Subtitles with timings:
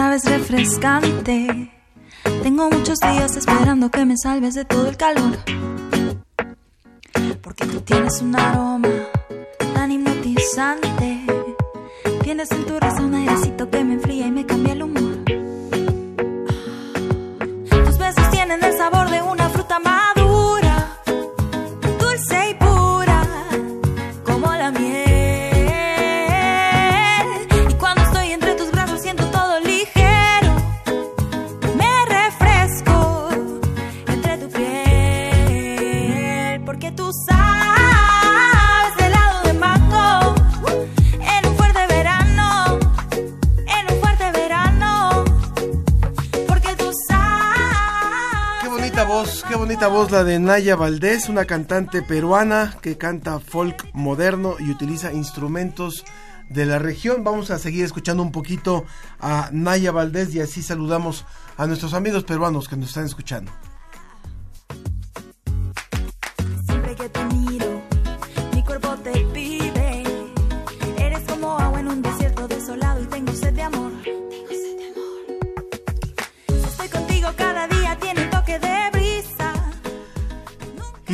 [0.00, 1.70] sabes refrescante.
[2.42, 5.36] Tengo muchos días esperando que me salves de todo el calor.
[7.42, 8.88] Porque tú tienes un aroma
[9.74, 11.20] tan hipnotizante.
[12.22, 14.99] Tienes en tu un airecito que me enfría y me cambia el humor.
[49.80, 55.10] Bonita voz la de Naya Valdés, una cantante peruana que canta folk moderno y utiliza
[55.10, 56.04] instrumentos
[56.50, 57.24] de la región.
[57.24, 58.84] Vamos a seguir escuchando un poquito
[59.20, 61.24] a Naya Valdés y así saludamos
[61.56, 63.50] a nuestros amigos peruanos que nos están escuchando.
[66.66, 67.69] Siempre que te miro,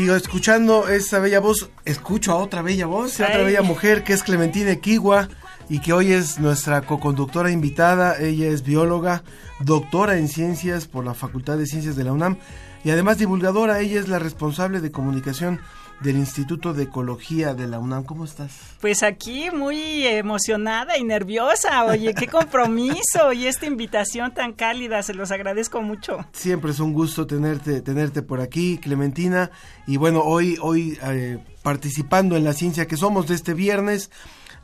[0.06, 4.12] Y escuchando esa bella voz, escucho a otra bella voz, a otra bella mujer que
[4.12, 5.28] es Clementina Equigua
[5.68, 8.16] y que hoy es nuestra coconductora invitada.
[8.20, 9.24] Ella es bióloga,
[9.58, 12.36] doctora en ciencias por la Facultad de Ciencias de la UNAM
[12.84, 13.80] y además divulgadora.
[13.80, 15.58] Ella es la responsable de comunicación
[16.00, 18.04] del Instituto de Ecología de la UNAM.
[18.04, 18.52] ¿Cómo estás?
[18.80, 25.14] Pues aquí muy emocionada y nerviosa, oye, qué compromiso y esta invitación tan cálida, se
[25.14, 26.18] los agradezco mucho.
[26.32, 29.50] Siempre es un gusto tenerte, tenerte por aquí, Clementina.
[29.86, 34.10] Y bueno, hoy, hoy eh, participando en la ciencia que somos de este viernes,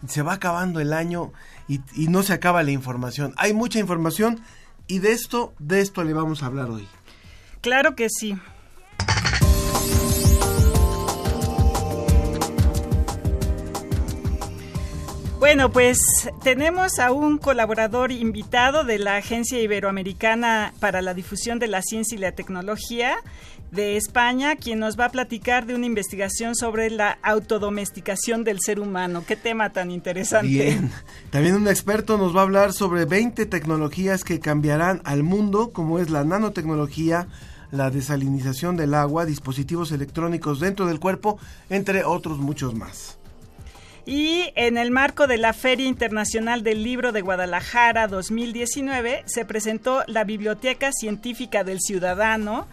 [0.07, 1.33] se va acabando el año
[1.69, 3.35] y, y no se acaba la información.
[3.37, 4.43] Hay mucha información
[4.87, 6.87] y de esto, de esto le vamos a hablar hoy.
[7.61, 8.37] Claro que sí.
[15.43, 15.99] Bueno, pues
[16.45, 22.15] tenemos a un colaborador invitado de la Agencia Iberoamericana para la Difusión de la Ciencia
[22.15, 23.17] y la Tecnología
[23.73, 28.79] de España, quien nos va a platicar de una investigación sobre la autodomesticación del ser
[28.79, 29.25] humano.
[29.27, 30.47] Qué tema tan interesante.
[30.47, 30.93] Bien.
[31.31, 35.99] También un experto nos va a hablar sobre 20 tecnologías que cambiarán al mundo, como
[35.99, 37.27] es la nanotecnología,
[37.73, 43.19] la desalinización del agua, dispositivos electrónicos dentro del cuerpo, entre otros muchos más.
[44.05, 50.03] Y en el marco de la Feria Internacional del Libro de Guadalajara 2019 se presentó
[50.09, 52.67] la Biblioteca Científica del Ciudadano.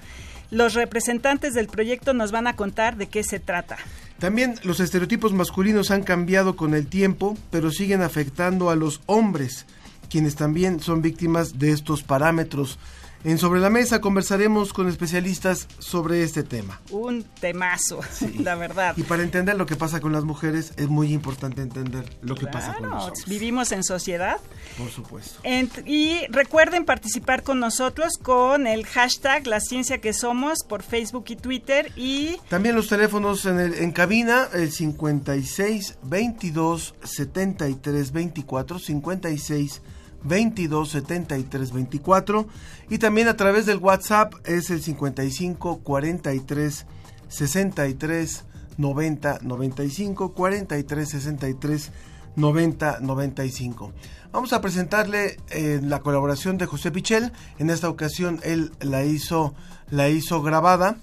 [0.50, 3.78] Los representantes del proyecto nos van a contar de qué se trata.
[4.18, 9.68] También los estereotipos masculinos han cambiado con el tiempo, pero siguen afectando a los hombres,
[10.10, 12.80] quienes también son víctimas de estos parámetros.
[13.26, 16.80] En Sobre la Mesa conversaremos con especialistas sobre este tema.
[16.90, 18.00] Un temazo,
[18.40, 18.94] la verdad.
[18.96, 22.48] Y para entender lo que pasa con las mujeres es muy importante entender lo que
[22.48, 23.26] pasa con hombres.
[23.28, 24.38] vivimos en sociedad.
[24.78, 25.42] Por supuesto.
[25.86, 31.36] Y recuerden participar con nosotros con el hashtag La Ciencia que Somos por Facebook y
[31.36, 39.82] Twitter y También los teléfonos en, el- en cabina, el 56 22 73 24, 56
[40.24, 42.48] 22 73 24
[42.90, 46.86] y también a través del WhatsApp es el 55 43
[47.28, 48.46] 63
[48.78, 51.92] 90 95 43 63
[52.36, 53.92] 90 95.
[54.32, 57.32] Vamos a presentarle eh, la colaboración de José Pichel.
[57.58, 59.54] En esta ocasión él la hizo
[59.90, 60.98] la hizo grabada.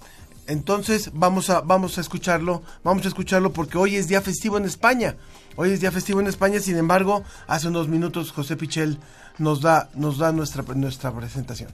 [0.47, 4.65] Entonces vamos a vamos a escucharlo, vamos a escucharlo porque hoy es día festivo en
[4.65, 5.17] España.
[5.57, 8.99] Hoy es día festivo en España, sin embargo, hace unos minutos José Pichel
[9.39, 11.71] nos da nos da nuestra nuestra presentación.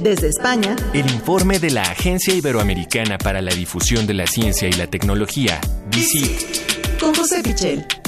[0.00, 4.72] Desde España, El informe de la Agencia Iberoamericana para la Difusión de la Ciencia y
[4.72, 5.60] la Tecnología,
[5.90, 6.98] DICIT.
[6.98, 7.99] con José Pichel.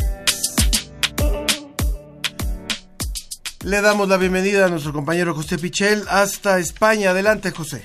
[3.65, 7.11] Le damos la bienvenida a nuestro compañero José Pichel hasta España.
[7.11, 7.81] Adelante, José.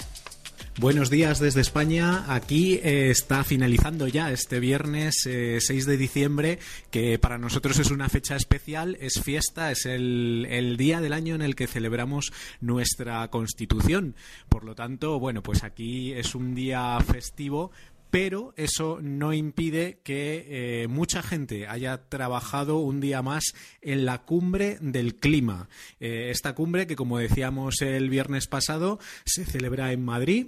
[0.79, 2.25] Buenos días desde España.
[2.33, 6.59] Aquí eh, está finalizando ya este viernes 6 eh, de diciembre,
[6.89, 11.35] que para nosotros es una fecha especial, es fiesta, es el, el, día del año
[11.35, 14.15] en el que celebramos nuestra Constitución.
[14.50, 17.71] Por lo tanto, bueno, pues aquí es un día festivo,
[18.09, 20.45] pero eso no impide que
[20.83, 23.44] eh, mucha gente haya trabajado un día más
[23.81, 25.69] en la cumbre del clima.
[26.00, 30.48] esta cumbre que, como decíamos el viernes pasado, se celebra en Madrid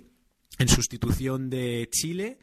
[0.57, 2.37] en sustitución de Chile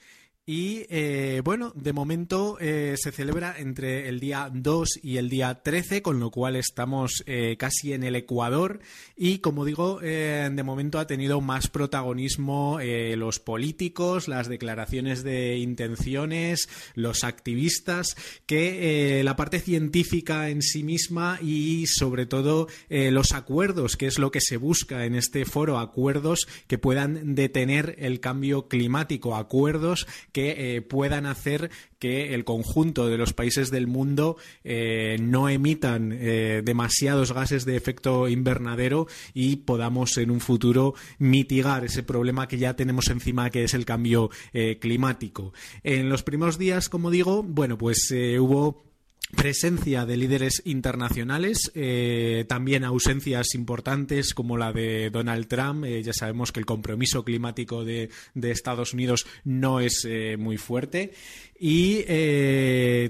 [0.49, 5.61] y eh, bueno, de momento eh, se celebra entre el día 2 y el día
[5.61, 8.79] 13, con lo cual estamos eh, casi en el Ecuador.
[9.17, 12.79] Y como digo, de momento ha tenido más protagonismo
[13.17, 18.15] los políticos, las declaraciones de intenciones, los activistas,
[18.45, 24.31] que la parte científica en sí misma y sobre todo los acuerdos, que es lo
[24.31, 30.77] que se busca en este foro, acuerdos que puedan detener el cambio climático, acuerdos que
[30.77, 36.61] eh, puedan hacer que el conjunto de los países del mundo eh, no emitan eh,
[36.63, 42.77] demasiados gases de efecto invernadero y podamos en un futuro mitigar ese problema que ya
[42.77, 44.29] tenemos encima que es el cambio
[44.79, 45.55] climático.
[45.83, 48.86] En los primeros días, como digo, bueno, pues hubo
[49.35, 55.85] presencia de líderes internacionales, eh, también ausencias importantes como la de Donald Trump.
[55.85, 61.13] Eh, ya sabemos que el compromiso climático de, Estados Unidos no es eh, muy fuerte.
[61.59, 62.05] Y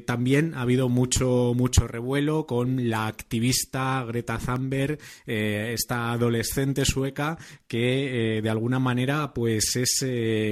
[0.07, 8.41] también ha habido mucho, mucho revuelo con la activista Greta Thunberg, esta adolescente sueca que
[8.43, 10.05] de alguna manera pues es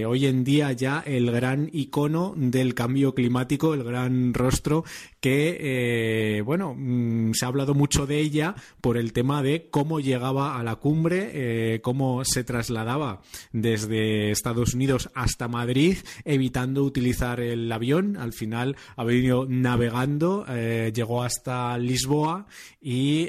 [0.07, 4.85] hoy en día ya el gran icono del cambio climático, el gran rostro
[5.25, 9.99] que, eh, bueno, mm, se ha hablado mucho de ella por el tema de cómo
[9.99, 17.41] llegaba a la cumbre, eh, cómo se trasladaba desde Estados Unidos hasta Madrid, evitando utilizar
[17.41, 17.84] el avión.
[17.93, 22.47] Al final ha venido navegando, eh, llegó hasta Lisboa
[22.81, 23.29] y,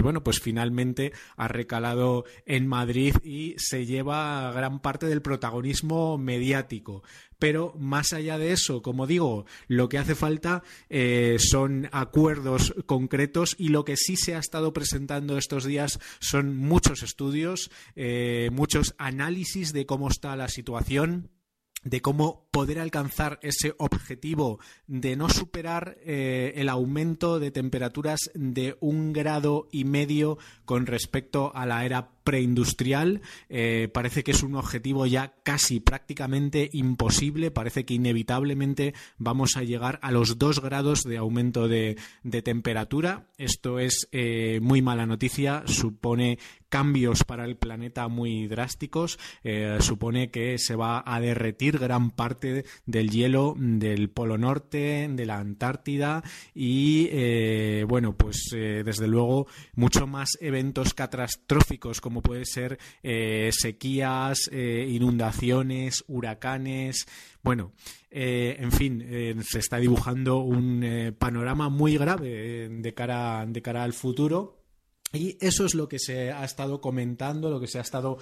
[0.00, 7.02] bueno, pues finalmente ha recalado en Madrid y se lleva gran parte del protagonismo mediático.
[7.38, 13.54] Pero más allá de eso, como digo, lo que hace falta eh, son acuerdos concretos
[13.58, 18.94] y lo que sí se ha estado presentando estos días son muchos estudios, eh, muchos
[18.98, 21.30] análisis de cómo está la situación
[21.84, 28.76] de cómo poder alcanzar ese objetivo de no superar eh, el aumento de temperaturas de
[28.80, 33.22] un grado y medio con respecto a la era preindustrial.
[33.48, 37.52] Eh, parece que es un objetivo ya casi prácticamente imposible.
[37.52, 41.96] Parece que inevitablemente vamos a llegar a los dos grados de aumento de,
[42.44, 43.28] temperatura.
[43.38, 45.62] Esto es eh, muy mala noticia.
[45.66, 46.38] Supone
[46.68, 49.20] cambios para el planeta muy drásticos.
[49.44, 55.26] Eh, supone que se va a derretir gran parte del hielo del Polo Norte, de
[55.26, 56.24] la Antártida
[56.54, 59.46] y, bueno, pues desde luego
[59.76, 67.06] mucho más eventos catastróficos como puede ser eh, sequías, eh, inundaciones, huracanes.
[67.42, 67.72] Bueno,
[68.10, 73.92] eh, en fin, se está dibujando un panorama muy grave de, cara, de cara al
[73.92, 74.62] futuro.
[75.12, 78.18] Y eso es lo que se ha estado comentando, lo que se ha estado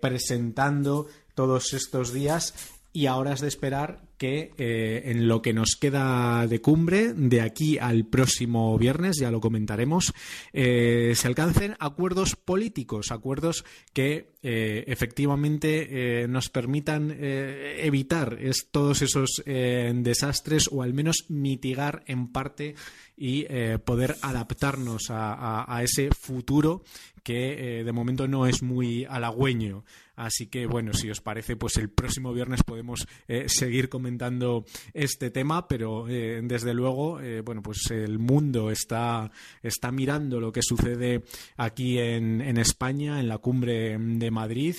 [0.00, 5.76] presentando todos estos días y ahora es de esperar que eh, en lo que nos
[5.80, 10.12] queda de cumbre, de aquí al próximo viernes, ya lo comentaremos,
[10.52, 18.38] eh, se alcancen acuerdos políticos, acuerdos que eh, efectivamente nos permitan evitar
[18.70, 22.74] todos esos desastres o al menos mitigar en parte
[23.16, 23.46] y
[23.84, 26.82] poder adaptarnos a, ese futuro
[27.20, 29.84] que de momento no es muy halagüeño.
[30.16, 33.06] Así que, bueno, si os parece, pues el próximo viernes podemos
[33.46, 39.30] seguir comentando este tema, pero eh, desde luego, eh, bueno, pues el mundo está,
[39.62, 41.24] está mirando lo que sucede
[41.56, 44.76] aquí en, en España, en la cumbre de Madrid.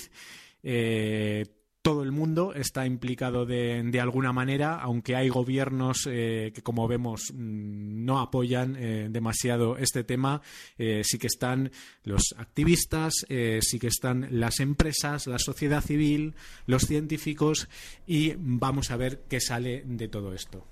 [0.62, 1.44] Eh,
[1.82, 7.32] todo el mundo está implicado de, alguna manera, aunque hay gobiernos eh, que, como vemos,
[7.34, 10.40] mm, no apoyan eh, demasiado este tema,
[10.78, 11.72] eh, sí que están
[12.04, 13.14] los activistas,
[13.60, 16.34] sí que están las empresas, la sociedad civil,
[16.66, 17.68] los científicos
[18.06, 20.66] y vamos a ver qué sale de todo esto.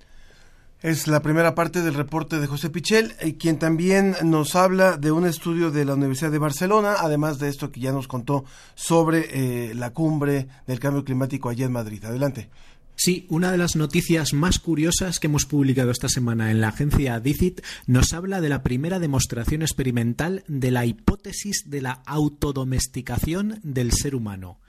[0.82, 5.12] Es la primera parte del reporte de José Pichel, eh, quien también nos habla de
[5.12, 8.46] un estudio de la Universidad de Barcelona, además de esto que ya nos contó
[8.76, 9.28] sobre
[9.68, 12.02] eh, la cumbre del cambio climático allá en Madrid.
[12.06, 12.48] Adelante.
[12.96, 17.20] Sí, una de las noticias más curiosas que hemos publicado esta semana en la agencia
[17.20, 23.92] DICIT nos habla de la primera demostración experimental de la hipótesis de la autodomesticación del
[23.92, 24.60] ser humano.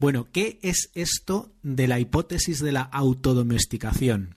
[0.00, 4.34] Bueno, ¿qué es esto de la hipótesis de la autodomesticación?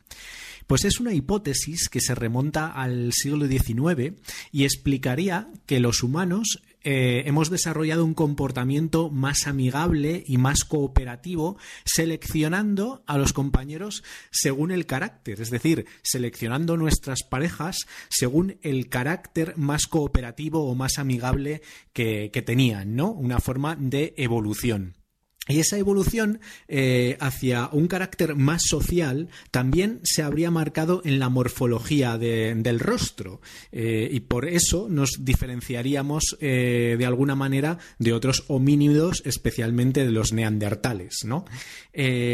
[0.74, 4.20] Pues es una hipótesis que se remonta al siglo XIX
[4.52, 11.58] y explicaría que los humanos eh, hemos desarrollado un comportamiento más amigable y más cooperativo,
[11.86, 17.78] seleccionando a los compañeros según el carácter, es decir, seleccionando nuestras parejas
[18.10, 21.62] según el carácter más cooperativo o más amigable
[21.94, 23.12] que, que tenían, ¿no?
[23.12, 25.03] Una forma de evolución.
[25.48, 31.28] Y esa evolución eh, hacia un carácter más social también se habría marcado en la
[31.28, 33.42] morfología del rostro
[33.74, 40.12] eh, y por eso nos diferenciaríamos eh, de alguna manera de otros homínidos, especialmente de
[40.12, 41.26] los neandertales.
[41.26, 41.44] ¿no?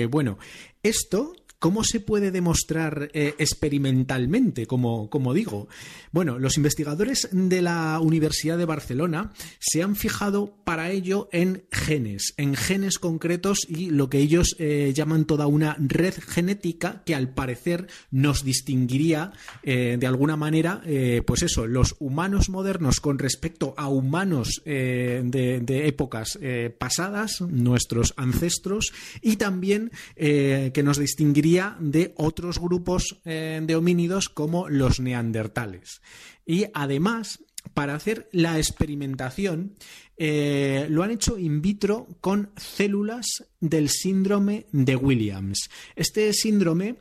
[0.10, 0.38] bueno,
[0.84, 5.68] esto ¿Cómo se puede demostrar eh, experimentalmente, como, digo?
[6.13, 12.34] Bueno, los investigadores de la Universidad de Barcelona se han fijado para ello en genes,
[12.38, 17.34] en genes concretos y lo que ellos eh, llaman toda una red genética que al
[17.34, 20.82] parecer nos distinguiría eh, de alguna manera,
[21.25, 26.39] pues eso, los humanos modernos con respecto a humanos de, épocas
[26.78, 31.49] pasadas, nuestros ancestros, y también que nos distinguiría
[31.79, 36.01] de otros grupos eh, de homínidos como los neandertales.
[36.46, 37.39] Y además,
[37.74, 39.75] para hacer la experimentación,
[40.18, 43.25] eh, lo han hecho in vitro con células
[43.60, 45.70] del síndrome de Williams.
[45.96, 46.98] Este síndrome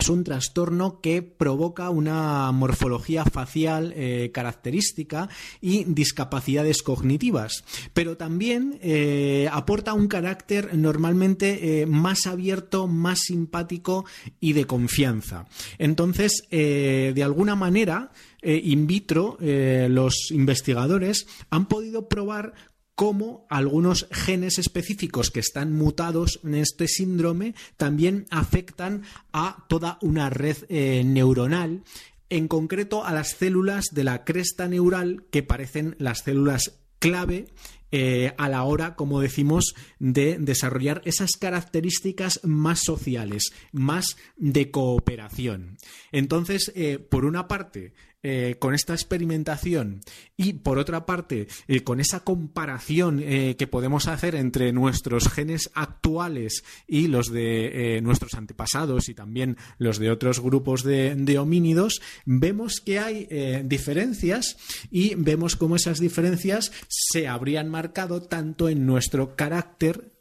[0.00, 5.28] es un trastorno que provoca una morfología facial eh, característica
[5.60, 14.06] y discapacidades cognitivas, pero también eh, aporta un carácter normalmente eh, más abierto, más simpático
[14.40, 15.46] y de confianza.
[15.78, 18.10] Entonces, de alguna manera,
[18.42, 22.54] in vitro, los investigadores han podido probar
[23.00, 30.28] cómo algunos genes específicos que están mutados en este síndrome también afectan a toda una
[30.28, 31.82] red eh, neuronal
[32.28, 37.46] en concreto a las células de la cresta neural que parecen las células clave
[37.90, 45.78] eh, a la hora, como decimos, de desarrollar esas características más sociales, más de cooperación.
[46.12, 50.02] Entonces, eh, por una parte, eh, con esta experimentación
[50.36, 55.70] y por otra parte eh, con esa comparación eh, que podemos hacer entre nuestros genes
[55.72, 62.02] actuales y los de nuestros antepasados y también los de otros grupos de, de homínidos,
[62.26, 63.26] vemos que hay
[63.64, 64.58] diferencias
[64.90, 70.12] y vemos cómo esas diferencias se habrían marcado tanto en nuestro carácter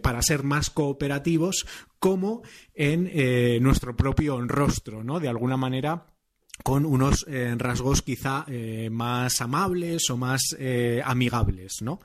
[0.00, 1.66] para ser más cooperativos
[1.98, 2.42] como
[2.74, 5.20] en nuestro propio rostro, ¿no?
[5.20, 6.15] De alguna manera
[6.62, 12.00] con unos eh, rasgos quizá eh, más amables o más eh, amigables, ¿no?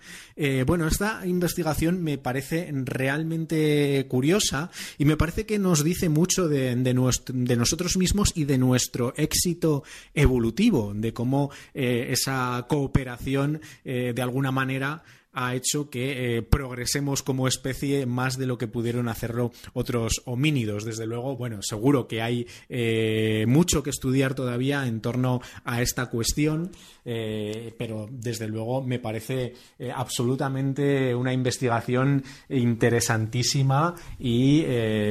[0.66, 6.76] bueno, esta investigación me parece realmente curiosa y me parece que nos dice mucho de,
[6.76, 9.84] de nosotros mismos y de nuestro éxito
[10.16, 18.06] evolutivo, de cómo esa cooperación de alguna manera ha hecho que eh, progresemos como especie
[18.06, 20.86] más de lo que pudieron hacerlo otros homínidos.
[20.86, 26.08] Desde luego, bueno, seguro que hay eh, mucho que estudiar todavía en torno a esta
[26.08, 26.72] cuestión,
[27.06, 29.54] eh, pero desde luego me parece
[29.96, 34.66] absolutamente una investigación interesantísima y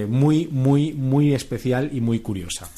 [0.08, 2.70] muy, muy, muy especial y muy curiosa.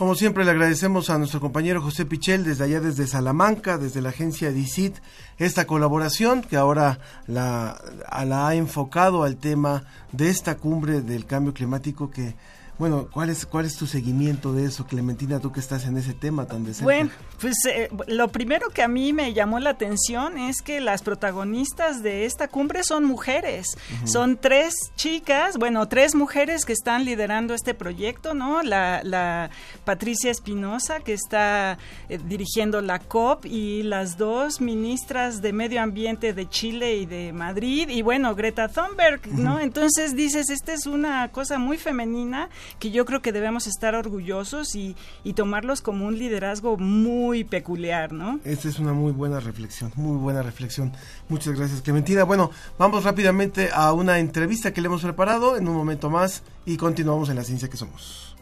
[0.00, 4.08] Como siempre le agradecemos a nuestro compañero José Pichel desde allá desde Salamanca, desde la
[4.08, 4.96] agencia DICIT,
[5.36, 7.78] esta colaboración que ahora la,
[8.24, 12.34] la ha enfocado al tema de esta cumbre del cambio climático que
[12.80, 16.14] bueno, ¿cuál es, ¿cuál es tu seguimiento de eso, Clementina, tú que estás en ese
[16.14, 16.84] tema tan de cerca?
[16.84, 21.02] Bueno, pues eh, lo primero que a mí me llamó la atención es que las
[21.02, 23.76] protagonistas de esta cumbre son mujeres.
[24.06, 28.62] Son tres chicas, bueno, tres mujeres que están liderando este proyecto, ¿no?
[28.62, 29.50] La,
[29.84, 31.76] Patricia Espinosa, que está
[32.08, 37.34] eh, dirigiendo la COP, y las dos ministras de Medio Ambiente de Chile y de
[37.34, 39.60] Madrid, y bueno, Greta Thunberg, ¿no?
[39.60, 44.74] Entonces dices, esta es una cosa muy femenina que yo creo que debemos estar orgullosos
[44.74, 44.96] y,
[45.34, 48.40] tomarlos como un liderazgo muy peculiar, ¿no?
[48.44, 50.92] Esta es una muy buena reflexión, muy buena reflexión.
[51.28, 52.24] Muchas gracias, Clementina.
[52.24, 56.76] Bueno, vamos rápidamente a una entrevista que le hemos preparado en un momento más y
[56.76, 58.36] continuamos en la ciencia que somos.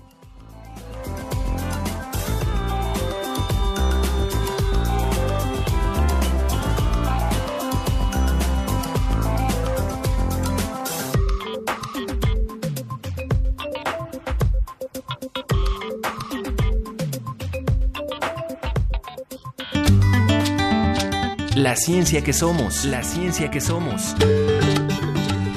[21.59, 22.85] La ciencia que somos.
[22.85, 24.15] La ciencia que somos.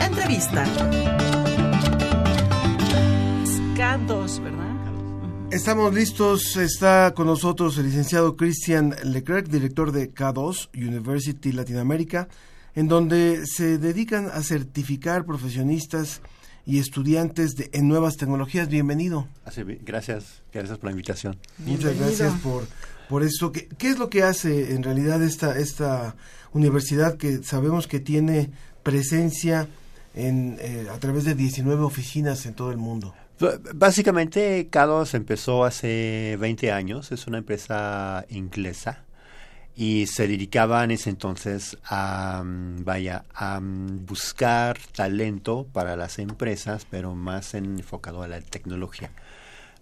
[0.04, 0.66] Entrevista.
[3.76, 5.52] K2, ¿verdad?
[5.52, 12.30] Estamos listos, está con nosotros el licenciado Christian Leclerc, director de K2 University Latinoamérica,
[12.74, 16.22] en donde se dedican a certificar profesionistas
[16.66, 18.70] y estudiantes de, en nuevas tecnologías.
[18.70, 19.28] Bienvenido.
[19.86, 21.38] Gracias, gracias por la invitación.
[21.60, 22.66] Muchas gracias por,
[23.12, 23.52] por esto.
[23.52, 26.16] ¿Qué, qué es lo que hace en realidad esta, esta
[26.54, 28.52] universidad que sabemos que tiene
[28.84, 29.68] presencia
[30.16, 33.14] en, eh, a través de 19 oficinas en todo el mundo?
[33.76, 39.04] Básicamente, Cados empezó hace 20 años, es una empresa inglesa
[39.76, 46.18] y se dedicaba en ese entonces a, mm, vaya, a mm, buscar talento para las
[46.18, 49.12] empresas, pero más enfocado a la tecnología.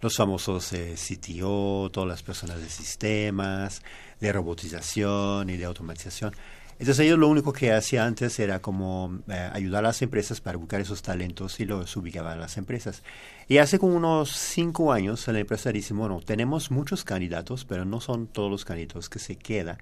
[0.02, 3.82] Los famosos eh, CTO, todas las personas de sistemas,
[4.20, 6.34] de robotización y de automatización.
[6.80, 10.58] Entonces ellos lo único que hacían antes era como eh, ayudar a las empresas para
[10.58, 13.04] buscar esos talentos y los ubicaban a las empresas.
[13.50, 18.00] Y hace como unos cinco años la empresa dice, bueno, tenemos muchos candidatos, pero no
[18.00, 19.78] son todos los candidatos que se quedan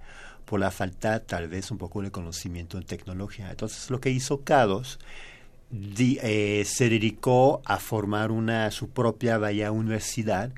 [0.46, 3.52] por la falta tal vez un poco de conocimiento en tecnología.
[3.52, 4.98] Entonces lo que hizo Cados
[5.72, 10.52] eh, se dedicó a formar una su propia vaya universidad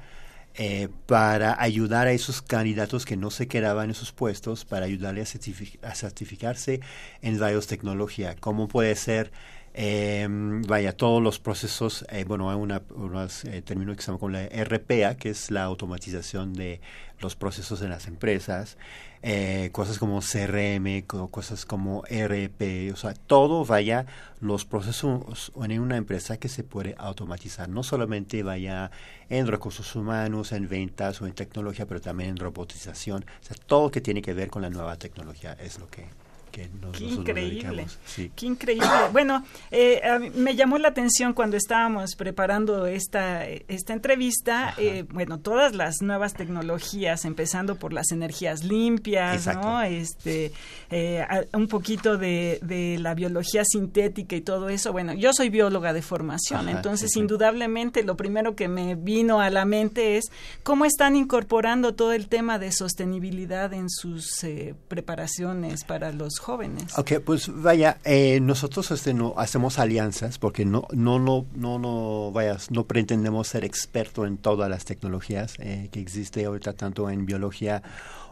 [0.56, 5.36] eh, para ayudar a esos candidatos que no se quedaban en esos puestos, para ayudarles
[5.36, 6.82] a, certifi- a certificarse
[7.22, 9.32] en varios tecnología, como puede ser,
[9.74, 14.20] eh, vaya, todos los procesos, eh, bueno, hay una, unos eh, términos que se llaman
[14.20, 16.82] como la RPA, que es la automatización de
[17.20, 18.78] los procesos en las empresas,
[19.22, 24.06] eh, cosas como CRM, co- cosas como RP, o sea, todo vaya
[24.40, 28.92] los procesos en una empresa que se puede automatizar, no solamente vaya
[29.30, 33.84] en recursos humanos, en ventas o en tecnología, pero también en robotización, o sea, todo
[33.86, 36.06] lo que tiene que ver con la nueva tecnología es lo que,
[36.52, 37.86] que nos, Qué increíble.
[38.06, 38.32] Sí.
[38.36, 38.88] Qué increíble.
[39.12, 45.40] Bueno, eh, mí me llamó la atención cuando estábamos preparando esta, esta entrevista, eh, bueno,
[45.40, 49.68] todas las nuevas tecnologías, empezando por las energías limpias, Exacto.
[49.68, 49.82] ¿no?
[49.82, 50.52] Este,
[50.92, 54.92] eh, a- un poquito de, de la biología sintética y todo eso.
[54.92, 57.20] Bueno, yo soy bióloga de formación, Ajá, entonces sí, sí.
[57.20, 60.26] indudablemente lo primero que me vino a la mente es
[60.64, 66.98] cómo están incorporando todo el tema de sostenibilidad en sus eh, preparaciones para los jóvenes.
[66.98, 72.32] Ok, pues vaya, eh, nosotros este, no hacemos alianzas porque no, no, no, no, no,
[72.32, 77.26] vayas, no pretendemos ser expertos en todas las tecnologías eh, que existe ahorita tanto en
[77.26, 77.84] biología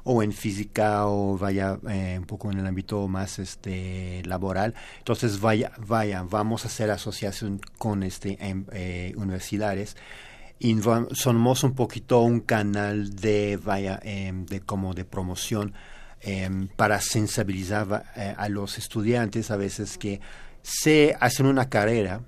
[0.03, 4.73] o en física o vaya eh, un poco en el ámbito más este laboral.
[4.99, 9.97] Entonces vaya, vaya, vamos a hacer asociación con este em- eh, universidades
[10.59, 10.75] y
[11.11, 15.73] somos un poquito un canal de vaya em, de como de promoción
[16.21, 20.19] em, para sensibilizar eh, a los estudiantes a veces que
[20.61, 22.21] se hacen una carrera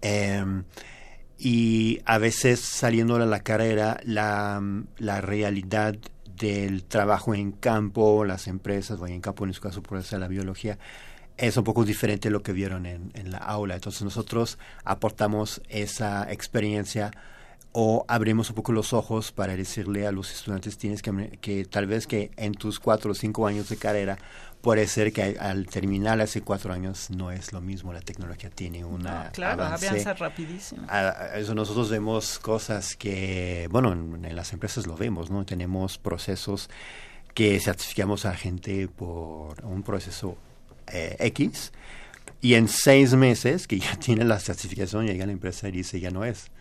[0.00, 0.64] em,
[1.38, 4.62] y a veces saliendo de la carrera la,
[4.98, 5.96] la realidad
[6.36, 10.28] del trabajo en campo, las empresas, o en campo en su caso por ser la
[10.28, 10.78] biología,
[11.36, 13.74] es un poco diferente de lo que vieron en, en la aula.
[13.74, 17.10] Entonces nosotros aportamos esa experiencia
[17.76, 21.86] o abrimos un poco los ojos para decirle a los estudiantes tienes que, que tal
[21.88, 24.16] vez que en tus cuatro o cinco años de carrera
[24.60, 28.84] puede ser que al terminar hace cuatro años no es lo mismo la tecnología tiene
[28.84, 30.86] una No, claro, avance avanza rapidísimo.
[30.88, 35.44] a- eso nosotros vemos cosas que, bueno, en, en las empresas lo vemos, ¿no?
[35.44, 36.70] Tenemos procesos
[37.34, 40.38] que certificamos a gente por un proceso
[40.92, 41.72] eh, X
[42.40, 46.10] y en seis meses que ya tiene la certificación llega la empresa y dice ya
[46.12, 46.52] no es.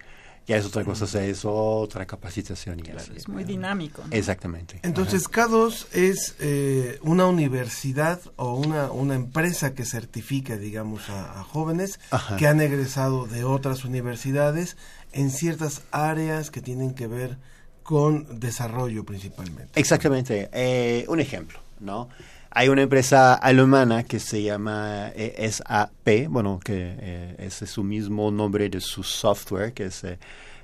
[0.46, 2.80] Ya es otra cosa, o sea, es otra capacitación.
[2.80, 4.02] Y la- Es muy dinámico.
[4.06, 4.10] ¿no?
[4.16, 4.80] Exactamente.
[4.84, 11.44] Entonces, K2 es eh, una universidad o una, una empresa que certifica, digamos, a, a
[11.44, 12.36] jóvenes Ajá.
[12.36, 14.76] que han egresado de otras universidades
[15.14, 17.38] en ciertas áreas que tienen que ver
[17.84, 19.80] con desarrollo principalmente.
[19.80, 20.50] Exactamente.
[20.54, 22.10] Eh, un ejemplo, ¿no?
[22.56, 28.30] Hay una empresa alemana que se llama eh, SAP, bueno, que eh, es su mismo
[28.30, 30.20] nombre de su software, que es, eh,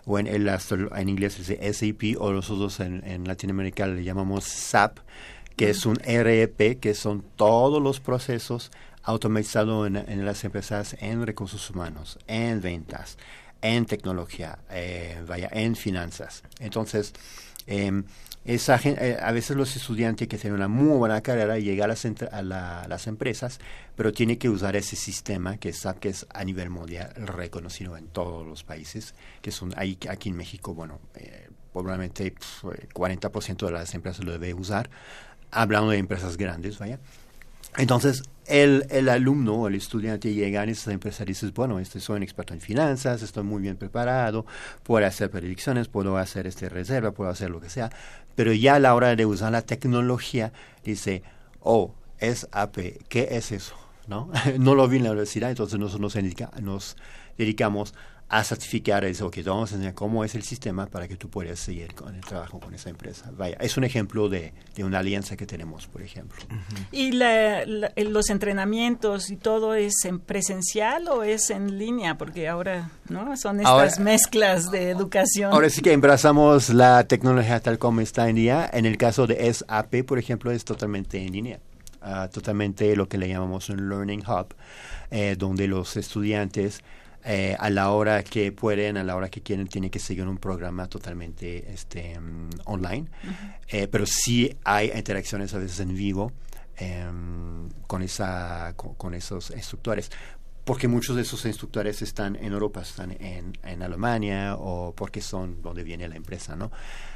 [0.05, 0.47] o en, el-
[0.95, 4.99] en inglés es SAP, o nosotros en, en Latinoamérica le llamamos SAP,
[5.55, 8.71] que es un REP, que son todos los procesos
[9.01, 13.17] automatizados en las empresas en recursos humanos, en ventas,
[13.61, 16.43] en tecnología, eh, vaya, en finanzas.
[16.59, 17.13] Entonces,
[17.67, 18.03] em,
[18.45, 22.05] esa eh, a veces los estudiantes que tienen una muy buena carrera llegan a las,
[22.05, 23.59] a la- las empresas,
[23.95, 25.85] pero tiene que usar ese sistema que es
[26.33, 30.99] a nivel mundial reconocido en todos los países, que son ahí, aquí en México, bueno,
[31.15, 34.89] eh, probablemente pf, eh, 40% de las empresas lo debe usar.
[35.51, 36.99] hablando de empresas grandes, vaya.
[37.77, 42.17] Entonces, el, el alumno, el estudiante llega a esa empresa y dice, bueno, este, soy
[42.17, 44.45] un experto en finanzas, estoy muy bien preparado,
[44.83, 47.89] puedo hacer predicciones, puedo hacer este reserva, puedo hacer lo que sea,
[48.35, 50.51] pero ya a la hora de usar la tecnología,
[50.83, 51.23] dice,
[51.61, 52.77] oh, es AP,
[53.07, 53.75] ¿qué es eso?
[54.07, 54.31] ¿No?
[54.59, 56.97] no lo vi en la universidad, entonces nosotros nos, dedica- nos
[57.37, 57.93] dedicamos
[58.31, 61.29] a certificar eso, ok, te vamos a enseñar cómo es el sistema para que tú
[61.29, 63.31] puedas seguir con el trabajo con esa empresa.
[63.35, 66.37] Vaya, es un ejemplo de, de una alianza que tenemos, por ejemplo.
[66.91, 72.19] ¿Y la- la- los entrenamientos y todo es en presencial o es en línea?
[72.19, 73.35] Porque ahora, ¿no?
[73.35, 75.51] Son estas Ahora- mezclas de educación.
[75.51, 78.69] Ahora sí que emplazamos la tecnología tal como está en día.
[78.71, 81.59] En el caso de SAP, por ejemplo, es totalmente en línea.
[82.01, 84.53] Ah, totalmente lo que le llamamos un Learning Hub,
[85.11, 86.81] eh, donde los estudiantes
[87.23, 90.37] eh, a la hora que pueden, a la hora que quieren, tienen que seguir un
[90.37, 93.07] programa totalmente este, mm, online.
[93.67, 96.31] Eh, pero sí hay interacciones a veces en vivo
[96.77, 100.11] em, con, esa, con, con esos instructores
[100.69, 105.63] porque muchos de esos instructores están en Europa, están en, en Alemania o porque son
[105.63, 106.71] donde viene la empresa, ¿no?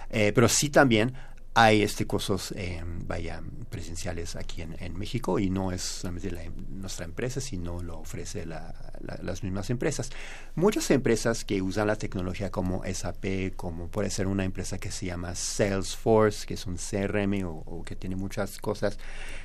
[0.09, 1.13] Eh, pero sí también
[1.55, 7.05] hay este cursos, eh, vaya, presenciales aquí en, México y no es solamente la- nuestra
[7.05, 8.73] empresa, sino lo ofrece la-
[9.21, 10.09] las mismas empresas.
[10.55, 15.07] Muchas empresas que usan la tecnología como SAP, como puede ser una empresa que se
[15.07, 18.97] llama Salesforce, que es un CRM o, o que tiene muchas cosas.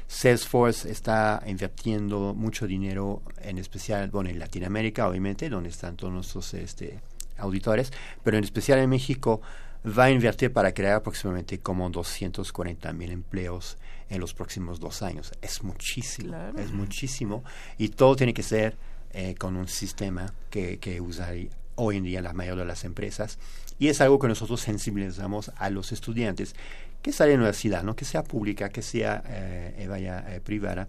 [0.07, 6.55] Salesforce está invirtiendo mucho dinero, en especial, bueno, en Latinoamérica, obviamente, donde están todos nuestros
[6.55, 7.01] este,
[7.37, 7.92] auditores,
[8.23, 9.40] pero en especial en México
[9.87, 15.33] va a invertir para crear aproximadamente como 240 mil empleos en los próximos dos años.
[15.43, 16.59] Es muchísimo, Claro.
[16.59, 17.45] es muchísimo.
[17.77, 18.77] Y todo tiene que ser
[19.12, 21.31] eh, con un sistema que, que usa
[21.77, 23.38] hoy en día la mayoría de las empresas.
[23.79, 26.55] Y es algo que nosotros sensibilizamos a los estudiantes
[27.03, 27.95] que salen de la universidad, ¿no?
[27.95, 30.88] que sea pública, que sea eh, eh, vaya, eh, privada,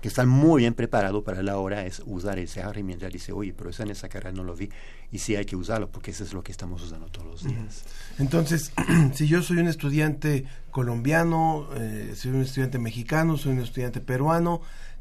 [0.00, 3.08] que están muy bien preparados para la hora es usar esa herramienta.
[3.08, 4.70] Dice, oye, pero eso en esa carrera no lo vi.
[5.10, 7.84] Y sí hay que usarlo porque eso es lo que estamos usando todos los días.
[8.18, 8.72] Entonces,
[9.14, 14.60] si yo soy un estudiante colombiano, eh, soy un estudiante mexicano, soy un estudiante peruano,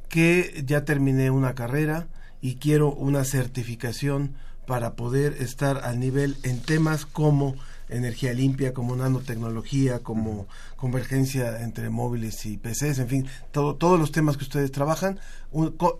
[0.10, 2.08] que ya terminé una carrera
[2.42, 7.56] y quiero una certificación para poder estar al nivel en temas como
[7.90, 14.12] energía limpia, como nanotecnología, como convergencia entre móviles y PCs, en fin, todo, todos los
[14.12, 15.20] temas que ustedes trabajan,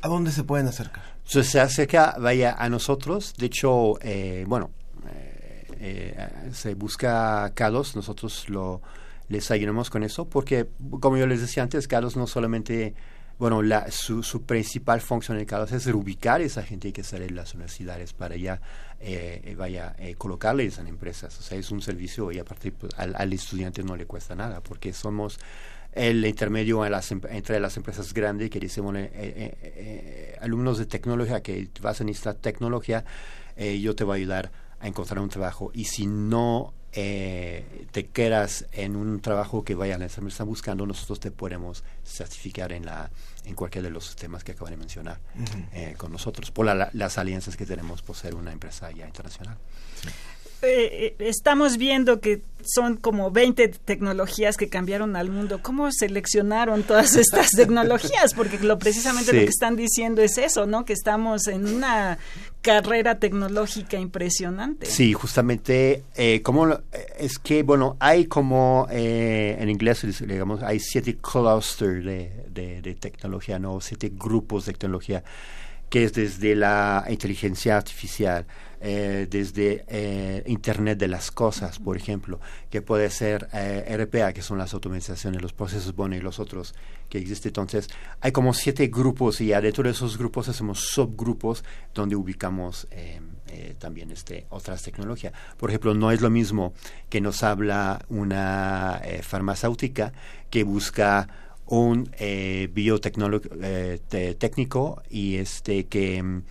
[0.02, 1.04] ¿a dónde se pueden acercar?
[1.26, 3.34] Se acerca, vaya a nosotros.
[3.38, 4.72] De hecho, eh, bueno,
[5.10, 8.82] eh, eh, se busca CADOS, nosotros lo,
[9.28, 10.70] les ayudamos con eso, porque
[11.02, 12.96] como yo les decía antes, CADOS no solamente,
[13.40, 17.32] bueno, la, su, principal función en CADOS es ubicar a esa gente que sale de
[17.32, 18.60] las universidades para ya,
[19.00, 21.38] eh, eh, vaya, eh, colocarles en empresas.
[21.40, 24.92] O sea, es un servicio y aparte pues, al, estudiante no le cuesta nada, porque
[24.92, 25.40] somos
[25.94, 30.78] el intermedio las em- entre las empresas grandes que dicen, bueno, eh, eh, eh, alumnos
[30.78, 33.04] de tecnología que vas a necesitar tecnología,
[33.56, 35.72] eh, yo te voy a ayudar a encontrar un trabajo.
[35.74, 40.86] Y si no eh, te quedas en un trabajo que vaya las empresas están buscando,
[40.88, 43.12] nosotros te podemos certificar en la
[43.46, 45.20] en cualquiera de los sistemas que acabo de mencionar
[45.74, 49.58] eh, con nosotros, por la- las alianzas que tenemos por ser una empresa ya internacional.
[50.64, 55.60] Eh, eh, estamos viendo que son como 20 tecnologías que cambiaron al mundo.
[55.62, 58.34] ¿Cómo seleccionaron todas estas tecnologías?
[58.34, 60.84] Porque lo, precisamente lo que están diciendo es eso, ¿no?
[60.84, 62.18] Que estamos en una
[62.68, 64.88] carrera tecnológica impresionante.
[64.88, 66.80] Sí, justamente, eh, como eh,
[67.18, 73.58] es que, bueno, hay como, eh, en inglés, digamos, hay siete clusters de, de tecnología,
[73.58, 73.80] ¿no?
[73.80, 75.24] Siete grupos de tecnología,
[75.90, 78.46] que es desde la inteligencia artificial,
[78.80, 84.42] eh, desde eh, Internet de las cosas, por ejemplo, que puede ser eh, RPA, que
[84.42, 86.76] son las automatizaciones, los procesos, bueno, y los otros
[87.10, 87.50] que existen.
[87.50, 87.90] Entonces,
[88.22, 91.64] hay como siete grupos y adentro de esos grupos hacemos subgrupos
[91.94, 93.20] donde ubicamos eh,
[93.80, 95.34] también este, otras tecnologías.
[95.58, 96.74] Por ejemplo, no es lo mismo
[97.10, 100.12] que nos habla una farmacéutica
[100.50, 101.28] que busca
[101.68, 102.70] un eh,
[104.40, 106.44] técnico y este que mm,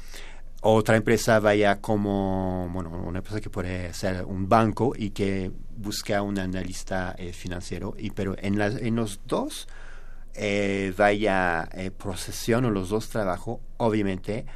[0.72, 6.22] otra empresa vaya como, bueno, una empresa que puede ser un banco y que busca
[6.22, 9.68] un analista eh, financiero, y pero en, las, en los dos
[10.34, 14.46] eh, vaya eh, procesión o los dos trabajo, obviamente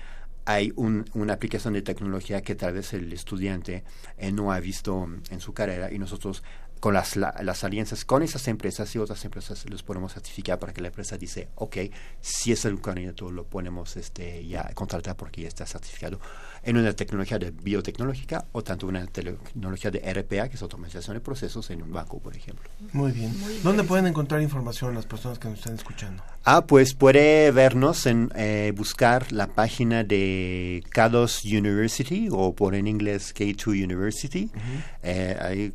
[0.47, 3.85] hay un, una aplicación de tecnología que tal vez el estudiante
[4.33, 6.43] no ha visto en su carrera y nosotros
[6.81, 10.73] con las, la- las alianzas con esas empresas y otras empresas los podemos certificar para
[10.73, 11.77] que la empresa dice, ok,
[12.21, 16.19] si es el candidato lo podemos este, ya contratar porque ya está certificado
[16.63, 21.21] en una tecnología de biotecnológica o tanto una tecnología de RPA, que es automatización de
[21.21, 22.69] procesos en un banco, por ejemplo.
[22.93, 23.35] Muy bien.
[23.63, 26.23] ¿Dónde pueden encontrar información las personas que nos están escuchando?
[26.45, 32.87] Ah, pues puede vernos en eh, buscar la página de K2 University o por en
[32.87, 34.51] inglés K2 University.
[35.03, 35.73] Eh, ahí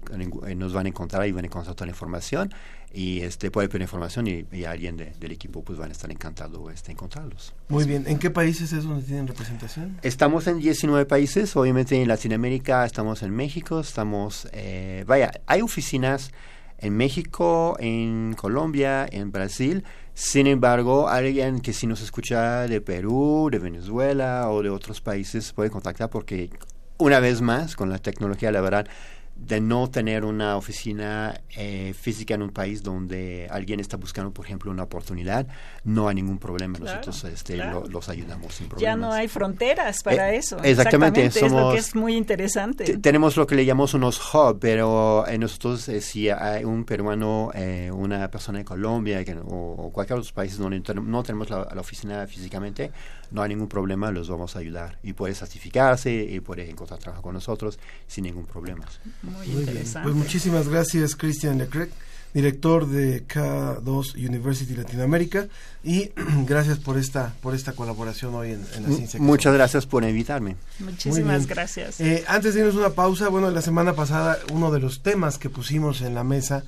[0.48, 2.52] eh, nos van a encontrar y van a encontrar toda la información
[2.96, 6.10] y este puede pedir información y, y alguien de- del equipo pues van a estar
[6.10, 7.54] encantado este, encontrarlos.
[7.68, 8.06] Muy bien.
[8.08, 9.98] ¿En qué países es donde tienen representación?
[10.02, 16.32] Estamos en 19 países, obviamente en Latinoamérica estamos en México, estamos, eh, vaya, hay oficinas
[16.78, 19.84] en México, en Colombia, en Brasil.
[20.14, 25.52] Sin embargo, alguien que si nos escucha de Perú, de Venezuela o de otros países
[25.52, 26.50] puede contactar porque
[26.98, 28.88] una vez más, con la tecnología, la verdad,
[29.36, 34.46] de no tener una oficina eh, física en un país donde alguien está buscando, por
[34.46, 35.46] ejemplo, una oportunidad,
[35.84, 36.80] no hay ningún problema.
[36.80, 37.82] Claro, Nosotros este, claro.
[37.82, 39.00] lo- los ayudamos sin Ya problemas.
[39.00, 40.58] no hay fronteras para Eh, eso.
[40.64, 42.86] exactamente, es lo que es muy interesante.
[42.86, 46.86] Te- tenemos lo que le llamamos unos hub, pero en nosotros eh, si hay un
[46.86, 51.50] peruano, eh, una persona de Colombia que- o, o cualquier otro país donde no tenemos
[51.50, 52.90] la, la oficina físicamente,
[53.32, 54.98] no hay ningún problema, los vamos a ayudar.
[55.04, 58.86] Y puede certificarse y puede encontrar trabajo con nosotros sin ningún problema.
[59.22, 59.60] Muy, Muy bien.
[59.62, 60.10] interesante.
[60.10, 61.92] Pues muchísimas gracias, Christian Leclerc,
[62.34, 65.48] director de K2 University Latinoamérica,
[65.84, 66.12] y
[66.46, 69.20] gracias por esta por esta colaboración hoy en, en la ciencia.
[69.20, 69.58] Muchas somos.
[69.58, 70.56] gracias por invitarme.
[70.80, 72.02] Muchísimas gracias.
[72.02, 75.38] Eh, antes de irnos a una pausa, bueno, la semana pasada uno de los temas
[75.38, 76.64] que pusimos en la mesa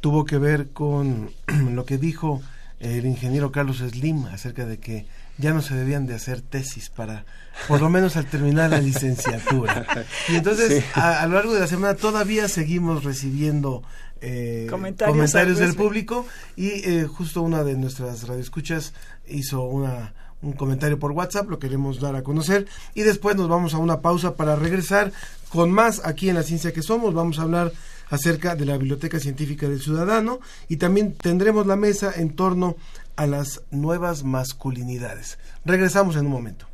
[0.00, 1.30] tuvo que ver con
[1.74, 2.40] lo que dijo
[2.80, 5.06] el ingeniero Carlos Slim acerca de que
[5.38, 7.24] ya no se debían de hacer tesis para,
[7.68, 9.86] por lo menos al terminar la licenciatura.
[10.28, 10.90] Y entonces, Sí.
[10.94, 13.82] a, a lo largo de la semana todavía seguimos recibiendo
[14.20, 18.92] eh, Comentarios comentarios del público y eh, justo una de nuestras radioescuchas
[19.28, 23.74] hizo una un comentario por WhatsApp, lo queremos dar a conocer y después nos vamos
[23.74, 25.10] a una pausa para regresar
[25.48, 27.12] con más aquí en la ciencia que somos.
[27.12, 27.72] Vamos a hablar
[28.08, 32.76] acerca de la Biblioteca Científica del Ciudadano y también tendremos la mesa en torno
[33.18, 35.40] a las nuevas masculinidades.
[35.64, 36.66] Regresamos en un momento.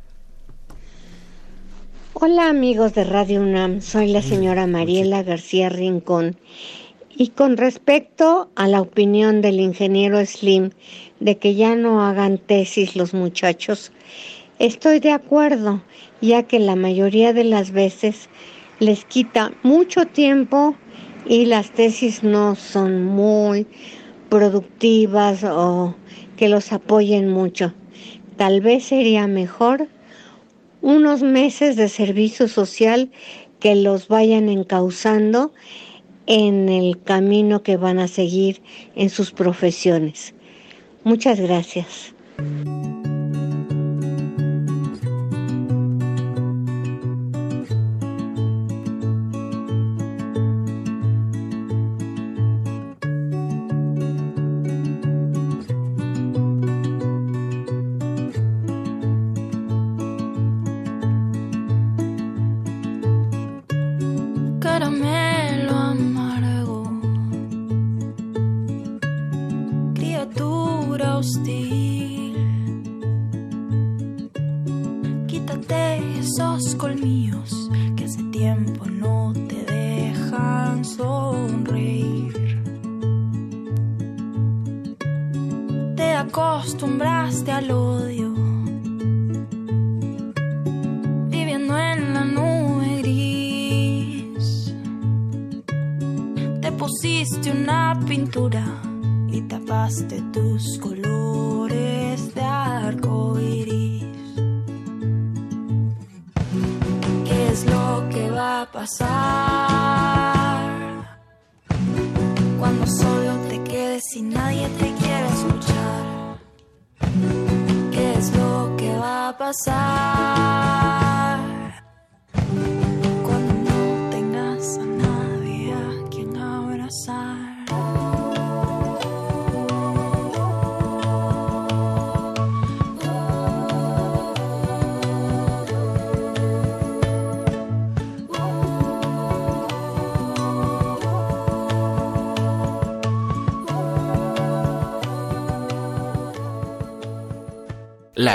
[2.13, 6.37] Hola amigos de Radio UNAM, soy la señora Mariela García Rincón.
[7.17, 10.69] Y con respecto a la opinión del ingeniero Slim
[11.19, 13.91] de que ya no hagan tesis los muchachos,
[14.59, 15.81] estoy de acuerdo,
[16.21, 18.29] ya que la mayoría de las veces
[18.79, 20.75] les quita mucho tiempo
[21.25, 23.65] y las tesis no son muy
[24.29, 25.95] productivas o
[26.37, 27.73] que los apoyen mucho.
[28.37, 29.87] Tal vez sería mejor
[30.81, 33.11] unos meses de servicio social
[33.59, 35.53] que los vayan encauzando
[36.27, 38.61] en el camino que van a seguir
[38.95, 40.33] en sus profesiones.
[41.03, 42.13] Muchas gracias.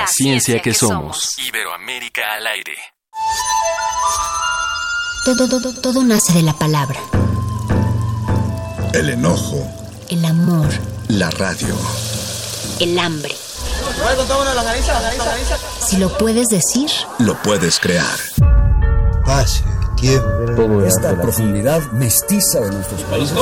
[0.00, 1.36] La, ciencia, que, somos.
[1.46, 2.72] Iberoamérica al aire.
[5.26, 6.98] Todo, todo, todo nace de la palabra.
[8.94, 9.62] el enojo,
[10.08, 10.68] el amor,
[11.08, 11.76] la radio,
[12.80, 13.36] el hambre.
[15.86, 18.18] Si lo puedes decir, lo puedes crear.
[19.26, 19.62] Paz,
[20.00, 20.82] tiempo.
[20.82, 23.36] Esta profundidad mestiza de nuestros países.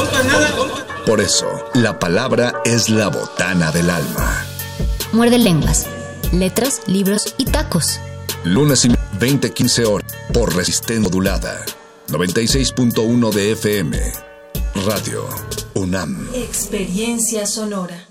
[1.06, 4.44] Por eso, la palabra es la botana del alma.
[5.12, 5.86] Muerde lenguas,
[6.32, 8.00] letras, libros y tacos.
[8.44, 11.64] Lunes y 20-15 horas por resistencia modulada.
[12.08, 13.98] 96.1 de FM.
[14.86, 15.28] Radio
[15.74, 16.28] UNAM.
[16.34, 18.08] Experiencia sonora.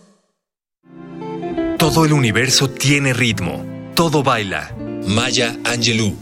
[1.77, 3.65] Todo el universo tiene ritmo.
[3.95, 4.75] Todo baila.
[5.07, 6.15] Maya Angelou.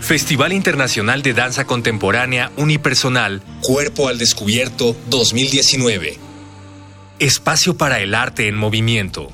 [0.00, 6.18] Festival Internacional de Danza Contemporánea Unipersonal Cuerpo al Descubierto 2019.
[7.18, 9.30] Espacio para el arte en movimiento.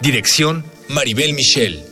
[0.00, 1.82] Dirección Maribel Michel.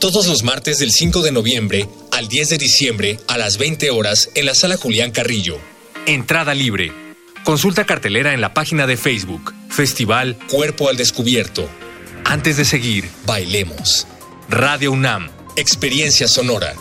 [0.00, 4.30] Todos los martes del 5 de noviembre al 10 de diciembre a las 20 horas
[4.34, 5.58] en la sala Julián Carrillo.
[6.06, 6.92] Entrada libre.
[7.44, 9.54] Consulta cartelera en la página de Facebook.
[9.68, 11.68] Festival Cuerpo al Descubierto.
[12.24, 14.06] Antes de seguir, bailemos.
[14.48, 15.30] Radio UNAM.
[15.56, 16.74] Experiencia sonora.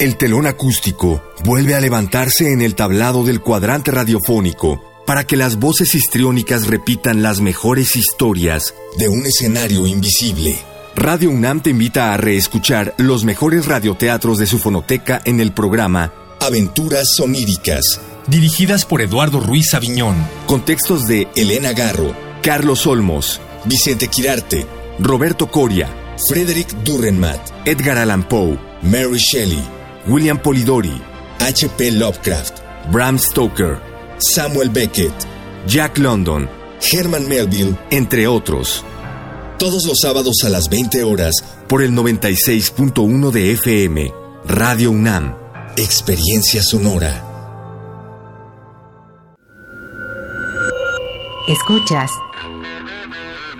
[0.00, 5.56] El telón acústico vuelve a levantarse en el tablado del cuadrante radiofónico para que las
[5.56, 10.58] voces histriónicas repitan las mejores historias de un escenario invisible.
[10.96, 16.12] Radio UNAM te invita a reescuchar los mejores radioteatros de su fonoteca en el programa
[16.40, 20.16] Aventuras soníricas, dirigidas por Eduardo Ruiz Aviñón,
[20.46, 24.66] con textos de Elena Garro, Carlos Olmos, Vicente Quirarte,
[24.98, 25.88] Roberto Coria,
[26.28, 29.62] Frederick Durrenmatt, Edgar Allan Poe, Mary Shelley,
[30.06, 31.00] William Polidori,
[31.40, 31.92] H.P.
[31.92, 32.58] Lovecraft,
[32.90, 33.78] Bram Stoker,
[34.18, 35.12] Samuel Beckett,
[35.66, 36.48] Jack London,
[36.92, 38.84] Herman Melville, entre otros.
[39.58, 41.34] Todos los sábados a las 20 horas
[41.68, 44.12] por el 96.1 de FM,
[44.46, 45.34] Radio UNAM.
[45.76, 47.22] Experiencia sonora.
[51.48, 52.10] Escuchas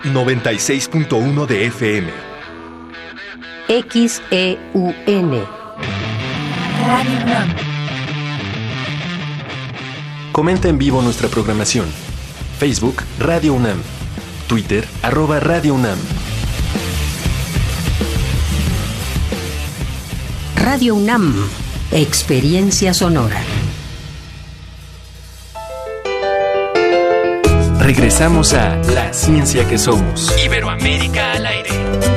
[0.03, 2.11] 96.1 de FM.
[3.67, 5.43] XEUN.
[6.85, 7.76] Radio UNAM.
[10.37, 11.87] Comenta en vivo nuestra programación.
[12.59, 13.81] Facebook Radio UNAM.
[14.45, 15.97] Twitter arroba Radio UNAM.
[20.55, 21.33] Radio UNAM.
[21.91, 23.41] Experiencia sonora.
[27.79, 30.31] Regresamos a La Ciencia que Somos.
[30.45, 32.16] Iberoamérica al aire.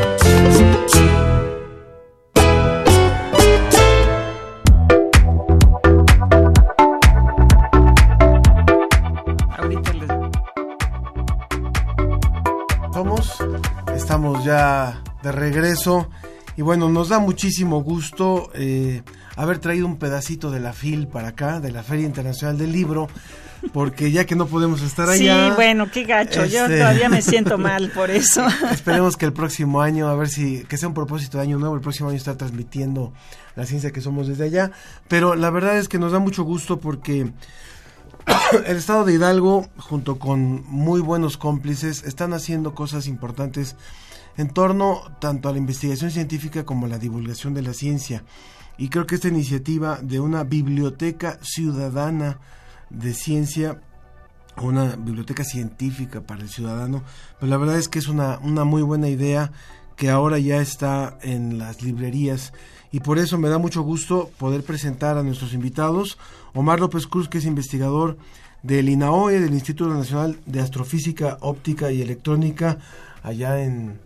[14.40, 16.08] Estamos ya de regreso
[16.56, 19.02] y bueno, nos da muchísimo gusto eh,
[19.36, 23.08] haber traído un pedacito de la FIL para acá, de la Feria Internacional del Libro,
[23.72, 25.48] porque ya que no podemos estar allá.
[25.48, 26.44] Sí, bueno, qué gacho.
[26.44, 28.46] Yo este- todavía me siento mal por eso.
[28.70, 31.74] Esperemos que el próximo año, a ver si, que sea un propósito de año nuevo,
[31.74, 33.12] el próximo año estar transmitiendo
[33.56, 34.70] la ciencia que somos desde allá.
[35.08, 37.32] Pero la verdad es que nos da mucho gusto porque
[38.66, 43.76] el estado de Hidalgo, junto con muy buenos cómplices, están haciendo cosas importantes
[44.40, 48.24] en torno tanto a la investigación científica como a la divulgación de la ciencia.
[48.78, 52.38] Y creo que esta iniciativa de una biblioteca ciudadana
[52.88, 53.82] de ciencia,
[54.56, 57.02] una biblioteca científica para el ciudadano,
[57.38, 59.52] pues la verdad es que es una, una muy buena idea
[59.94, 62.54] que ahora ya está en las librerías
[62.92, 66.16] y por eso me da mucho gusto poder presentar a nuestros invitados.
[66.54, 68.16] Omar López Cruz, que es investigador
[68.62, 72.78] del INAOE, del Instituto Nacional de Astrofísica, Óptica y Electrónica,
[73.22, 74.00] allá en,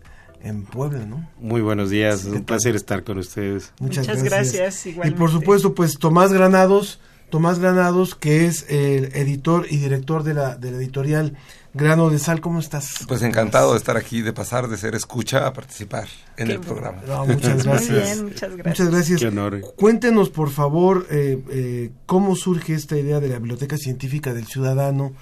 [0.44, 1.28] en Puebla, ¿no?
[1.40, 3.72] Muy buenos días, es un placer estar con ustedes.
[3.80, 4.56] Muchas, Muchas gracias.
[4.56, 10.22] gracias, y por supuesto, pues Tomás Granados, Tomás Granados, que es el editor y director
[10.22, 11.36] de la, de la editorial
[11.72, 12.40] Grano de Sal.
[12.40, 13.04] ¿Cómo estás?
[13.08, 16.60] Pues encantado de estar aquí, de pasar de ser escucha a participar en Qué el
[16.60, 17.02] programa.
[17.08, 17.90] No, muchas gracias.
[17.90, 18.66] Muy bien, muchas gracias.
[18.66, 19.20] Muchas gracias.
[19.20, 19.60] Qué honor.
[19.74, 25.14] Cuéntenos, por favor, eh, eh, cómo surge esta idea de la Biblioteca Científica del Ciudadano.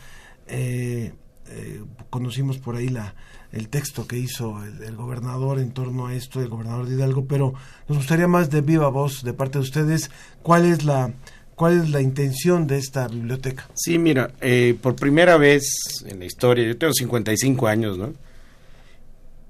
[0.49, 1.13] Eh,
[1.49, 3.15] eh, conocimos por ahí la,
[3.53, 7.53] el texto que hizo el, gobernador en torno a esto, el gobernador de Hidalgo, pero
[7.88, 10.11] nos gustaría más de viva voz de parte de ustedes,
[10.43, 11.12] ¿cuál es la,
[11.55, 13.69] cuál es la intención de esta biblioteca?
[13.75, 15.65] Sí, mira, eh, por primera vez
[16.07, 18.15] en la historia, yo tengo 55 años, ¿no?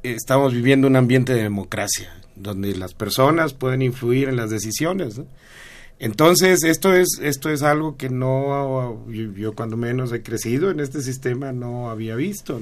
[0.02, 5.26] Estamos viviendo un ambiente de democracia, donde las personas pueden influir en las decisiones, ¿no?
[6.00, 10.80] Entonces, esto es, esto es algo que no, yo, yo cuando menos he crecido en
[10.80, 12.60] este sistema no había visto.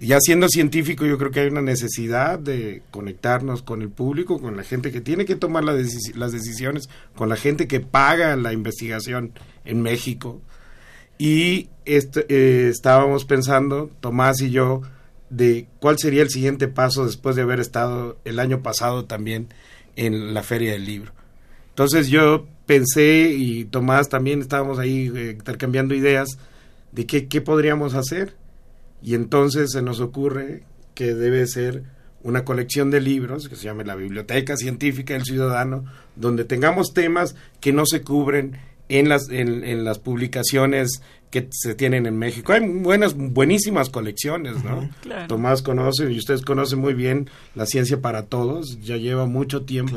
[0.00, 4.56] Ya siendo científico, yo creo que hay una necesidad de conectarnos con el público, con
[4.56, 9.32] la gente que tiene que tomar las decisiones, con la gente que paga la investigación
[9.64, 10.40] en México.
[11.16, 14.82] Y eh, estábamos pensando, Tomás y yo,
[15.30, 19.48] de cuál sería el siguiente paso después de haber estado el año pasado también
[19.96, 21.12] en la Feria del Libro.
[21.70, 26.38] Entonces yo pensé y Tomás también estábamos ahí eh, intercambiando ideas
[26.92, 28.34] de qué, qué podríamos hacer
[29.02, 31.84] y entonces se nos ocurre que debe ser
[32.22, 35.84] una colección de libros que se llame la Biblioteca Científica del Ciudadano,
[36.16, 42.06] donde tengamos temas que no se cubren en las, en, las publicaciones que se tienen
[42.06, 42.52] en México.
[42.52, 44.88] Hay buenas, buenísimas colecciones, ¿no?
[45.28, 49.96] Tomás conoce y ustedes conocen muy bien la ciencia para todos, ya lleva mucho tiempo,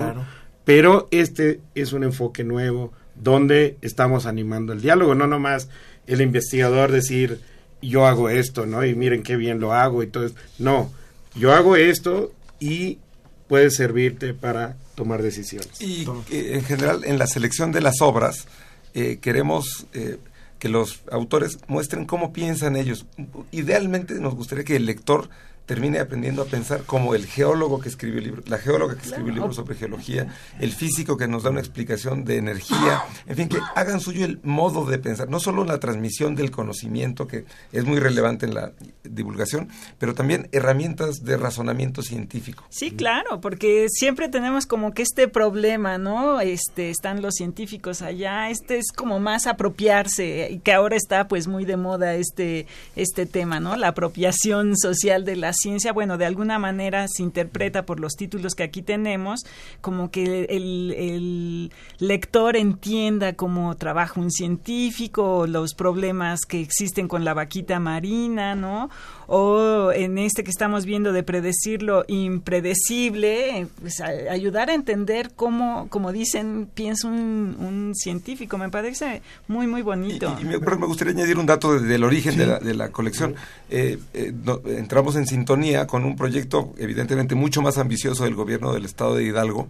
[0.66, 5.70] pero este es un enfoque nuevo donde estamos animando el diálogo, no nomás
[6.08, 7.40] el investigador decir
[7.82, 8.86] yo hago esto, ¿no?
[8.86, 10.36] Y miren qué bien lo hago y todo eso.
[10.60, 10.92] No,
[11.36, 13.00] yo hago esto y
[13.48, 15.82] puede servirte para tomar decisiones.
[15.82, 18.48] Y en general en la selección de las obras
[18.94, 20.18] eh, queremos eh,
[20.60, 23.06] que los autores muestren cómo piensan ellos.
[23.52, 25.30] Idealmente nos gustaría que el lector
[25.66, 29.30] termine aprendiendo a pensar como el geólogo que escribió el libro, la geóloga que escribió
[29.30, 30.28] el libro sobre geología,
[30.60, 34.40] el físico que nos da una explicación de energía, en fin, que hagan suyo el
[34.44, 38.74] modo de pensar, no solo la transmisión del conocimiento, que es muy relevante en la
[39.04, 42.66] divulgación, pero también herramientas de razonamiento científico.
[42.70, 46.42] Sí, claro, porque siempre tenemos como que este problema, ¿no?
[46.42, 51.48] Este, están los científicos allá, este es como más apropiarse, y que ahora está pues
[51.48, 53.76] muy de moda este, este tema, ¿no?
[53.76, 58.64] La apropiación social de ciencia, bueno, de alguna manera se interpreta por los títulos que
[58.64, 59.46] aquí tenemos,
[59.82, 67.34] como que el, lector entienda cómo trabaja un científico, los problemas que existen con la
[67.34, 68.90] vaquita marina, ¿no?
[69.34, 75.88] o en este que estamos viendo de predecir lo impredecible, pues ayudar a entender cómo,
[75.88, 78.58] como dicen, piensa un, científico.
[78.58, 80.36] Me parece muy, muy bonito.
[80.42, 83.36] Y, me, gustaría añadir un dato del origen de, la, de, la, colección.
[83.70, 84.34] Eh, eh,
[84.66, 89.24] entramos en sintonía con un proyecto evidentemente mucho más ambicioso del gobierno del estado de
[89.24, 89.68] Hidalgo,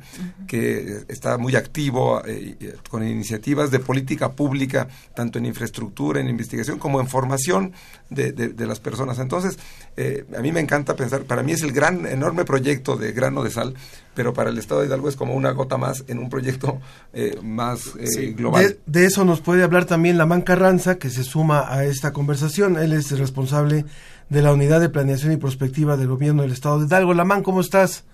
[0.47, 6.77] que está muy activo eh, con iniciativas de política pública, tanto en infraestructura, en investigación,
[6.77, 7.71] como en formación
[8.09, 9.17] de, de las personas.
[9.19, 9.57] Entonces,
[9.97, 13.43] eh, a mí me encanta pensar, para mí es el gran, enorme proyecto de grano
[13.43, 13.73] de sal,
[14.13, 16.79] pero para el Estado de Hidalgo es como una gota más en un proyecto
[17.13, 18.77] eh, más eh, global.
[18.85, 22.77] De, eso nos puede hablar también la Carranza, que se suma a esta conversación.
[22.77, 23.85] Él es el responsable
[24.31, 27.13] de la Unidad de Planeación y Prospectiva del Gobierno del Estado de Hidalgo.
[27.13, 28.05] Lamán, ¿cómo estás?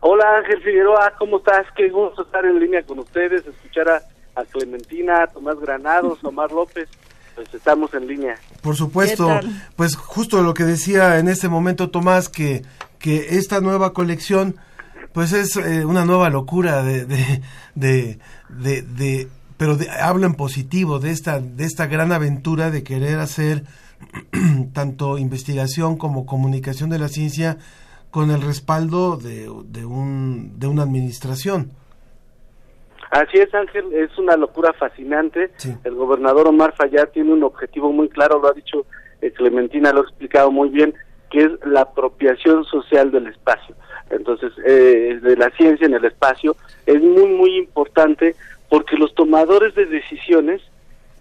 [0.00, 1.66] Hola Ángel Figueroa, ¿cómo estás?
[1.76, 4.02] Qué gusto estar en línea con ustedes, escuchar a,
[4.34, 6.88] a Clementina, a Tomás Granados, Omar López
[7.34, 8.36] pues estamos en línea.
[8.62, 9.28] Por supuesto,
[9.76, 12.62] pues justo lo que decía en este momento Tomás, que,
[12.98, 14.56] que esta nueva colección,
[15.12, 21.38] pues es eh, una nueva locura de, de, de, pero hablo en positivo de esta,
[21.40, 23.64] de esta gran aventura de querer hacer
[24.72, 27.58] tanto investigación como comunicación de la ciencia
[28.10, 31.72] con el respaldo de, de, un, de una administración.
[33.10, 35.50] Así es, Ángel, es una locura fascinante.
[35.84, 38.86] El gobernador Omar Fayad tiene un objetivo muy claro, lo ha dicho
[39.22, 40.94] eh, Clementina, lo ha explicado muy bien,
[41.30, 43.74] que es la apropiación social del espacio.
[44.10, 48.34] Entonces, eh, de la ciencia en el espacio es muy, muy importante
[48.68, 50.62] porque los tomadores de decisiones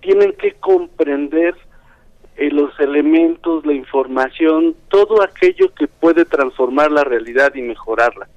[0.01, 1.55] tienen que comprender
[2.37, 8.27] eh, los elementos, la información, todo aquello que puede transformar la realidad y mejorarla.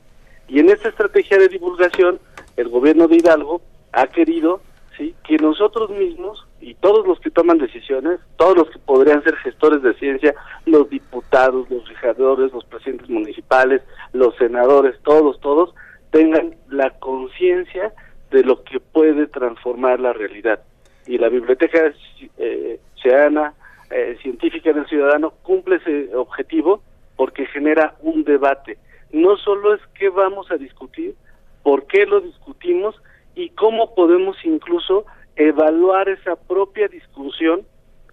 [0.49, 2.19] Y en esta estrategia de divulgación,
[2.57, 3.61] el gobierno de Hidalgo
[3.93, 4.61] ha querido
[4.97, 5.15] ¿sí?
[5.25, 9.83] que nosotros mismos y todos los que toman decisiones, todos los que podrían ser gestores
[9.83, 10.35] de ciencia,
[10.67, 13.83] los diputados, los legisladores, los presidentes municipales,
[14.13, 15.75] los senadores, todos, todos,
[16.11, 17.93] tengan la conciencia
[18.31, 20.61] de lo que puede transformar la realidad.
[21.07, 21.93] Y la Biblioteca
[22.39, 23.55] eh, Ciudadana,
[23.91, 26.83] eh, Científica del Ciudadano cumple ese objetivo
[27.17, 28.79] porque genera un debate.
[29.13, 31.15] No solo es qué vamos a discutir,
[31.63, 32.95] por qué lo discutimos
[33.35, 35.05] y cómo podemos incluso
[35.37, 37.63] evaluar esa propia discusión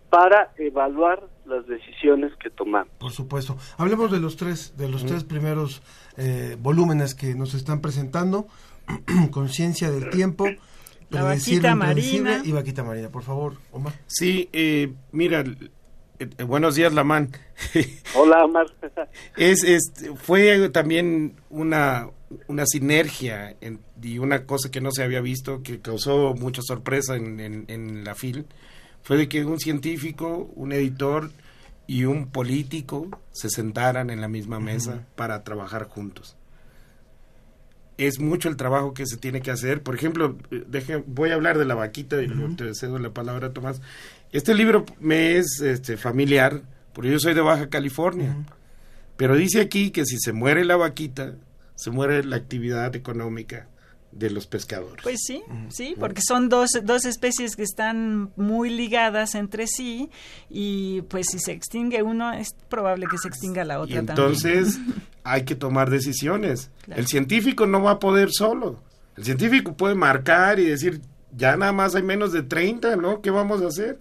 [0.09, 2.89] para evaluar las decisiones que tomamos.
[2.99, 3.57] Por supuesto.
[3.77, 5.81] Hablemos de los tres, de los tres primeros
[6.17, 8.47] eh, volúmenes que nos están presentando.
[9.31, 10.45] Conciencia del tiempo,
[11.09, 13.09] la vaquita marina y vaquita marina.
[13.09, 13.93] Por favor, Omar.
[14.07, 15.43] Sí, eh, mira,
[16.19, 17.31] eh, buenos días, Lamán.
[18.15, 18.67] Hola, Omar.
[19.37, 22.09] es, es, fue también una,
[22.47, 23.55] una sinergia
[24.01, 28.15] y una cosa que no se había visto, que causó mucha sorpresa en, en, la
[28.15, 28.45] FIL,
[29.03, 31.31] fue de que un científico, un editor
[31.85, 36.35] y un político se sentaran en la misma mesa para trabajar juntos.
[37.97, 39.81] Es mucho el trabajo que se tiene que hacer.
[39.81, 43.11] Por ejemplo, eh, deje, voy a hablar de la vaquita y luego te cedo la
[43.11, 43.81] palabra, Tomás.
[44.31, 46.61] Este libro me es este, familiar,
[46.93, 48.35] porque yo soy de Baja California.
[49.15, 51.35] Pero dice aquí que si se muere la vaquita,
[51.75, 53.67] se muere la actividad económica
[54.17, 55.03] de los pescadores.
[55.03, 60.09] Pues sí, sí, porque son dos, dos especies que están muy ligadas entre sí
[60.49, 64.75] y pues si se extingue uno es probable que se extinga la otra y entonces
[64.75, 65.03] también.
[65.23, 66.69] hay que tomar decisiones.
[66.83, 67.01] Claro.
[67.01, 68.79] El científico no va a poder solo.
[69.15, 71.01] El científico puede marcar y decir,
[71.35, 73.21] ya nada más hay menos de 30, ¿no?
[73.21, 73.99] ¿Qué vamos a hacer?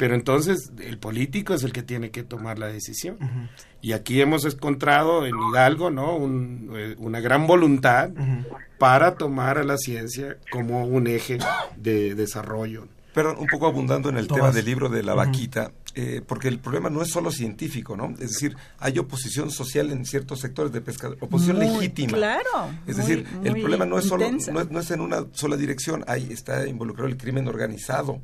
[0.00, 3.18] Pero entonces el político es el que tiene que tomar la decisión.
[3.20, 3.48] Uh -huh.
[3.82, 6.16] Y aquí hemos encontrado en Hidalgo, ¿no?
[6.16, 8.46] Un, eh, una gran voluntad uh -huh.
[8.78, 11.36] para tomar a la ciencia como un eje
[11.76, 12.88] de desarrollo.
[13.12, 14.40] Pero un poco abundando en el Tomás.
[14.40, 15.26] tema del libro de la uh -huh.
[15.26, 18.14] vaquita, eh, porque el problema no es solo científico, ¿no?
[18.20, 22.16] Es decir, hay oposición social en ciertos sectores de pesca, oposición muy, legítima.
[22.16, 22.70] Claro.
[22.86, 25.58] Es muy, decir, el problema no es solo, no es, no es, en una sola
[25.58, 28.22] dirección, ahí está involucrado el crimen organizado.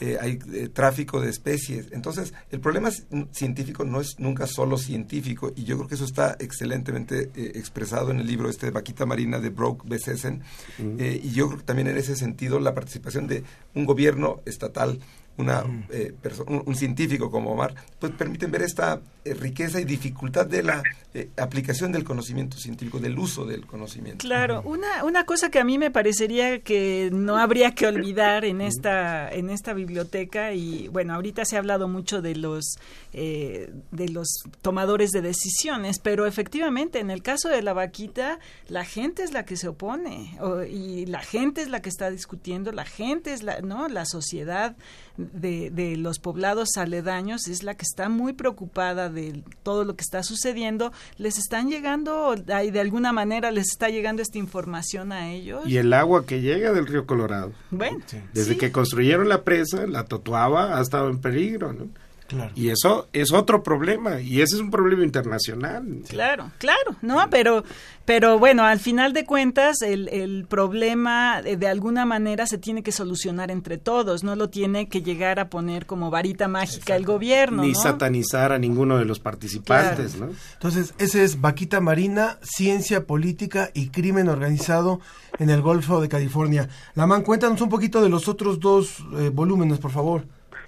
[0.00, 1.86] Eh, hay eh, tráfico de especies.
[1.90, 2.90] Entonces, el problema
[3.32, 8.10] científico no es nunca solo científico, y yo creo que eso está excelentemente eh, expresado
[8.10, 10.42] en el libro este de Vaquita Marina de Brock Besessen,
[10.78, 11.20] uh -huh.
[11.22, 13.42] y yo creo que también en ese sentido la participación de
[13.74, 15.00] un gobierno estatal
[15.38, 16.14] una, eh,
[16.46, 20.82] un, un, científico como Omar, pues permiten ver esta eh, riqueza y dificultad de la
[21.12, 24.26] eh, aplicación del conocimiento científico, del uso del conocimiento.
[24.26, 28.60] Claro, una, una cosa que a mí me parecería que no habría que olvidar en
[28.60, 32.64] esta, en esta biblioteca, y bueno, ahorita se ha hablado mucho de los,
[33.12, 34.28] de los
[34.62, 39.44] tomadores de decisiones, pero efectivamente en el caso de la vaquita, la gente es la
[39.44, 43.42] que se opone, o, y la gente es la que está discutiendo, la gente es
[43.42, 43.88] la, ¿no?
[43.88, 44.76] La sociedad
[45.16, 50.02] de, de, los poblados aledaños es la que está muy preocupada de todo lo que
[50.02, 50.92] está sucediendo.
[51.18, 55.62] Les están llegando, de alguna manera les está llegando esta información a ellos.
[55.66, 57.52] Y el agua que llega del río Colorado.
[57.70, 57.98] Bueno.
[58.32, 58.58] Desde sí.
[58.58, 61.88] que construyeron la presa, la Totuaba ha estado en peligro, ¿no?
[62.26, 62.52] Claro.
[62.54, 66.02] Y eso es otro problema, y ese es un problema internacional.
[66.08, 67.64] Claro, claro, no, pero,
[68.04, 72.82] pero bueno, al final de cuentas, el, el problema de, de, alguna manera se tiene
[72.82, 76.94] que solucionar entre todos, no lo tiene que llegar a poner como varita mágica Exacto.
[76.94, 77.62] el gobierno.
[77.62, 77.80] Ni ¿no?
[77.80, 80.32] satanizar a ninguno de los participantes, claro.
[80.32, 80.38] ¿no?
[80.54, 85.00] Entonces, ese es Vaquita Marina, Ciencia Política y Crimen Organizado
[85.38, 86.68] en el Golfo de California.
[86.94, 90.24] Lamán, cuéntanos un poquito de los otros dos eh, volúmenes, por favor.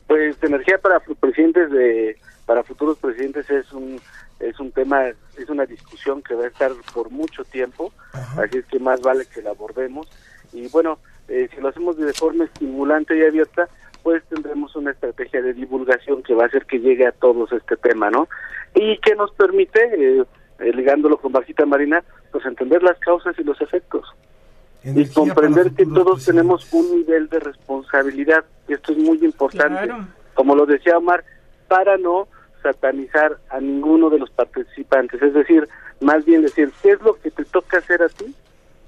[0.09, 4.01] Pues energía para presidentes de para futuros presidentes es un
[4.41, 8.43] es un tema es una discusión que va a estar por mucho tiempo, Ajá.
[8.43, 10.09] así es que más vale que la abordemos
[10.53, 10.99] y bueno
[11.29, 13.69] eh, si lo hacemos de forma estimulante y abierta
[14.03, 17.77] pues tendremos una estrategia de divulgación que va a hacer que llegue a todos este
[17.77, 18.29] tema, ¿no?
[18.75, 19.81] Y que nos permite,
[20.21, 20.25] eh,
[20.73, 22.03] ligándolo con Bajita Marina,
[22.33, 24.07] pues entender las causas y los efectos
[24.95, 28.45] y comprender que todos tenemos un nivel de responsabilidad.
[28.69, 30.07] Y esto es muy importante, claro.
[30.35, 31.25] como lo decía Omar,
[31.69, 32.29] para no
[32.63, 35.23] satanizar a ninguno de los participantes.
[35.23, 35.69] Es decir,
[36.01, 38.35] más bien decir, ¿qué es lo que te toca hacer a ti?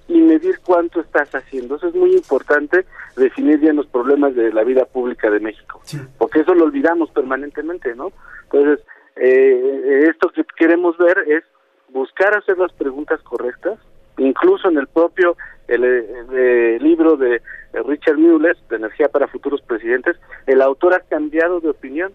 [0.08, 1.76] Y medir cuánto estás haciendo.
[1.76, 2.84] Eso es muy importante,
[3.16, 5.80] definir bien los problemas de la vida pública de México.
[5.84, 6.00] Sí.
[6.18, 8.12] Porque eso lo olvidamos permanentemente, ¿no?
[8.44, 8.84] Entonces,
[9.16, 11.44] eh, esto que queremos ver es
[11.92, 13.78] buscar hacer las preguntas correctas,
[14.18, 15.36] incluso en el propio
[15.68, 17.40] el, el, libro de
[17.86, 22.12] Richard Mueller, de Energía para Futuros Presidentes, el autor ha cambiado de opinión,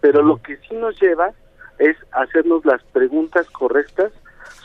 [0.00, 1.32] pero lo que sí nos lleva
[1.78, 4.12] es hacernos las preguntas correctas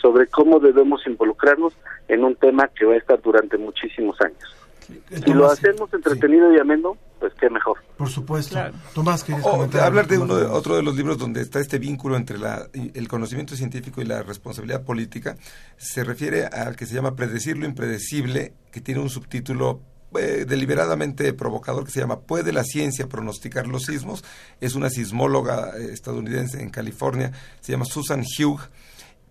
[0.02, 1.74] sobre cómo debemos involucrarnos
[2.08, 4.63] en un tema que va a estar durante muchísimos años.
[4.96, 6.58] Entonces, si lo hacemos entretenido sí.
[6.58, 7.78] y ameno, pues qué mejor.
[7.98, 8.54] Por supuesto.
[8.54, 8.74] Claro.
[8.94, 12.18] Tomás, ¿quieres oh, hablar de uno de, otro de los libros donde está este vínculo
[12.18, 15.38] entre la, el conocimiento científico y la responsabilidad política.
[15.78, 19.82] Se refiere al que se llama Predecir lo impredecible, que tiene un subtítulo
[20.16, 24.24] eh, deliberadamente provocador que se llama ¿Puede la ciencia pronosticar los sismos?
[24.62, 27.32] Es una sismóloga eh, estadounidense en California,
[27.62, 28.60] se llama Susan Hugh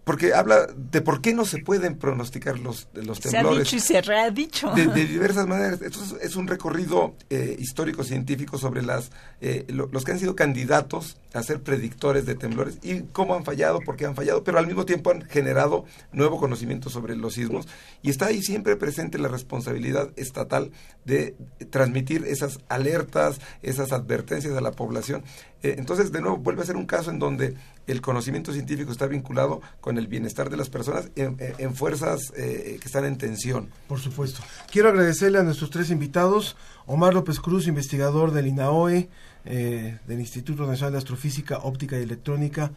[0.05, 3.69] porque habla de por qué no se pueden pronosticar los, los temblores.
[3.69, 4.73] Se ha dicho y se ha dicho.
[4.75, 5.81] De, de diversas maneras.
[5.83, 10.35] Esto es, es un recorrido eh, histórico-científico sobre las eh, lo, los que han sido
[10.35, 14.59] candidatos a ser predictores de temblores y cómo han fallado, por qué han fallado, pero
[14.59, 17.67] al mismo tiempo han generado nuevo conocimiento sobre los sismos
[18.03, 20.73] y está ahí siempre presente la responsabilidad estatal
[21.05, 21.37] de
[21.71, 25.25] transmitir esas alertas, esas advertencias a la población
[25.63, 27.55] Eh, entonces, de nuevo, vuelve a ser un caso en donde
[27.87, 32.79] el conocimiento científico está vinculado con el bienestar de las personas en, en fuerzas eh,
[32.81, 33.71] que están en tensión.
[33.89, 34.41] Por supuesto.
[34.71, 36.57] Quiero agradecerle a nuestros tres invitados,
[36.87, 39.09] Omar López Cruz, investigador del INAOE,
[39.45, 42.73] eh, del Instituto Nacional de Astrofísica, Óptica y Electrónica,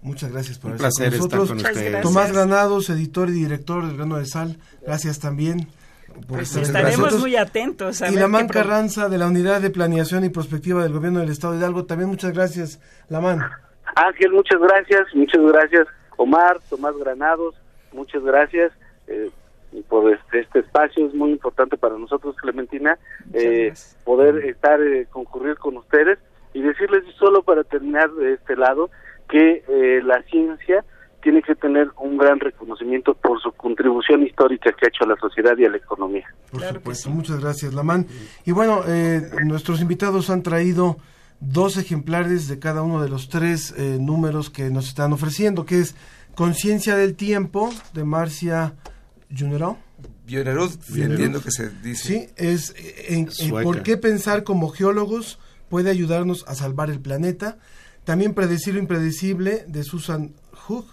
[0.00, 1.58] Muchas gracias por Un placer estar con nosotros.
[1.58, 2.02] Estar con ustedes.
[2.02, 5.68] Tomás Granados, editor y director del Grano de Sal, gracias también.
[6.26, 8.00] Por pues estaremos muy atentos.
[8.02, 11.54] A y Lamán Carranza, de la Unidad de Planeación y Prospectiva del Gobierno del Estado
[11.54, 12.78] de Hidalgo, también muchas gracias,
[13.08, 13.42] Lamán.
[13.94, 15.86] Ángel, muchas gracias, muchas gracias.
[16.16, 17.54] Omar, Tomás Granados,
[17.92, 18.72] muchas gracias.
[19.06, 19.30] Eh,
[19.88, 22.98] por este, este espacio es muy importante para nosotros, Clementina,
[23.32, 23.72] eh,
[24.04, 26.18] poder estar, eh, concurrir con ustedes
[26.54, 28.90] y decirles solo para terminar de este lado,
[29.28, 30.84] que eh, la ciencia
[31.22, 35.16] tiene que tener un gran reconocimiento por su contribución histórica que ha hecho a la
[35.16, 36.26] sociedad y a la economía.
[36.50, 38.06] Por supuesto, muchas gracias, Lamán.
[38.46, 40.96] Y bueno, eh, nuestros invitados han traído
[41.40, 45.80] dos ejemplares de cada uno de los tres eh, números que nos están ofreciendo, que
[45.80, 45.94] es
[46.34, 48.74] Conciencia del Tiempo, de Marcia
[49.36, 49.78] Juneró.
[50.28, 52.08] Junerud, entiendo que se dice.
[52.08, 52.74] Sí, es
[53.08, 57.58] en, en por qué pensar como geólogos puede ayudarnos a salvar el planeta
[58.08, 60.86] también Predecir lo impredecible de Susan Hook.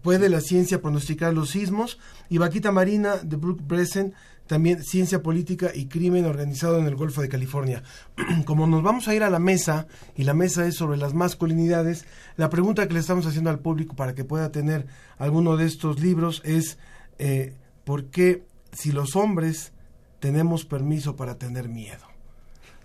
[0.00, 1.98] Puede la ciencia pronosticar los sismos.
[2.30, 4.14] Y Vaquita Marina de Brooke Bresen,
[4.46, 7.82] también Ciencia Política y Crimen Organizado en el Golfo de California.
[8.44, 9.86] Como nos vamos a ir a la mesa,
[10.16, 12.04] y la mesa es sobre las masculinidades,
[12.36, 14.86] la pregunta que le estamos haciendo al público para que pueda tener
[15.18, 16.78] alguno de estos libros es
[17.18, 19.72] eh, ¿por qué si los hombres
[20.20, 22.14] tenemos permiso para tener miedo?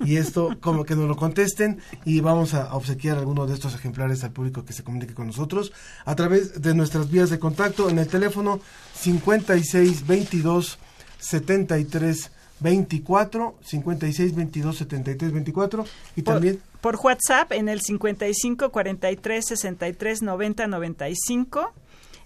[0.01, 4.23] y esto como que nos lo contesten y vamos a obsequiar algunos de estos ejemplares
[4.23, 5.71] al público que se comunique con nosotros
[6.05, 8.59] a través de nuestras vías de contacto en el teléfono
[8.95, 10.79] 56 22
[11.19, 20.21] 73 24 56 22 73 24 y también por WhatsApp en el 55 43 63
[20.21, 21.73] 90 95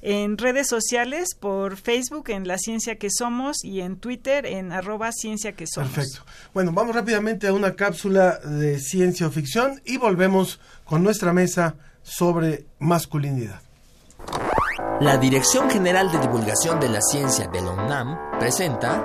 [0.06, 5.14] en redes sociales, por Facebook en La Ciencia que Somos y en Twitter en arroba
[5.14, 5.92] Ciencia que Somos.
[5.92, 6.26] Perfecto.
[6.54, 11.76] Bueno, vamos rápidamente a una cápsula de ciencia o ficción y volvemos con nuestra mesa
[12.04, 13.62] sobre masculinidad.
[15.04, 19.04] La Dirección General de Divulgación de la Ciencia de la UNAM presenta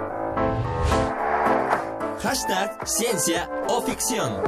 [2.21, 4.41] Hashtag Ciencia o Ficción.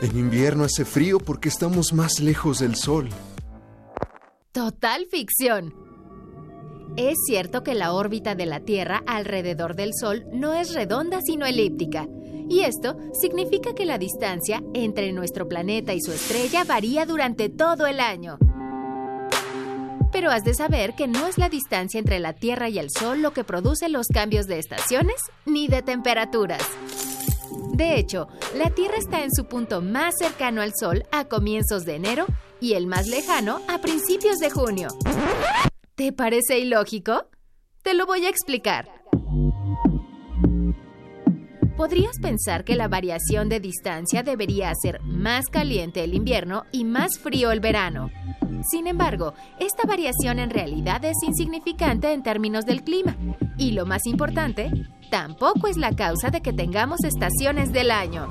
[0.00, 3.08] En invierno hace frío porque estamos más lejos del sol.
[4.52, 5.74] Total ficción.
[6.96, 11.44] Es cierto que la órbita de la Tierra alrededor del Sol no es redonda sino
[11.44, 12.06] elíptica,
[12.48, 17.86] y esto significa que la distancia entre nuestro planeta y su estrella varía durante todo
[17.86, 18.38] el año.
[20.10, 23.20] Pero has de saber que no es la distancia entre la Tierra y el Sol
[23.20, 26.62] lo que produce los cambios de estaciones ni de temperaturas.
[27.72, 31.96] De hecho, la Tierra está en su punto más cercano al Sol a comienzos de
[31.96, 32.26] enero
[32.60, 34.88] y el más lejano a principios de junio.
[35.94, 37.28] ¿Te parece ilógico?
[37.82, 38.90] Te lo voy a explicar.
[41.78, 47.20] Podrías pensar que la variación de distancia debería hacer más caliente el invierno y más
[47.20, 48.10] frío el verano.
[48.68, 53.16] Sin embargo, esta variación en realidad es insignificante en términos del clima.
[53.56, 54.72] Y lo más importante,
[55.08, 58.26] tampoco es la causa de que tengamos estaciones del año.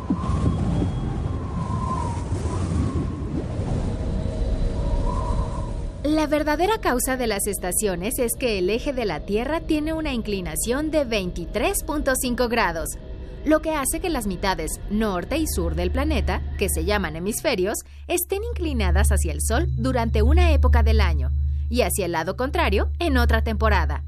[6.03, 10.13] La verdadera causa de las estaciones es que el eje de la Tierra tiene una
[10.13, 12.97] inclinación de 23.5 grados,
[13.47, 17.77] lo que hace que las mitades norte y sur del planeta, que se llaman hemisferios,
[18.07, 21.31] estén inclinadas hacia el Sol durante una época del año
[21.69, 24.03] y hacia el lado contrario en otra temporada.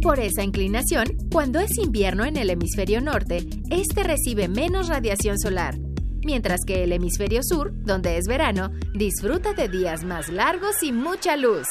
[0.00, 5.76] Por esa inclinación, cuando es invierno en el hemisferio norte, este recibe menos radiación solar,
[6.24, 11.36] mientras que el hemisferio sur, donde es verano, disfruta de días más largos y mucha
[11.36, 11.66] luz.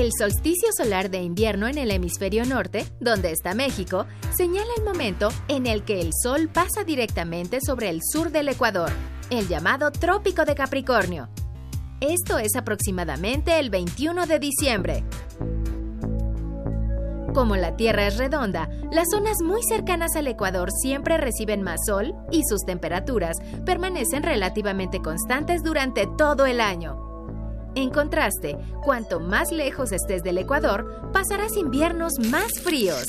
[0.00, 5.28] El solsticio solar de invierno en el hemisferio norte, donde está México, señala el momento
[5.48, 8.90] en el que el Sol pasa directamente sobre el sur del Ecuador,
[9.28, 11.28] el llamado Trópico de Capricornio,
[12.00, 15.04] esto es aproximadamente el 21 de diciembre.
[17.34, 22.14] Como la Tierra es redonda, las zonas muy cercanas al Ecuador siempre reciben más sol
[22.32, 23.36] y sus temperaturas
[23.66, 27.09] permanecen relativamente constantes durante todo el año.
[27.74, 33.04] En contraste, cuanto más lejos estés del Ecuador, pasarás inviernos más fríos.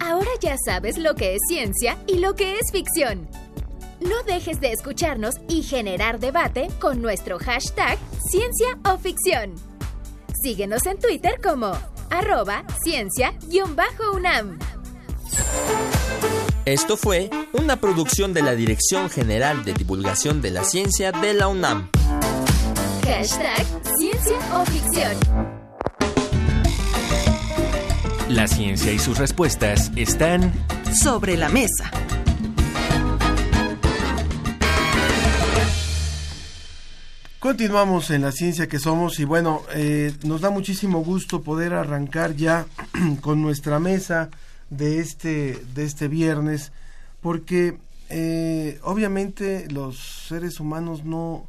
[0.00, 3.28] Ahora ya sabes lo que es ciencia y lo que es ficción.
[4.00, 7.98] No dejes de escucharnos y generar debate con nuestro hashtag
[8.30, 9.54] Ciencia o Ficción.
[10.42, 11.72] Síguenos en Twitter como
[12.10, 14.58] arroba ciencia-unam.
[16.64, 21.48] Esto fue una producción de la Dirección General de Divulgación de la Ciencia de la
[21.48, 21.90] UNAM.
[23.04, 23.66] Hashtag
[23.98, 25.16] Ciencia o Ficción.
[28.28, 30.52] La ciencia y sus respuestas están
[31.02, 31.90] sobre la mesa.
[37.40, 42.36] Continuamos en la ciencia que somos y bueno, eh, nos da muchísimo gusto poder arrancar
[42.36, 42.66] ya
[43.22, 44.30] con nuestra mesa
[44.70, 46.72] de este, de este viernes,
[47.20, 51.48] porque eh, obviamente los seres humanos no,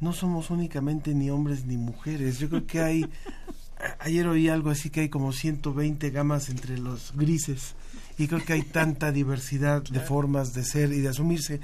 [0.00, 2.38] no somos únicamente ni hombres ni mujeres.
[2.38, 3.06] Yo creo que hay,
[4.00, 7.74] ayer oí algo así que hay como 120 gamas entre los grises
[8.18, 11.60] y creo que hay tanta diversidad de formas de ser y de asumirse.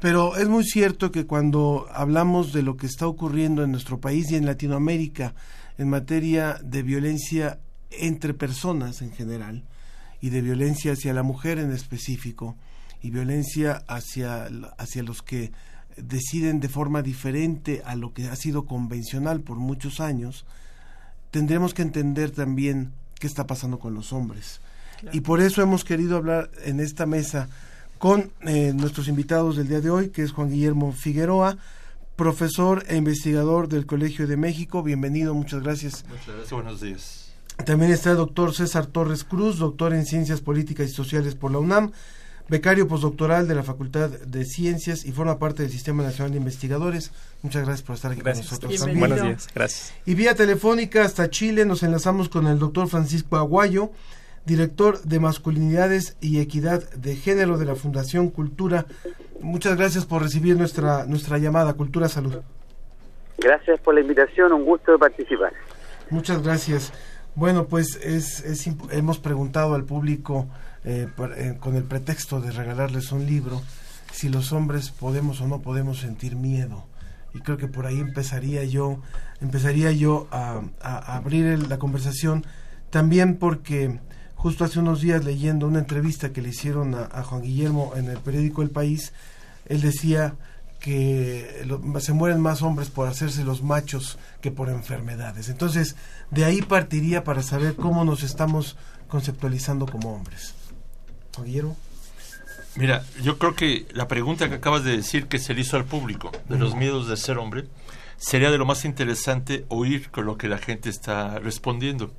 [0.00, 4.30] Pero es muy cierto que cuando hablamos de lo que está ocurriendo en nuestro país
[4.30, 5.34] y en Latinoamérica
[5.78, 7.60] en materia de violencia
[7.90, 9.64] entre personas en general
[10.22, 12.56] y de violencia hacia la mujer en específico
[13.02, 14.48] y violencia hacia,
[14.78, 15.52] hacia los que
[15.96, 20.46] deciden de forma diferente a lo que ha sido convencional por muchos años,
[21.32, 24.60] tendremos que entender también qué está pasando con los hombres.
[25.10, 27.48] Y por eso hemos querido hablar en esta mesa
[27.98, 31.58] con eh, nuestros invitados del día de hoy, que es Juan Guillermo Figueroa,
[32.14, 34.84] profesor e investigador del Colegio de México.
[34.84, 36.04] Bienvenido, muchas gracias.
[36.08, 37.31] Muchas gracias, buenos días.
[37.64, 41.58] También está el doctor César Torres Cruz, doctor en Ciencias Políticas y Sociales por la
[41.58, 41.92] UNAM,
[42.48, 47.12] becario postdoctoral de la Facultad de Ciencias y forma parte del Sistema Nacional de Investigadores.
[47.42, 48.48] Muchas gracias por estar aquí gracias.
[48.48, 49.08] con nosotros Bienvenido.
[49.08, 49.18] también.
[49.20, 49.94] Buenos días, gracias.
[50.06, 53.90] Y vía telefónica hasta Chile nos enlazamos con el doctor Francisco Aguayo,
[54.44, 58.86] director de Masculinidades y Equidad de Género de la Fundación Cultura.
[59.40, 62.40] Muchas gracias por recibir nuestra, nuestra llamada, Cultura Salud.
[63.38, 65.52] Gracias por la invitación, un gusto de participar.
[66.10, 66.92] Muchas gracias.
[67.34, 70.48] Bueno, pues es, es hemos preguntado al público
[70.84, 73.62] eh, eh, con el pretexto de regalarles un libro
[74.12, 76.84] si los hombres podemos o no podemos sentir miedo.
[77.34, 79.00] Y creo que por ahí empezaría yo
[79.40, 82.44] empezaría yo a, abrir el, la conversación.
[82.90, 83.98] También porque
[84.34, 88.18] justo hace unos días leyendo una entrevista que le hicieron a Juan Guillermo en el
[88.18, 89.12] periódico El País
[89.66, 90.34] él decía
[90.82, 95.48] que lo, se mueren más hombres por hacerse los machos que por enfermedades.
[95.48, 95.94] Entonces,
[96.30, 98.76] de ahí partiría para saber cómo nos estamos
[99.08, 100.54] conceptualizando como hombres.
[101.42, 101.76] Guillermo.
[102.74, 105.84] Mira, yo creo que la pregunta que acabas de decir que se le hizo al
[105.84, 107.66] público de los miedos de ser hombre
[108.16, 112.12] sería de lo más interesante oír con lo que la gente está respondiendo.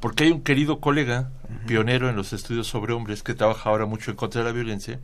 [0.00, 1.32] Porque hay un querido colega,
[1.66, 5.00] pionero en los estudios sobre hombres, que trabaja ahora mucho en contra de la violencia,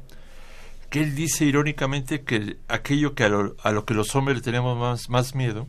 [0.95, 4.43] que él dice irónicamente que aquello que a lo, a lo que los hombres le
[4.45, 5.67] tenemos más, más miedo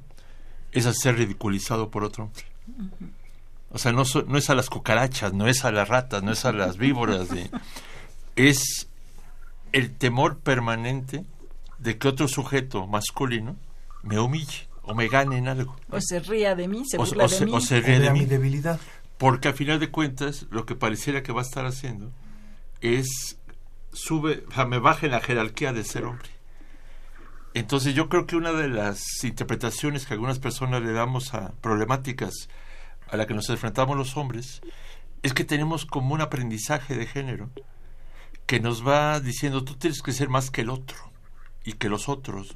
[0.72, 2.44] es a ser ridiculizado por otro hombre.
[3.72, 6.32] O sea, no, so, no es a las cucarachas, no es a las ratas, no
[6.32, 7.50] es a las víboras, de,
[8.36, 8.88] es
[9.72, 11.26] el temor permanente
[11.80, 13.56] de que otro sujeto masculino
[14.04, 15.76] me humille o me gane en algo.
[15.90, 17.52] O se ría de mí, se o, burla o de se, mí.
[17.52, 18.26] o se ríe de, mi mí.
[18.28, 18.80] debilidad.
[19.18, 22.12] Porque al final de cuentas, lo que pareciera que va a estar haciendo
[22.82, 23.40] es
[23.96, 26.30] sube, o sea, me baja en la jerarquía de ser hombre.
[27.54, 32.50] Entonces yo creo que una de las interpretaciones que algunas personas le damos a problemáticas
[33.08, 34.62] a la que nos enfrentamos los hombres
[35.24, 37.50] es que tenemos como un aprendizaje de género
[38.46, 40.98] que nos va diciendo tú tienes que ser más que el otro
[41.64, 42.56] y que los otros,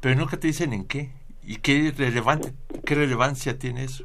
[0.00, 1.12] pero nunca te dicen en qué
[1.42, 2.52] y qué relevante,
[2.84, 4.04] qué relevancia tiene eso.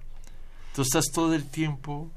[0.70, 2.12] Entonces estás todo el tiempo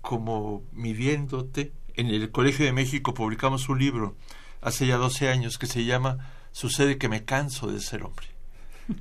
[0.00, 4.16] como midiéndote en el Colegio de México publicamos un libro
[4.60, 8.26] hace ya 12 años que se llama Sucede que me canso de ser hombre.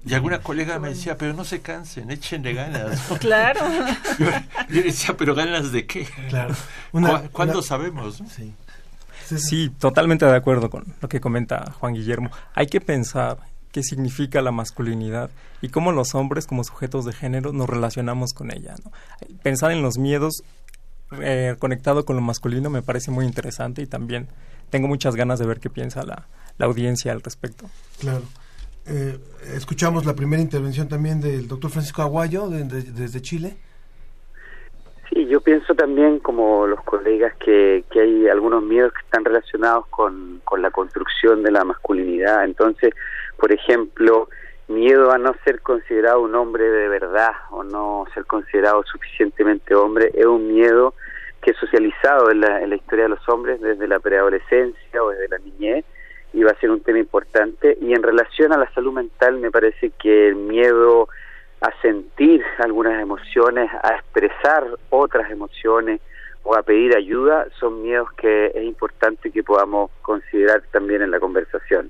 [0.06, 3.02] Y alguna colega me decía, pero no se cansen, échenle ganas.
[3.20, 3.62] Claro.
[4.20, 4.30] Yo,
[4.70, 6.08] yo decía, pero ganas de qué?
[6.30, 6.56] Claro.
[6.92, 7.68] Una, ¿Cuándo una...
[7.68, 8.22] sabemos?
[8.36, 8.54] Sí.
[9.38, 12.30] Sí, totalmente de acuerdo con lo que comenta Juan Guillermo.
[12.54, 13.38] Hay que pensar
[13.72, 15.32] qué significa la masculinidad
[15.62, 18.76] y cómo los hombres como sujetos de género nos relacionamos con ella.
[18.84, 18.92] ¿no?
[19.42, 20.44] Pensar en los miedos
[21.22, 24.28] eh, conectado con lo masculino me parece muy interesante y también
[24.70, 27.66] tengo muchas ganas de ver qué piensa la, la audiencia al respecto.
[28.00, 28.24] Claro.
[28.86, 29.18] Eh,
[29.56, 33.58] escuchamos la primera intervención también del doctor Francisco Aguayo de, de, desde Chile.
[35.10, 39.86] Sí, yo pienso también, como los colegas, que, que hay algunos miedos que están relacionados
[39.88, 42.44] con, con la construcción de la masculinidad.
[42.44, 42.94] Entonces,
[43.38, 44.28] por ejemplo,
[44.68, 50.12] miedo a no ser considerado un hombre de verdad o no ser considerado suficientemente hombre
[50.14, 50.94] es un miedo
[51.42, 55.10] que es socializado en la, en la historia de los hombres desde la preadolescencia o
[55.10, 55.84] desde la niñez
[56.34, 57.78] y va a ser un tema importante.
[57.80, 61.08] Y en relación a la salud mental, me parece que el miedo
[61.62, 66.02] a sentir algunas emociones, a expresar otras emociones
[66.44, 71.20] o a pedir ayuda, son miedos que es importante que podamos considerar también en la
[71.20, 71.90] conversación.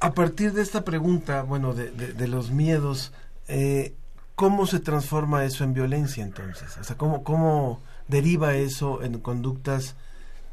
[0.00, 3.12] A partir de esta pregunta, bueno, de, de, los miedos,
[3.48, 3.94] eh,
[4.34, 6.76] ¿cómo se transforma eso en violencia entonces?
[6.78, 9.96] O sea, ¿cómo, ¿cómo deriva eso en conductas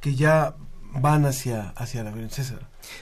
[0.01, 0.55] que ya
[0.91, 2.43] van hacia, hacia la violencia?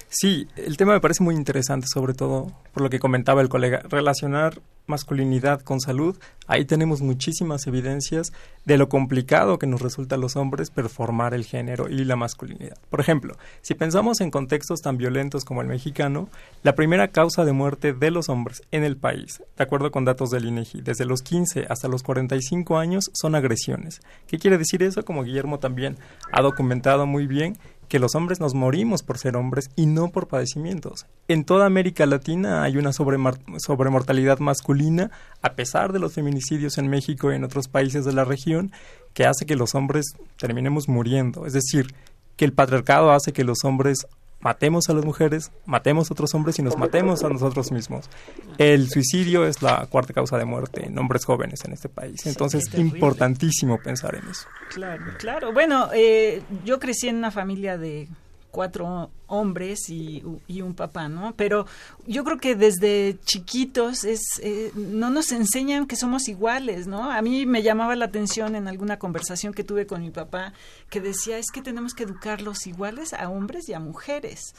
[0.10, 3.82] Sí, el tema me parece muy interesante, sobre todo por lo que comentaba el colega,
[3.90, 6.18] relacionar masculinidad con salud,
[6.48, 8.32] ahí tenemos muchísimas evidencias
[8.66, 12.78] de lo complicado que nos resulta a los hombres performar el género y la masculinidad.
[12.90, 16.30] Por ejemplo, si pensamos en contextos tan violentos como el mexicano,
[16.64, 20.30] la primera causa de muerte de los hombres en el país, de acuerdo con datos
[20.32, 24.02] del INEGI, desde los 15 hasta los 45 años son agresiones.
[24.28, 25.06] ¿Qué quiere decir eso?
[25.06, 25.98] Como Guillermo también
[26.32, 27.58] ha documentado muy bien,
[27.88, 31.06] que los hombres nos morimos por ser hombres y no por padecimientos.
[31.28, 35.12] En toda América Latina hay una sobremortalidad masculina,
[35.42, 38.72] a pesar de los feminicidios en México y en otros países de la región,
[39.14, 41.46] que hace que los hombres terminemos muriendo.
[41.46, 41.94] Es decir,
[42.36, 44.08] que el patriarcado hace que los hombres
[44.40, 48.10] matemos a las mujeres, matemos a otros hombres y nos matemos a nosotros mismos.
[48.58, 52.26] El suicidio es la cuarta causa de muerte en hombres jóvenes en este país.
[52.26, 54.48] Entonces, es importantísimo pensar en eso.
[54.70, 55.54] Claro, claro.
[55.54, 58.08] Bueno, eh, yo crecí en una familia de
[58.56, 60.24] cuatro hombres y,
[60.62, 61.34] un papá, ¿no?
[61.36, 61.66] Pero
[62.08, 67.12] yo creo que desde chiquitos es eh, no nos enseñan que somos iguales, ¿no?
[67.12, 70.54] A mí me llamaba la atención en alguna conversación que tuve con mi papá
[70.90, 74.56] que decía es que tenemos que educarlos iguales a hombres y a mujeres.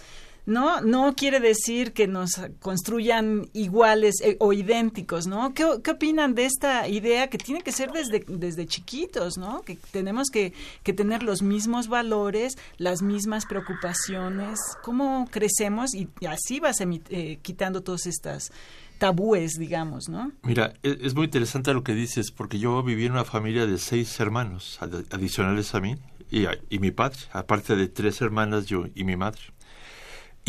[0.47, 0.81] ¿No?
[0.81, 5.53] No quiere decir que nos construyan iguales eh, o idénticos, ¿no?
[5.53, 9.63] ¿Qué, opinan de esta idea que tiene que ser desde, desde chiquitos, ¿no?
[9.63, 16.61] Que tenemos que, que tener los mismos valores, las mismas preocupaciones, cómo crecemos y así
[16.61, 18.53] vas eh, quitando todas estas
[18.99, 20.33] tabúes, digamos, ¿no?
[20.43, 23.79] Mira, es, es, muy interesante lo que dices, porque yo viví en una familia de
[23.79, 24.79] seis hermanos
[25.11, 25.97] adicionales a mí
[26.31, 29.41] y, y mi padre, aparte de tres hermanas yo y mi madre.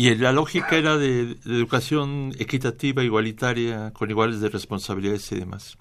[0.00, 5.76] Y la lógica era de, educación equitativa, igualitaria, con iguales de responsabilidades y demás.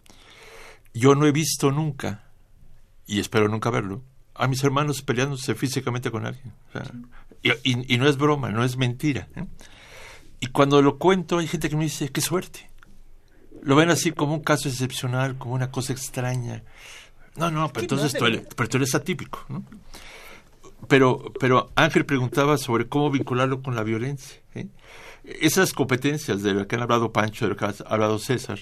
[0.92, 2.24] Yo no he visto nunca,
[3.06, 4.04] y espero nunca verlo,
[4.34, 6.52] a mis hermanos peleándose físicamente con alguien.
[7.44, 9.28] y, y, no es broma, no es mentira.
[9.36, 9.46] ¿eh?
[10.40, 12.72] Y cuando lo cuento, hay gente que me dice, qué suerte.
[13.62, 16.64] Lo ven así como un caso excepcional, como una cosa extraña.
[17.36, 19.46] No, no, pero entonces tú eres, pero tú eres atípico.
[19.48, 19.64] ¿no?
[20.88, 24.42] Pero, pero Ángel preguntaba sobre cómo vincularlo con la violencia.
[24.54, 24.68] ¿eh?
[25.24, 28.60] Esas competencias de las que han hablado Pancho, de las que ha hablado César,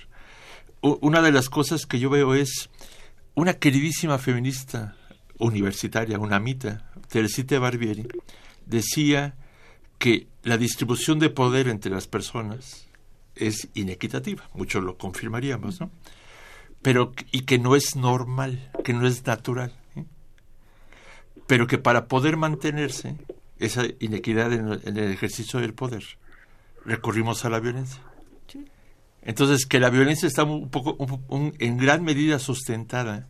[0.81, 2.69] una de las cosas que yo veo es
[3.33, 4.95] una queridísima feminista
[5.39, 8.07] universitaria, una mita, Teresita Barbieri,
[8.65, 9.35] decía
[9.97, 12.87] que la distribución de poder entre las personas
[13.35, 15.91] es inequitativa, muchos lo confirmaríamos, ¿no?
[16.81, 19.73] Pero y que no es normal, que no es natural
[21.47, 23.15] pero que para poder mantenerse
[23.59, 24.67] esa inequidad en,
[24.97, 26.03] el ejercicio del poder,
[26.85, 28.01] recurrimos a la violencia.
[29.21, 30.97] Entonces, que la violencia está un poco,
[31.59, 33.27] en gran medida sustentada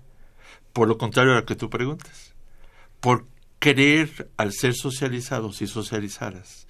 [0.76, 2.34] por lo contrario a lo que tú preguntas,
[3.00, 3.26] por
[3.60, 6.68] creer al ser socializados y socializadas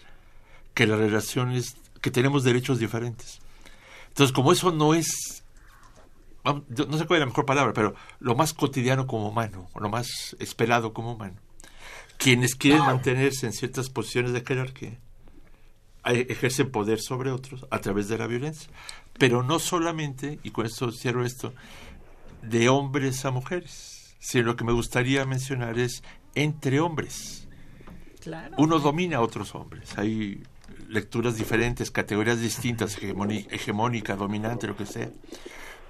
[0.75, 3.39] que las relaciones, que tenemos derechos diferentes.
[4.09, 5.43] Entonces, como eso no es
[6.45, 10.35] no sé cuál es la mejor palabra, pero lo más cotidiano como humano, lo más
[10.39, 11.35] esperado como humano.
[12.17, 14.99] Quienes quieren mantenerse en ciertas posiciones de jerarquía
[16.05, 18.69] ejercen poder sobre otros a través de la violencia.
[19.17, 21.53] Pero no solamente, y con esto cierro esto,
[22.43, 26.03] de hombres a mujeres, sino lo que me gustaría mencionar es
[26.35, 27.47] entre hombres.
[28.57, 29.97] Uno domina a otros hombres.
[29.97, 30.43] Hay
[30.87, 35.09] lecturas diferentes, categorías distintas, hegemónica, dominante, lo que sea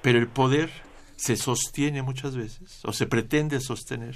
[0.05, 0.69] pero el poder
[1.15, 4.15] se sostiene muchas veces, o se pretende sostener,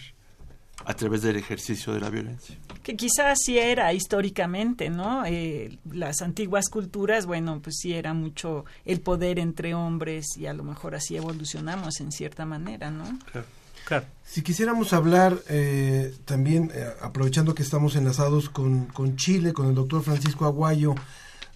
[0.86, 2.56] a través del ejercicio de la violencia.
[2.84, 5.26] Que quizás sí era históricamente, ¿no?
[5.26, 10.54] Eh, las antiguas culturas, bueno, pues sí era mucho el poder entre hombres y a
[10.54, 13.06] lo mejor así evolucionamos en cierta manera, ¿no?
[13.32, 13.48] Claro.
[13.84, 14.06] claro.
[14.24, 19.74] Si quisiéramos hablar eh, también, eh, aprovechando que estamos enlazados con, con Chile, con el
[19.74, 20.94] doctor Francisco Aguayo,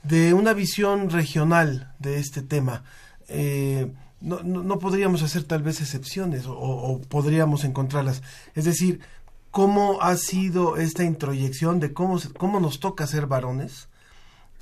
[0.02, 2.84] de una visión regional de este tema.
[3.28, 8.24] Eh, no, no, podríamos hacer tal vez excepciones o, podríamos encontrarlas.
[8.55, 9.01] Es decir,
[9.51, 13.89] cómo ha sido esta introyección de cómo, cómo nos toca ser varones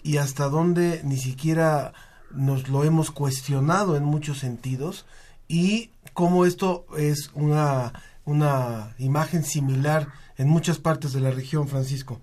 [0.02, 1.94] y hasta dónde ni siquiera
[2.32, 5.06] nos lo hemos cuestionado en muchos sentidos
[5.48, 7.94] y cómo esto es una,
[8.26, 10.08] una imagen similar
[10.38, 12.20] en muchas partes de la región, Francisco.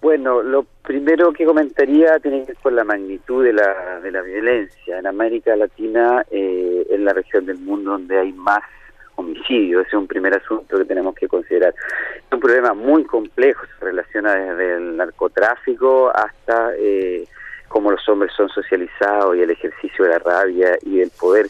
[0.00, 4.20] Bueno, lo primero que comentaría tiene que ver con la magnitud de la, de la
[4.22, 4.98] violencia.
[4.98, 8.62] En América Latina eh, es la región del mundo donde hay más
[9.16, 9.82] homicidios.
[9.82, 11.74] Ese es un primer asunto que tenemos que considerar.
[12.16, 17.26] Es un problema muy complejo, se relaciona desde el narcotráfico hasta eh,
[17.68, 21.46] cómo los hombres son socializados y el ejercicio de la rabia y del poder,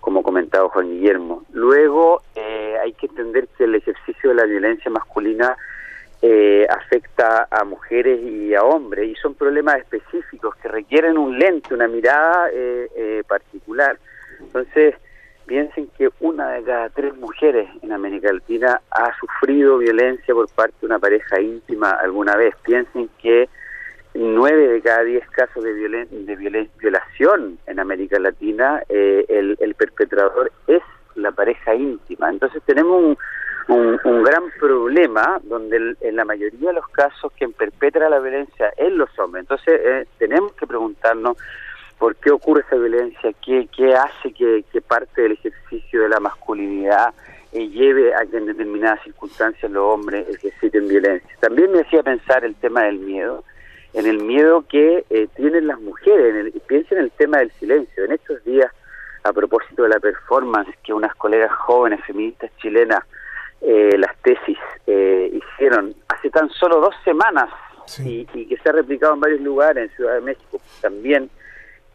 [0.00, 1.44] como comentaba Juan Guillermo.
[1.52, 5.56] Luego eh, hay que entender que el ejercicio de la violencia masculina
[6.22, 11.74] eh, afecta a mujeres y a hombres y son problemas específicos que requieren un lente,
[11.74, 13.98] una mirada eh, eh, particular.
[14.40, 14.94] Entonces,
[15.46, 20.74] piensen que una de cada tres mujeres en América Latina ha sufrido violencia por parte
[20.80, 22.54] de una pareja íntima alguna vez.
[22.64, 23.48] Piensen que
[24.14, 26.36] nueve de cada diez casos de, violen de
[26.78, 30.82] violación en América Latina, eh, el, el perpetrador es
[31.16, 32.30] la pareja íntima.
[32.30, 33.18] Entonces tenemos un,
[33.68, 38.18] un, un, gran problema donde el, en la mayoría de los casos quien perpetra la
[38.18, 39.42] violencia es los hombres.
[39.42, 41.36] Entonces eh, tenemos que preguntarnos
[41.98, 46.20] por qué ocurre esa violencia, qué, qué hace que, que parte del ejercicio de la
[46.20, 47.14] masculinidad
[47.52, 51.28] eh, lleve a que en determinadas circunstancias los hombres ejerciten violencia.
[51.40, 53.44] También me hacía pensar el tema del miedo,
[53.92, 57.52] en el miedo que eh, tienen las mujeres, en el, piensen en el tema del
[57.52, 58.04] silencio.
[58.04, 58.70] En estos días,
[59.22, 63.04] a propósito de la performance que unas colegas jóvenes feministas chilenas
[63.64, 67.48] eh, las tesis eh, hicieron hace tan solo dos semanas
[67.86, 68.26] sí.
[68.34, 71.30] y, y, que se ha replicado en varios lugares, en Ciudad de México también.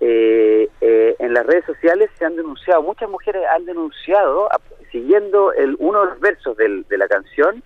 [0.01, 4.49] Eh, eh, en las redes sociales se han denunciado, muchas mujeres han denunciado,
[4.91, 7.61] siguiendo el, uno de los versos del, de la canción,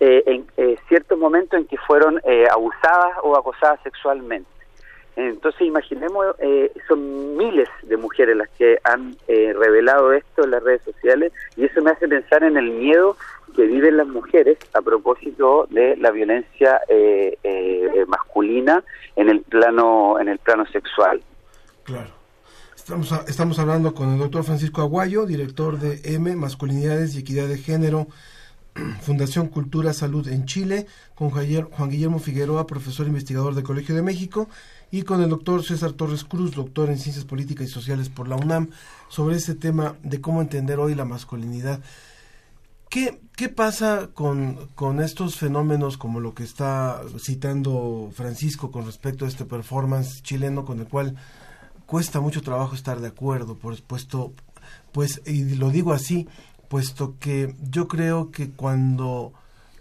[0.00, 0.46] eh, en
[0.88, 4.48] ciertos momentos en que fueron abusadas o acosadas sexualmente.
[5.16, 10.62] Entonces imaginemos, eh, son miles de mujeres las que han eh, revelado esto en las
[10.62, 13.16] redes sociales y eso me hace pensar en el miedo
[13.54, 17.38] que viven las mujeres a propósito de la violencia eh,
[18.08, 18.82] masculina
[19.14, 21.22] en el plano en el plano sexual.
[21.84, 22.10] Claro.
[22.74, 27.46] Estamos, a, estamos hablando con el doctor Francisco Aguayo, director de M, Masculinidades y Equidad
[27.46, 28.08] de Género
[29.02, 34.48] Fundación Cultura Salud en Chile, con Juan Guillermo Figueroa, profesor investigador del Colegio de México,
[34.90, 38.36] y con el doctor César Torres Cruz, doctor en Ciencias Políticas y Sociales por la
[38.36, 38.70] UNAM,
[39.08, 41.80] sobre este tema de cómo entender hoy la masculinidad.
[42.88, 49.24] ¿Qué, qué pasa con, con estos fenómenos como lo que está citando Francisco con respecto
[49.24, 51.16] a este performance chileno con el cual
[51.86, 54.32] cuesta mucho trabajo estar de acuerdo, por supuesto,
[54.92, 56.28] pues, y lo digo así,
[56.68, 59.32] puesto que yo creo que cuando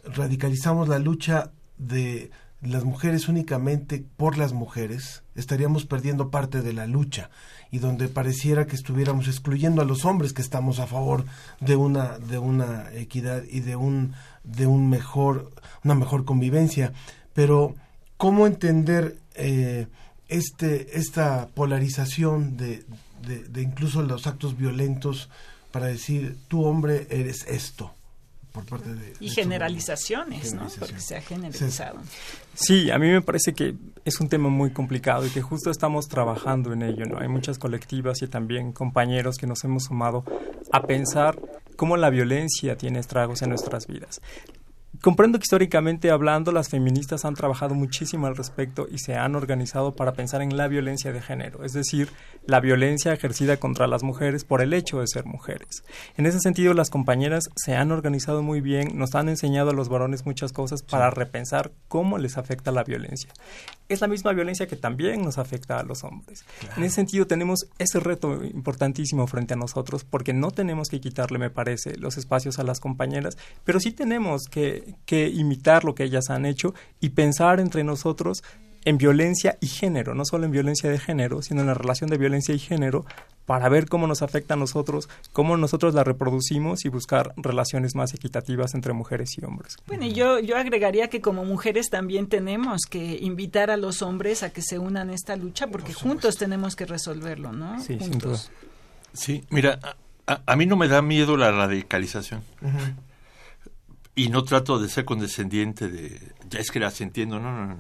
[0.04, 2.32] radicalizamos la lucha de
[2.64, 7.30] las mujeres únicamente por las mujeres, estaríamos perdiendo parte de la lucha
[7.72, 11.26] y donde pareciera que estuviéramos excluyendo a los hombres que estamos a favor
[11.60, 15.52] de una de una equidad y de un de un mejor
[15.84, 16.94] una mejor convivencia,
[17.34, 17.76] pero
[18.18, 19.88] cómo entender eh,
[20.30, 22.86] este esta polarización de,
[23.28, 25.30] de, de incluso los actos violentos
[25.72, 27.94] para decir tú hombre eres esto
[28.54, 29.14] por parte de...
[29.20, 30.54] Y generalizaciones.
[30.54, 30.68] ¿no?
[30.80, 32.00] Porque se ha generalizado.
[32.54, 33.76] Sí, a mí me parece que
[34.06, 37.20] es un tema muy complicado y que justo estamos trabajando en ello, ¿no?
[37.20, 40.24] Hay muchas colectivas y también compañeros que nos hemos sumado
[40.72, 41.38] a pensar
[41.76, 44.22] cómo la violencia tiene estragos en nuestras vidas.
[45.04, 49.98] Comprendo que históricamente hablando las feministas han trabajado muchísimo al respecto y se han organizado
[49.98, 52.08] para pensar en la violencia de género, es decir,
[52.46, 55.84] la violencia ejercida contra las mujeres por el hecho de ser mujeres.
[56.16, 59.90] En ese sentido, las compañeras se han organizado muy bien, nos han enseñado a los
[59.90, 63.30] varones muchas cosas para repensar cómo les afecta la violencia.
[63.90, 66.46] Es la misma violencia que también nos afecta a los hombres.
[66.62, 66.78] Claro.
[66.78, 71.40] En ese sentido, tenemos ese reto importantísimo frente a nosotros porque no tenemos que quitarle,
[71.40, 76.04] me parece, los espacios a las compañeras, pero sí tenemos que que imitar lo que
[76.04, 78.44] ellas han hecho y pensar entre nosotros
[78.86, 82.18] en violencia y género, no solo en violencia de género, sino en la relación de
[82.18, 83.06] violencia y género
[83.46, 88.14] para ver cómo nos afecta a nosotros, cómo nosotros la reproducimos y buscar relaciones más
[88.14, 89.78] equitativas entre mujeres y hombres.
[89.88, 94.44] Bueno, y yo, yo agregaría que como mujeres también tenemos que invitar a los hombres
[94.44, 97.80] a que se unan a esta lucha porque juntos tenemos que resolverlo, ¿no?
[97.82, 98.10] Sí, juntos.
[98.10, 98.40] sin duda.
[99.14, 99.80] Sí, mira,
[100.26, 102.42] a, a, mí no me da miedo la radicalización.
[102.62, 102.94] Uh -huh
[104.16, 107.80] y no trato de ser condescendiente de ya es que las entiendo, no, no, no.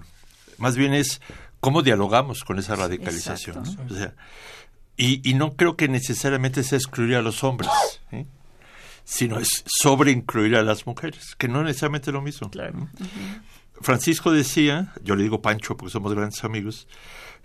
[0.57, 1.21] Más bien es
[1.59, 3.63] cómo dialogamos con esa radicalización.
[3.63, 3.93] ¿no?
[3.93, 4.13] O sea,
[4.97, 7.71] y, y, no creo que necesariamente sea excluir a los hombres,
[8.11, 8.25] ¿eh?
[9.03, 12.49] sino es sobre incluir a las mujeres, que no es necesariamente lo mismo.
[12.49, 12.73] Claro.
[12.73, 12.83] ¿no?
[12.83, 13.41] Uh -huh.
[13.81, 16.87] Francisco decía, yo le digo Pancho porque somos grandes amigos,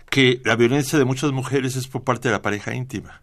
[0.09, 3.21] que la violencia de muchas mujeres es por parte de la pareja íntima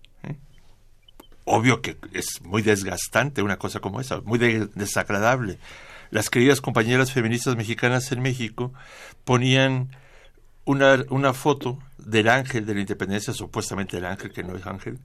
[1.47, 5.59] obvio que es muy desgastante una cosa como esa, muy de, desagradable,
[6.11, 8.72] las queridas compañeras feministas mexicanas en México
[9.24, 9.97] ponían
[10.64, 14.99] una, una foto del ángel de la independencia, supuestamente el ángel que no es ángel,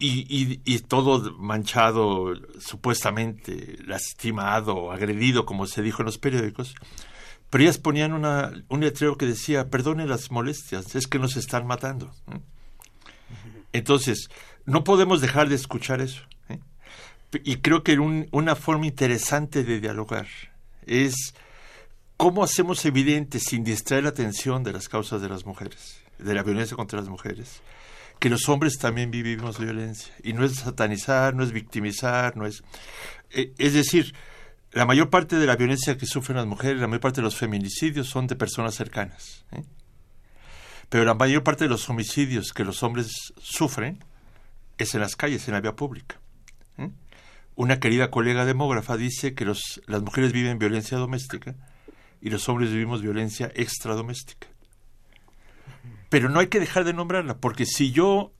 [0.00, 6.76] y, y, y, todo manchado, supuestamente lastimado, agredido, como se dijo en los periódicos.
[7.50, 11.66] Pero ellas ponían una, un letrero que decía, perdone las molestias, es que nos están
[11.66, 12.12] matando.
[13.72, 14.28] Entonces,
[14.64, 16.22] no podemos dejar de escuchar eso.
[16.48, 16.58] ¿eh?
[17.44, 20.26] Y creo que un, una forma interesante de dialogar
[20.86, 21.34] es
[22.16, 26.42] cómo hacemos evidente, sin distraer la atención de las causas de las mujeres, de la
[26.42, 27.62] violencia contra las mujeres,
[28.18, 30.12] que los hombres también vivimos violencia.
[30.22, 32.62] Y no es satanizar, no es victimizar, no es...
[33.30, 34.14] Eh, es decir,
[34.72, 37.36] la mayor parte de la violencia que sufren las mujeres, la mayor parte de los
[37.36, 39.44] feminicidios son de personas cercanas.
[39.52, 39.62] ¿eh?
[40.88, 44.04] Pero la mayor parte de los homicidios que los hombres sufren
[44.78, 46.20] es en las calles, en la vía pública.
[46.78, 46.90] ¿eh?
[47.56, 51.56] Una querida colega demógrafa dice que las mujeres viven violencia doméstica
[52.20, 54.48] y los hombres vivimos violencia extradoméstica.
[56.08, 58.32] Pero no hay que dejar de nombrarla, porque si yo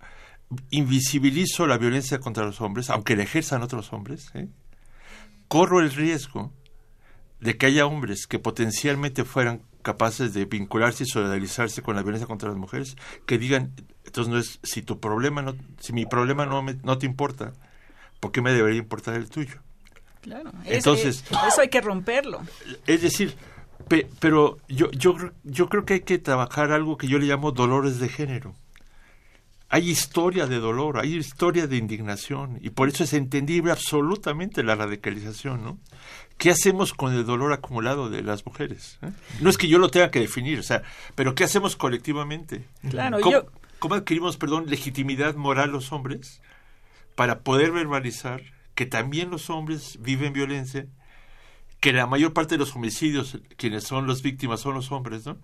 [0.70, 4.49] invisibilizo la violencia contra los hombres, aunque la ejerzan otros hombres, ¿eh?
[5.49, 6.53] corro el riesgo
[7.40, 12.26] de que haya hombres que potencialmente fueran capaces de vincularse y solidarizarse con la violencia
[12.26, 13.72] contra las mujeres, que digan,
[14.05, 17.55] entonces no es, si tu problema, no, si mi problema no, me, no te importa,
[18.20, 19.62] ¿por qué me debería importar el tuyo?
[20.20, 22.43] Claro, entonces, eso hay que romperlo.
[22.86, 23.34] Es decir,
[23.89, 27.53] pe, pero yo, yo, yo creo que hay que trabajar algo que yo le llamo
[27.53, 28.55] dolores de género.
[29.70, 34.74] Hay historia de dolor, hay historia de indignación, y por eso es entendible absolutamente la
[34.74, 35.78] radicalización, ¿no?
[36.39, 38.99] ¿Qué hacemos con el dolor acumulado de las mujeres?
[39.03, 39.11] ¿Eh?
[39.41, 40.82] No es que yo lo tenga que definir, o sea,
[41.14, 42.64] pero ¿qué hacemos colectivamente?
[42.89, 43.47] Claro, ¿Cómo, yo...
[43.78, 46.41] ¿Cómo adquirimos, perdón, legitimidad moral los hombres
[47.16, 48.43] para poder verbalizar
[48.74, 50.86] que también los hombres viven violencia,
[51.80, 55.36] que la mayor parte de los homicidios, quienes son las víctimas son los hombres, ¿no?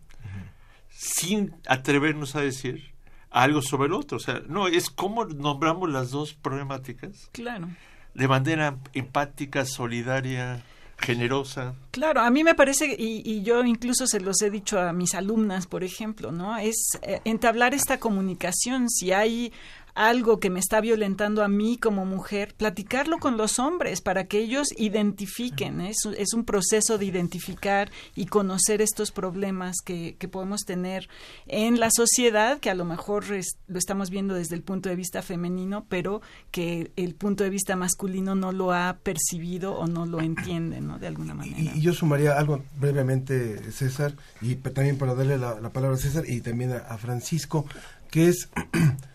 [0.88, 2.95] Sin atrevernos a decir
[3.30, 4.18] algo sobre el otro.
[4.18, 7.28] O sea, no, es cómo nombramos las dos problemáticas.
[7.32, 7.68] Claro.
[8.14, 10.62] De manera empática, solidaria,
[10.99, 11.74] generosa.
[11.90, 15.14] Claro, a mí me parece, y, y, yo incluso se los he dicho a mis
[15.14, 16.57] alumnas, por ejemplo, ¿no?
[16.57, 18.88] Es eh, entablar esta comunicación.
[18.88, 19.53] Si hay
[19.95, 24.38] algo que me está violentando a mí como mujer, platicarlo con los hombres para que
[24.38, 25.80] ellos identifiquen.
[25.80, 31.09] Es, es un proceso de identificar y conocer estos problemas que, que, podemos tener
[31.47, 34.97] en la sociedad, que a lo mejor es, lo estamos viendo desde el punto de
[34.97, 40.07] vista femenino, pero que el punto de vista masculino no lo ha percibido o no
[40.07, 40.99] lo entiende, ¿no?
[40.99, 41.57] De alguna manera.
[41.59, 46.01] Y, y yo sumaría algo brevemente, César, y también para darle la, la palabra a
[46.01, 47.66] César y también a, a Francisco,
[48.11, 48.49] que es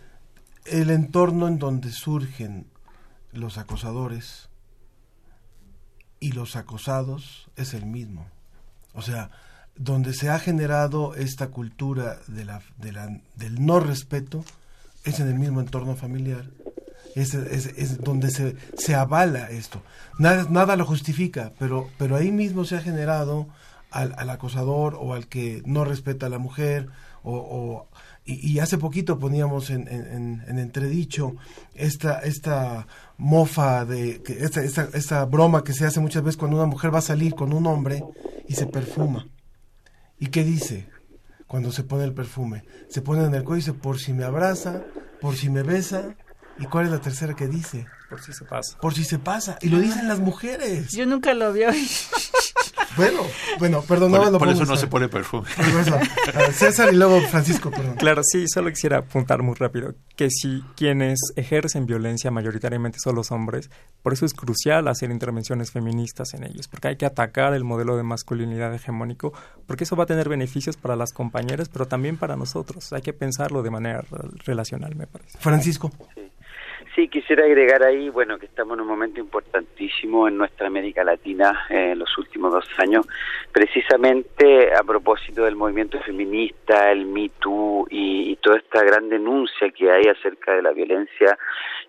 [0.65, 2.67] el entorno en donde surgen
[3.31, 4.49] los acosadores
[6.19, 8.27] y los acosados es el mismo.
[8.93, 9.31] O sea,
[9.75, 14.43] donde se ha generado esta cultura del no respeto
[15.05, 16.45] es en el mismo entorno familiar.
[17.15, 19.81] Es, es, donde se, se, avala esto.
[20.19, 23.47] Nada, nada lo justifica, pero, pero ahí mismo se ha generado
[23.89, 26.89] al, al acosador o al que no respeta a la mujer
[27.23, 27.87] o, o
[28.29, 31.35] y, y, hace poquito poníamos en, en, en, entredicho
[31.73, 32.85] esta, esta
[33.17, 36.93] mofa de que esta, esta, esta broma que se hace muchas veces cuando una mujer
[36.93, 38.03] va a salir con un hombre
[38.47, 39.27] y se perfuma.
[40.19, 40.87] ¿Y qué dice
[41.47, 42.63] cuando se pone el perfume?
[42.89, 44.83] Se pone en el cuello y dice, por si me abraza,
[45.21, 46.15] por si me besa.
[46.59, 47.87] ¿Y cuál es la tercera que dice?
[48.09, 48.77] Por si se pasa.
[48.79, 49.57] Por si se pasa.
[49.61, 50.91] Y lo dicen las mujeres.
[50.91, 51.87] Yo nunca lo vi hoy.
[52.95, 53.21] Bueno,
[53.59, 55.47] bueno, perdón, por, no por eso no se pone perfume.
[56.53, 57.95] César y luego Francisco, perdón.
[57.95, 63.31] Claro, sí, solo quisiera apuntar muy rápido que si quienes ejercen violencia mayoritariamente son los
[63.31, 63.69] hombres,
[64.01, 67.97] por eso es crucial hacer intervenciones feministas en ellos, porque hay que atacar el modelo
[67.97, 69.33] de masculinidad hegemónico,
[69.65, 72.91] porque eso va a tener beneficios para las compañeras, pero también para nosotros.
[72.93, 74.03] Hay que pensarlo de manera
[74.45, 75.37] relacional, me parece.
[75.37, 75.91] Francisco.
[76.15, 76.21] Sí.
[76.99, 81.65] Sí, quisiera agregar ahí, bueno, que estamos en un momento importantísimo en nuestra América Latina
[81.69, 83.07] eh, en los últimos dos años,
[83.53, 89.89] precisamente a propósito del movimiento feminista, el Me Too y, toda esta gran denuncia que
[89.89, 91.37] hay acerca de la violencia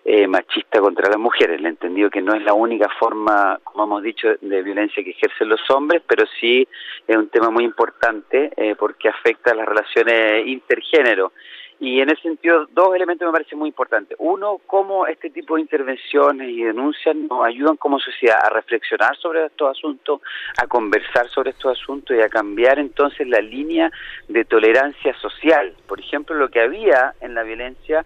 [0.05, 1.59] eh, machista contra las mujeres.
[1.59, 5.11] Le he entendido que no es la única forma, como hemos dicho, de violencia que
[5.11, 6.65] ejercen los hombres, pero sí
[7.05, 11.33] es un tema muy importante eh, porque afecta a las relaciones intergénero.
[11.81, 14.15] Y en ese sentido, dos elementos me parecen muy importantes.
[14.19, 19.47] Uno, cómo este tipo de intervenciones y denuncias nos ayudan como sociedad a reflexionar sobre
[19.47, 20.21] estos asuntos,
[20.61, 23.91] a conversar sobre estos asuntos y a cambiar entonces la línea
[24.27, 25.73] de tolerancia social.
[25.87, 28.05] Por ejemplo, lo que había en la violencia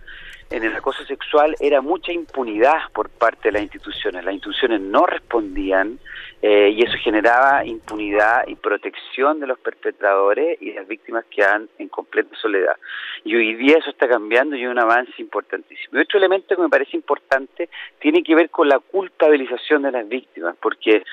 [0.51, 4.23] en el acoso sexual era mucha impunidad por parte de las instituciones.
[4.23, 5.99] Las instituciones no respondían
[6.41, 11.87] eh, y eso generaba impunidad y protección de los perpetradores y las víctimas quedan en
[11.89, 12.75] completa soledad.
[13.23, 15.97] Y hoy día eso está cambiando y es un avance importantísimo.
[15.97, 20.07] Y otro elemento que me parece importante tiene que ver con la culpabilización de las
[20.07, 21.03] víctimas, porque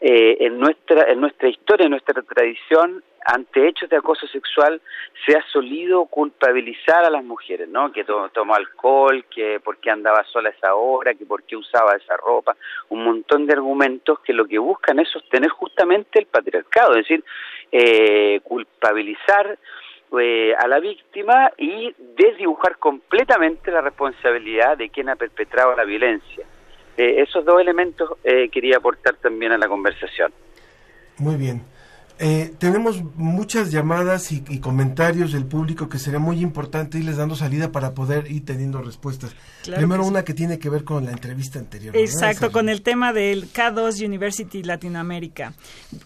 [0.00, 4.80] eh, en nuestra en nuestra historia, en nuestra tradición, ante hechos de acoso sexual
[5.26, 7.92] se ha solido culpabilizar a las mujeres, ¿no?
[7.92, 12.16] Que tomó alcohol, que por qué andaba sola esa hora, que por qué usaba esa
[12.16, 12.56] ropa,
[12.88, 17.24] un montón de argumentos que lo que buscan es sostener justamente el patriarcado, es decir,
[17.72, 19.58] eh, culpabilizar
[20.20, 26.44] eh, a la víctima y desdibujar completamente la responsabilidad de quien ha perpetrado la violencia.
[26.96, 28.10] Eh, esos dos elementos
[28.52, 30.32] quería aportar también a la conversación.
[31.18, 31.62] Muy bien.
[32.22, 37.72] Eh, tenemos muchas llamadas y, comentarios del público que sería muy importante irles dando salida
[37.72, 39.34] para poder ir teniendo respuestas.
[39.64, 41.96] Primero una que tiene que ver con la entrevista anterior.
[41.96, 45.54] Exacto, con el tema del K2 University Latinoamérica.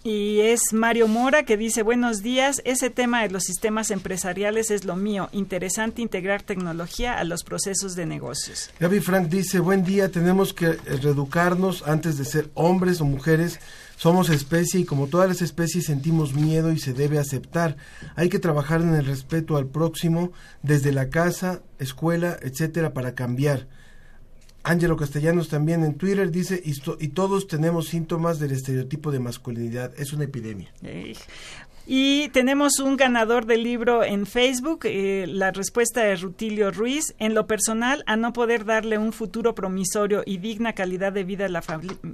[0.04, 4.84] Y es Mario Mora que dice, buenos días, ese tema de los sistemas empresariales es
[4.84, 5.30] lo mío.
[5.32, 8.70] Interesante integrar tecnología a los procesos de negocios.
[8.78, 13.58] Gaby Frank dice, buen día, tenemos que reeducarnos antes de ser hombres o mujeres
[13.96, 17.76] somos especie y como todas las especies sentimos miedo y se debe aceptar.
[18.16, 23.68] Hay que trabajar en el respeto al próximo desde la casa, escuela, etcétera, para cambiar.
[24.66, 29.92] Ángelo Castellanos también en Twitter dice, y, todos tenemos síntomas del estereotipo de masculinidad.
[29.98, 30.72] Es una epidemia.
[31.86, 34.80] Y tenemos un ganador del libro en Facebook.
[34.84, 37.14] Eh, la respuesta es Rutilio Ruiz.
[37.18, 41.44] En lo personal, a no poder darle un futuro promisorio y digna calidad de vida
[41.44, 41.62] a la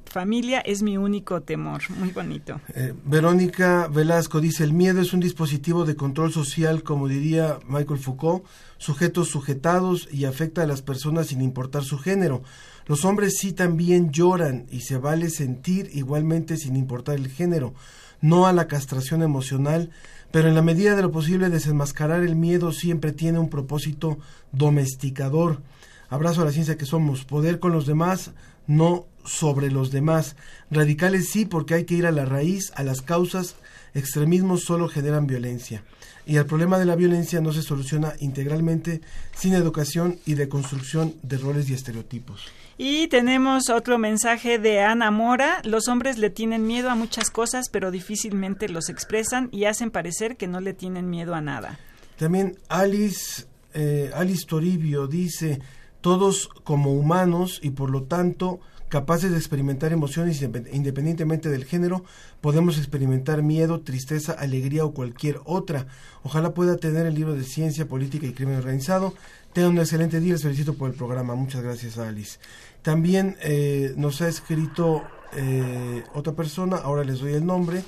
[0.07, 1.83] familia es mi único temor.
[1.91, 2.61] Muy bonito.
[2.75, 8.01] Eh, Verónica Velasco dice, el miedo es un dispositivo de control social, como diría Michael
[8.01, 8.45] Foucault,
[8.77, 12.43] sujetos sujetados y afecta a las personas sin importar su género.
[12.87, 17.73] Los hombres sí también lloran y se vale sentir igualmente sin importar el género
[18.21, 19.91] no a la castración emocional,
[20.31, 24.19] pero en la medida de lo posible desenmascarar el miedo siempre tiene un propósito
[24.53, 25.61] domesticador.
[26.09, 28.33] Abrazo a la ciencia que somos, poder con los demás,
[28.67, 30.37] no sobre los demás.
[30.71, 33.57] Radicales sí, porque hay que ir a la raíz, a las causas.
[33.95, 35.83] Extremismos solo generan violencia.
[36.27, 39.01] Y el problema de la violencia no se soluciona integralmente
[39.35, 42.47] sin educación y de construcción de roles y estereotipos.
[42.83, 45.61] Y tenemos otro mensaje de Ana Mora.
[45.65, 50.39] Los hombres le tienen miedo a muchas cosas, pero difícilmente los expresan y hacen parecer
[50.39, 51.79] que no le tienen miedo a nada.
[52.17, 53.45] También Alice,
[53.75, 55.61] eh, Alice Toribio dice,
[56.01, 62.05] todos como humanos y por lo tanto capaces de experimentar emociones independientemente del género,
[62.41, 65.87] podemos experimentar miedo, tristeza, alegría o cualquier otra.
[66.25, 69.15] Ojalá pueda tener el libro de Ciencia, Política y Crimen Organizado.
[69.53, 71.35] Tengan un excelente día, les felicito por el programa.
[71.35, 72.39] Muchas gracias, Alice.
[72.83, 75.03] También eh, nos ha escrito
[75.37, 77.83] eh, otra persona, ahora les doy el nombre.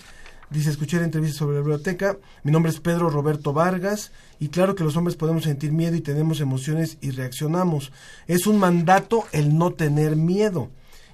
[0.50, 2.18] Dice, escuché la entrevista sobre la biblioteca.
[2.44, 6.02] Mi nombre es Pedro Roberto Vargas y claro que los hombres podemos sentir miedo y
[6.02, 7.90] tenemos emociones y reaccionamos.
[8.26, 10.68] Es un mandato el no tener miedo.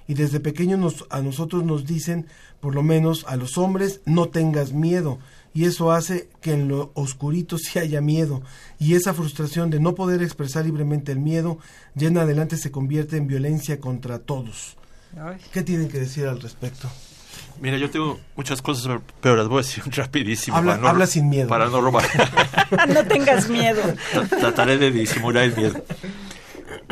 [0.07, 2.25] Y desde pequeño nos, a nosotros nos dicen,
[2.59, 5.19] por lo menos a los hombres, no tengas miedo
[5.53, 8.41] y eso hace que en lo oscurito sí haya miedo
[8.79, 11.57] y esa frustración de no poder expresar libremente el miedo
[11.95, 14.77] ya en adelante se convierte en violencia contra todos.
[15.51, 16.89] ¿Qué tienen que decir al respecto?
[17.61, 20.55] Mira, yo tengo muchas cosas, pero las voy a decir rapidísimo.
[20.55, 21.49] Habla, sin miedo.
[21.49, 22.05] Para no robar.
[22.87, 23.81] no tengas miedo.
[24.29, 25.83] Trataré de disimular el miedo.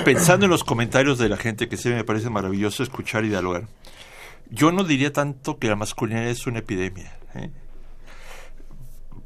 [0.04, 3.68] Pensando en los comentarios de la gente, que sí me parece maravilloso escuchar y dialogar,
[4.50, 7.14] yo no diría tanto que la masculinidad es una epidemia.
[7.36, 7.50] ¿eh?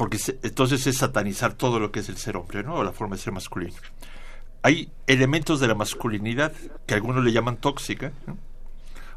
[0.02, 2.74] Porque entonces es satanizar todo lo que es el ser hombre, ¿no?
[2.74, 3.76] O la forma de ser masculino.
[4.64, 6.54] Hay elementos de la masculinidad
[6.88, 8.12] que algunos le llaman tóxica,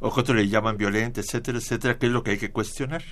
[0.01, 3.03] o que otros le llaman violenta, etcétera, etcétera, que es lo que hay que cuestionar.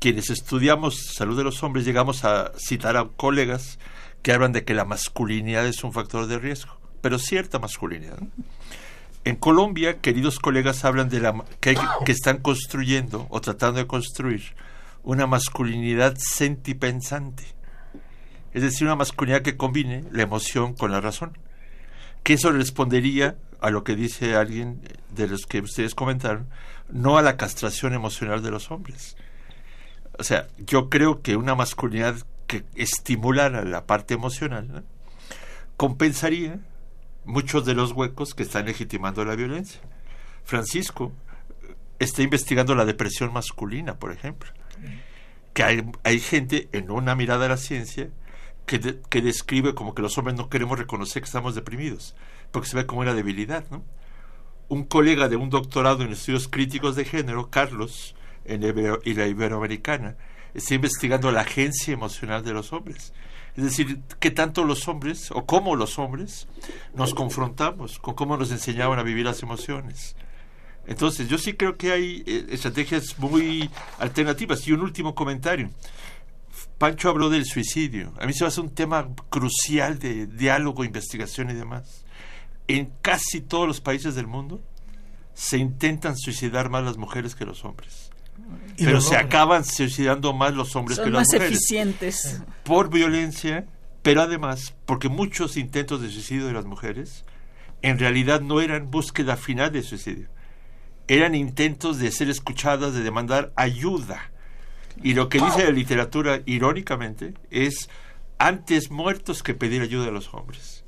[0.00, 3.78] Quienes estudiamos salud de los hombres llegamos a citar a colegas
[4.22, 8.18] que hablan de que la masculinidad es un factor de riesgo, pero cierta masculinidad.
[9.22, 11.76] En Colombia, queridos colegas hablan de la que
[12.08, 14.56] están construyendo o tratando de construir
[15.04, 17.44] una masculinidad sentipensante.
[18.52, 21.36] Es decir, una masculinidad que combine la emoción con la razón.
[22.22, 26.48] Que eso respondería a lo que dice alguien de los que ustedes comentaron,
[26.88, 29.16] no a la castración emocional de los hombres.
[30.18, 32.16] O sea, yo creo que una masculinidad
[32.46, 34.84] que estimulara la parte emocional
[35.76, 36.60] compensaría
[37.24, 39.80] muchos de los huecos que están legitimando la violencia.
[40.44, 41.12] Francisco
[41.98, 44.52] está investigando la depresión masculina, por ejemplo
[45.52, 48.10] que hay, gente en una mirada de la ciencia
[48.66, 52.14] que, que describe como que los hombres no queremos reconocer que estamos deprimidos,
[52.50, 53.84] porque se ve como una debilidad, ¿no?
[54.68, 59.26] Un colega de un doctorado en estudios críticos de género, Carlos, en Ibero- y la
[59.26, 60.16] Iberoamericana,
[60.54, 63.12] está investigando la agencia emocional de los hombres.
[63.56, 66.48] Es decir, qué tanto los hombres, o cómo los hombres,
[66.94, 70.16] nos confrontamos con cómo nos enseñaban a vivir las emociones.
[70.86, 74.66] Entonces, yo sí creo que hay eh, estrategias muy alternativas.
[74.66, 75.70] Y un último comentario.
[76.78, 78.12] Pancho habló del suicidio.
[78.20, 82.04] A mí se me hace un tema crucial de diálogo, investigación y demás.
[82.68, 84.62] En casi todos los países del mundo
[85.34, 88.10] se intentan suicidar más las mujeres que los hombres.
[88.76, 91.52] Y Pero se acaban suicidando más los hombres Son que las más mujeres.
[91.56, 92.42] eficientes.
[92.64, 93.66] Por violencia,
[94.02, 97.24] pero además porque muchos intentos de suicidio de las mujeres
[97.82, 100.28] en realidad no eran búsqueda final de suicidio.
[101.08, 104.30] Eran intentos de ser escuchadas, de demandar ayuda.
[105.02, 107.88] Y lo que dice la literatura, irónicamente, es
[108.38, 110.84] antes muertos que pedir ayuda a los hombres.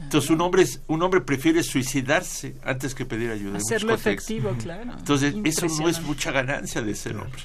[0.00, 3.56] Entonces un hombre, es- un hombre prefiere suicidarse antes que pedir ayuda.
[3.58, 4.92] Hacerlo efectivo, claro.
[4.98, 7.42] Entonces eso no es mucha ganancia de ser hombre.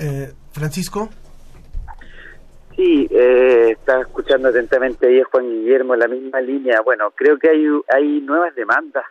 [0.00, 1.10] Eh, Francisco.
[2.76, 6.80] Sí, eh, estaba escuchando atentamente ahí a Juan Guillermo en la misma línea.
[6.80, 9.04] Bueno, creo que hay, hay nuevas demandas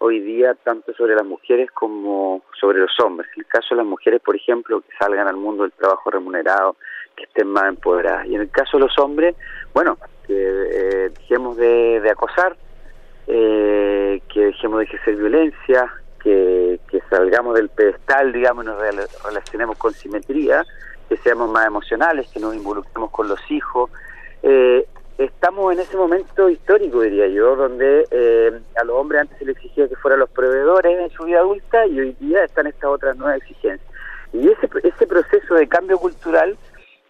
[0.00, 3.30] hoy día, tanto sobre las mujeres como sobre los hombres.
[3.34, 6.76] En el caso de las mujeres, por ejemplo, que salgan al mundo del trabajo remunerado,
[7.16, 8.26] que estén más empoderadas.
[8.26, 9.34] Y en el caso de los hombres,
[9.74, 12.56] bueno, que eh, dejemos de, de acosar,
[13.26, 15.92] eh, que dejemos de ejercer violencia,
[16.22, 20.64] que, que salgamos del pedestal, digamos, y nos rela- relacionemos con simetría,
[21.08, 23.90] que seamos más emocionales, que nos involucremos con los hijos.
[24.42, 24.86] Eh,
[25.18, 29.56] estamos en ese momento histórico, diría yo, donde eh, a los hombres antes se les
[29.56, 33.16] exigía que fueran los proveedores en su vida adulta y hoy día están estas otras
[33.16, 33.90] nuevas exigencias.
[34.32, 36.56] Y ese, ese proceso de cambio cultural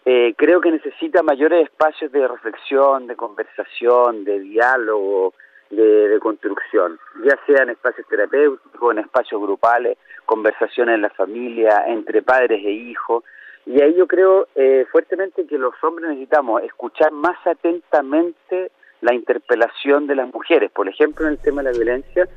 [0.05, 5.33] eh, creo que necesita mayores espacios de reflexión, de conversación, de diálogo,
[5.69, 11.83] de, de construcción, ya sea en espacios terapéuticos, en espacios grupales, conversaciones en la familia,
[11.87, 13.23] entre padres e hijos.
[13.69, 18.71] Y ahí yo creo eh, fuertemente que los hombres necesitamos escuchar más atentamente
[19.01, 22.27] la interpelación de las mujeres, por ejemplo en el tema de la violencia,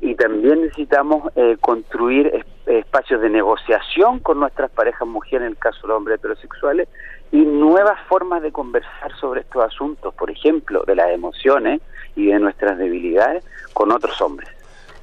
[0.00, 5.58] y también necesitamos eh, construir es- espacios de negociación con nuestras parejas mujeres, en el
[5.58, 6.88] caso de los hombres heterosexuales,
[7.32, 11.80] y nuevas formas de conversar sobre estos asuntos, por ejemplo, de las emociones
[12.14, 13.44] y de nuestras debilidades
[13.74, 14.48] con otros hombres.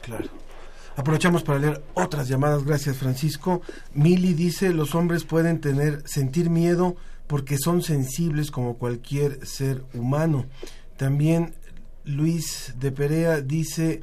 [0.06, 0.24] Claro.
[0.96, 2.64] Aprovechamos para leer otras llamadas.
[2.64, 3.62] Gracias, Francisco.
[3.94, 6.96] Mili dice, los hombres pueden tener, sentir miedo
[7.28, 10.46] porque son sensibles como cualquier ser humano.
[10.98, 11.56] También
[12.06, 14.02] Luis de Perea dice,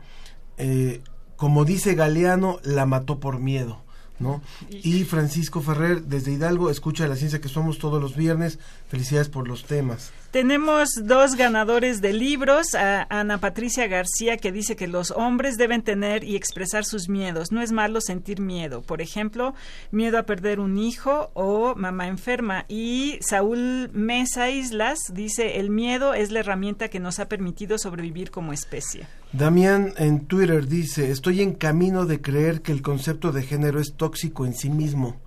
[0.56, 1.02] eh,
[1.36, 3.82] como dice Galeano, la mató por miedo.
[4.18, 4.42] ¿no?
[4.68, 8.58] Y Francisco Ferrer, desde Hidalgo, escucha la ciencia que somos todos los viernes.
[8.90, 10.12] Felicidades por los temas.
[10.32, 15.82] Tenemos dos ganadores de libros, a Ana Patricia García que dice que los hombres deben
[15.82, 17.52] tener y expresar sus miedos.
[17.52, 18.82] No es malo sentir miedo.
[18.82, 19.54] Por ejemplo,
[19.92, 22.64] miedo a perder un hijo o mamá enferma.
[22.68, 28.32] Y Saúl Mesa Islas dice, el miedo es la herramienta que nos ha permitido sobrevivir
[28.32, 29.06] como especie.
[29.32, 33.94] Damián en Twitter dice, estoy en camino de creer que el concepto de género es
[33.94, 35.20] tóxico en sí mismo,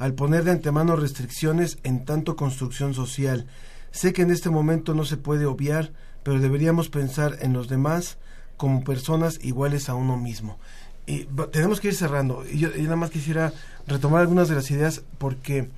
[0.00, 3.46] al poner de antemano restricciones en tanto construcción social.
[3.92, 5.92] Sé que en este momento no se puede obviar,
[6.24, 8.18] pero deberíamos pensar en los demás
[8.56, 10.58] como personas iguales a uno mismo.
[11.06, 12.44] Y tenemos que ir cerrando.
[12.50, 13.52] Y yo, nada más quisiera
[13.86, 15.70] retomar algunas de las ideas porque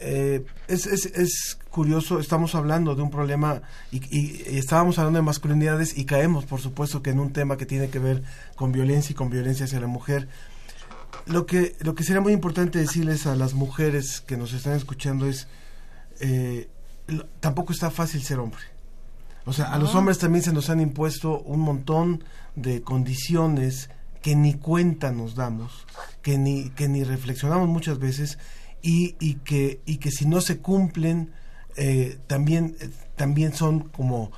[0.00, 3.62] eh, es, es, es curioso, estamos hablando de un problema
[3.92, 7.56] y, y- y estábamos hablando de masculinidades y caemos, por supuesto, que en un tema
[7.56, 8.22] que tiene que ver
[8.56, 10.26] con violencia y con violencia hacia la mujer.
[11.26, 15.26] Lo que, lo que sería muy importante decirles a las mujeres que nos están escuchando
[15.26, 15.46] es,
[16.20, 16.68] eh,
[17.06, 18.60] lo- tampoco está fácil ser hombre.
[19.44, 22.22] O sea, a los hombres también se nos han impuesto un montón
[22.54, 23.90] de condiciones
[24.22, 25.84] que ni cuenta nos damos,
[26.22, 28.38] que ni, que ni reflexionamos muchas veces
[28.82, 31.32] y, y, que, y que si no se cumplen
[31.76, 34.30] eh, también, eh, también son como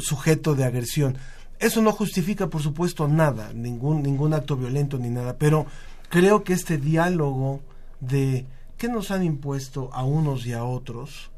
[0.00, 1.16] sujeto de agresión.
[1.58, 5.66] Eso no justifica, por supuesto, nada, ningún, ningún acto violento ni nada, pero
[6.10, 7.60] creo que este diálogo
[8.00, 8.44] de
[8.76, 11.30] qué nos han impuesto a unos y a otros,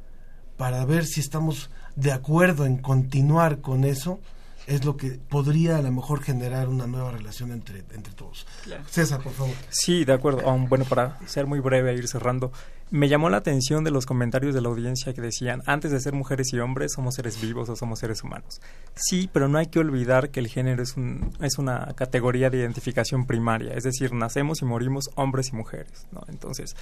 [0.56, 4.18] para ver si estamos de acuerdo en continuar con eso,
[4.66, 8.46] es lo que podría a lo mejor generar una nueva relación entre, entre todos.
[8.64, 8.84] Claro.
[8.88, 9.54] César, por favor.
[9.70, 10.48] Sí, de acuerdo.
[10.48, 12.52] Um, bueno, para ser muy breve e ir cerrando,
[12.92, 16.12] me llamó la atención de los comentarios de la audiencia que decían, antes de ser
[16.12, 18.60] mujeres y hombres, somos seres vivos o somos seres humanos.
[18.94, 22.58] Sí, pero no hay que olvidar que el género es, un, es una categoría de
[22.58, 26.06] identificación primaria, es decir, nacemos y morimos hombres y mujeres.
[26.28, 26.76] Entonces,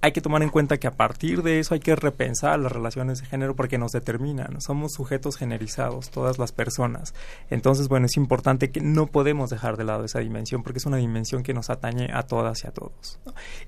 [0.00, 3.20] hay que tomar en cuenta que a partir de eso hay que repensar las relaciones
[3.20, 4.60] de género porque nos determinan.
[4.60, 7.14] Somos sujetos generizados, todas las personas.
[7.50, 10.98] Entonces, bueno, es importante que no podemos dejar de lado esa dimensión porque es una
[10.98, 13.18] dimensión que nos atañe a todas y a todos.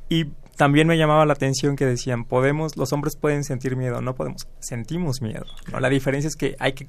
[0.09, 0.27] Y
[0.61, 4.47] también me llamaba la atención que decían, podemos, los hombres pueden sentir miedo, no podemos,
[4.59, 5.47] sentimos miedo.
[5.81, 6.87] La diferencia es que hay que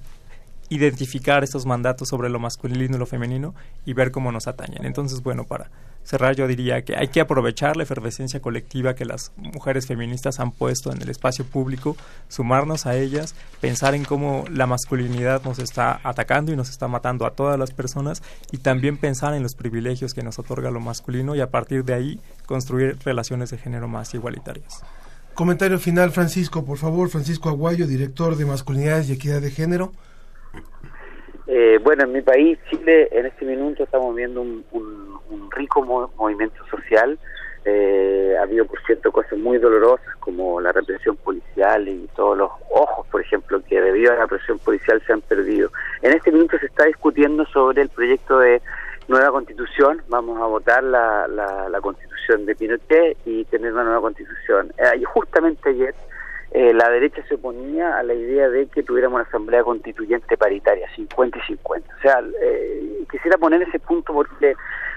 [0.68, 4.84] identificar estos mandatos sobre lo masculino y lo femenino y ver cómo nos atañen.
[4.84, 5.72] Entonces, bueno, para
[6.04, 10.52] cerrar yo diría que hay que aprovechar la efervescencia colectiva que las mujeres feministas han
[10.52, 11.96] puesto en el espacio público,
[12.28, 17.26] sumarnos a ellas, pensar en cómo la masculinidad nos está atacando y nos está matando
[17.26, 18.22] a todas las personas
[18.52, 21.94] y también pensar en los privilegios que nos otorga lo masculino y a partir de
[21.94, 24.84] ahí construir relaciones de género más igualitarias.
[25.34, 29.94] Comentario final, Francisco, por favor, Francisco Aguayo, director de Masculinidades y Equidad de Género.
[31.54, 34.64] Eh, bueno, en mi país, Chile, en este minuto estamos viendo un,
[35.54, 35.84] rico
[36.16, 37.20] movimiento social.
[37.66, 42.52] Eh, ha habido, por cierto, cosas muy dolorosas como la represión policial y todos los
[42.70, 45.70] ojos, por ejemplo, que debido a la represión policial se han perdido.
[46.02, 48.62] En este minuto se está discutiendo sobre el proyecto de
[49.10, 50.02] nueva constitución.
[50.08, 54.72] Vamos a votar la, la, constitución de Pinochet y tener una nueva constitución.
[54.78, 55.94] Eh, justamente ayer
[56.52, 60.88] eh, la derecha se oponía a la idea de que tuviéramos una asamblea constituyente paritaria,
[60.96, 61.96] 50 y 50.
[61.98, 64.56] O sea, eh, quisiera poner ese punto porque,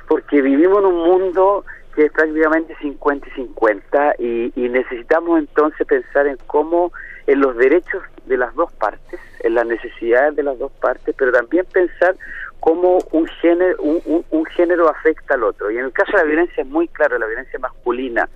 [0.08, 1.64] porque vivimos en un mundo
[1.94, 6.92] que es prácticamente 50 y 50 y, y necesitamos entonces pensar en cómo
[7.28, 11.30] en los derechos de las dos partes, en las necesidades de las dos partes, pero
[11.30, 12.16] también pensar
[12.58, 15.70] cómo un género, un, un género afecta al otro.
[15.70, 18.28] Y en el caso de la violencia es muy claro, la violencia masculina,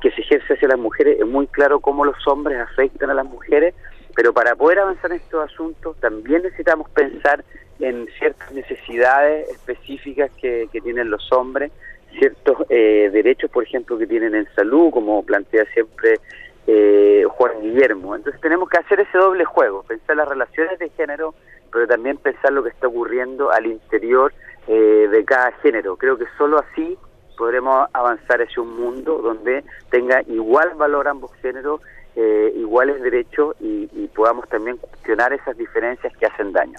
[0.00, 3.26] que se ejerce hacia las mujeres, es muy claro cómo los hombres afectan a las
[3.26, 3.74] mujeres,
[4.14, 7.44] pero para poder avanzar en estos asuntos también necesitamos pensar
[7.80, 11.72] en ciertas necesidades específicas que, tienen los hombres,
[12.18, 16.20] ciertos eh, derechos, por ejemplo, que tienen en salud, como plantea siempre
[16.66, 18.14] eh, Juan Guillermo.
[18.14, 21.34] Entonces tenemos que hacer ese doble juego, pensar las relaciones de género,
[21.72, 24.32] pero también pensar lo que está ocurriendo al interior
[24.68, 25.96] eh, de cada género.
[25.96, 26.96] Creo que solo así
[27.36, 31.80] podremos avanzar hacia un mundo donde tenga igual valor ambos géneros,
[32.16, 33.84] eh, iguales derechos y,
[34.14, 36.78] podamos también cuestionar esas diferencias que hacen daño.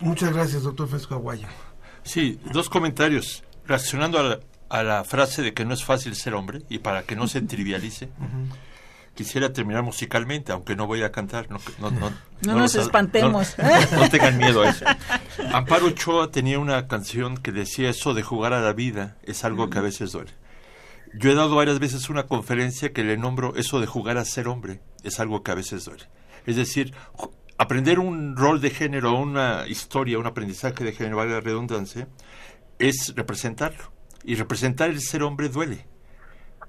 [0.00, 1.46] Muchas gracias, doctor Fresco Aguayo.
[2.02, 3.44] Sí, dos comentarios.
[3.66, 4.40] Reaccionando a la,
[4.70, 7.42] a la, frase de que no es fácil ser hombre y para que no se
[7.42, 8.08] trivialice
[9.14, 11.50] quisiera terminar musicalmente, aunque no voy a cantar.
[11.50, 12.12] No, no, no,
[12.42, 13.56] no nos espantemos.
[13.92, 14.84] No, tengan miedo a eso.
[15.52, 19.70] Amparo Ochoa tenía una canción que decía eso de jugar a la vida es algo
[19.70, 20.32] que a veces duele.
[21.14, 24.48] Yo he dado varias veces una conferencia que le nombro eso de jugar a ser
[24.48, 26.04] hombre es algo que a veces duele.
[26.46, 26.94] Es decir,
[27.58, 32.08] aprender un rol de género, una historia, un aprendizaje de género, valga la redundancia,
[32.78, 33.92] es representarlo.
[34.24, 35.91] Y representar el ser hombre duele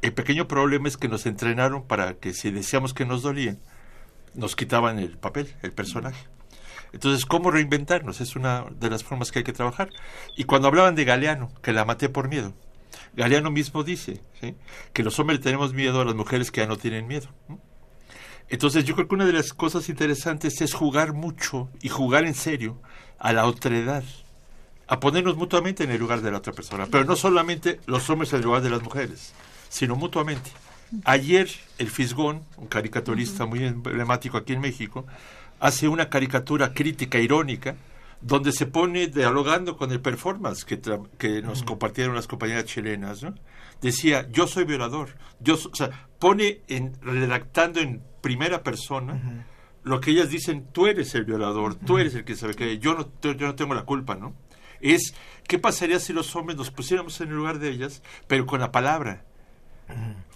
[0.04, 3.58] el pequeño problema es que nos entrenaron para que si decíamos que nos dolían,
[4.36, 6.28] nos quitaban el papel, el personaje.
[6.92, 8.20] Entonces, ¿cómo reinventarnos?
[8.20, 9.90] Es una de las formas que hay que trabajar.
[10.36, 12.54] Y cuando hablaban de Galeano, que la maté por miedo,
[13.16, 14.22] Galeano mismo dice
[14.92, 17.30] que los hombres tenemos miedo a las mujeres que ya no tienen miedo.
[18.50, 22.36] Entonces, yo creo que una de las cosas interesantes es jugar mucho y jugar en
[22.36, 22.78] serio
[23.20, 24.04] a la otredad,
[24.88, 28.34] a ponernos mutuamente en el lugar de la otra persona, pero no solamente los hombres
[28.34, 29.34] en el lugar de las mujeres
[29.74, 30.52] sino mutuamente.
[31.04, 35.08] Ayer el Fisgón, un caricaturista muy emblemático aquí en México,
[35.60, 37.76] hace una caricatura crítica, irónica,
[38.22, 40.80] donde se pone dialogando con el performance que,
[41.18, 43.34] que nos compartieron las compañeras chilenas, ¿no?
[43.82, 45.16] Decía, yo soy violador.
[45.40, 49.44] Yo o sea, pone en, redactando en primera persona
[49.84, 52.94] lo que ellas dicen, tú eres el violador, tú eres el que sabe que yo
[52.94, 54.36] no, yo no tengo la culpa, ¿no?
[54.82, 55.16] Es,
[55.48, 58.72] ¿qué pasaría si los hombres nos pusiéramos en el lugar de ellas, pero con la
[58.72, 59.26] palabra?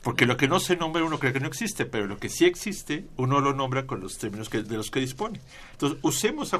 [0.03, 2.45] Porque lo que no se nombra uno cree que no existe, pero lo que sí
[2.45, 5.41] existe uno lo nombra con los términos que, de los que dispone.
[5.73, 6.55] Entonces, usemos,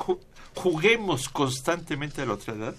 [0.55, 2.75] juguemos constantemente a la otra edad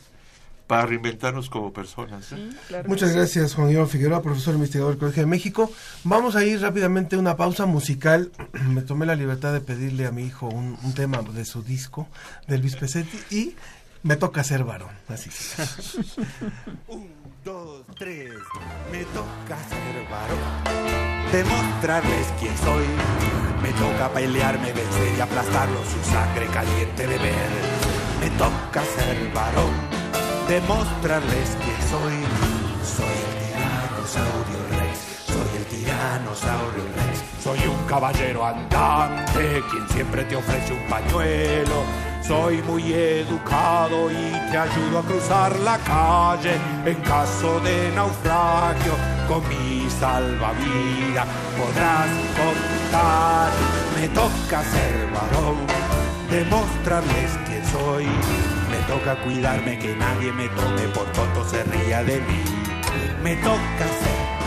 [0.68, 2.30] para reinventarnos como personas.
[2.32, 2.51] ¿eh?
[2.86, 5.72] Muchas gracias, Juan Guillermo Figueroa, profesor investigador del Colegio de México.
[6.05, 8.30] Vamos a ir rápidamente a una pausa musical.
[8.68, 12.09] Me tomé la libertad de pedirle a mi hijo un, tema de su disco,
[12.47, 13.56] del Luis Pesetti, y
[14.02, 14.90] me toca ser varón.
[15.09, 15.30] Así
[17.48, 18.30] dos, tres.
[18.92, 22.84] Me toca ser varón, demostrarles quién soy.
[23.62, 27.50] Me toca pelearme, vencer y aplastarlos, su sangre caliente beber.
[28.20, 29.74] Me toca ser varón,
[30.48, 32.18] demostrarles quién soy.
[32.96, 33.38] Soy
[37.42, 41.82] Soy un caballero andante, quien siempre te ofrece un pañuelo.
[42.22, 48.92] Soy muy educado y te ayudo a cruzar la calle en caso de naufragio.
[49.26, 51.26] Con mi salvavidas
[51.56, 53.50] podrás contar.
[53.98, 55.56] Me toca ser varón,
[56.30, 58.04] demostrarles quién soy.
[58.70, 62.44] Me toca cuidarme que nadie me tome por tonto se ría de mí.
[63.22, 64.38] Me toca ser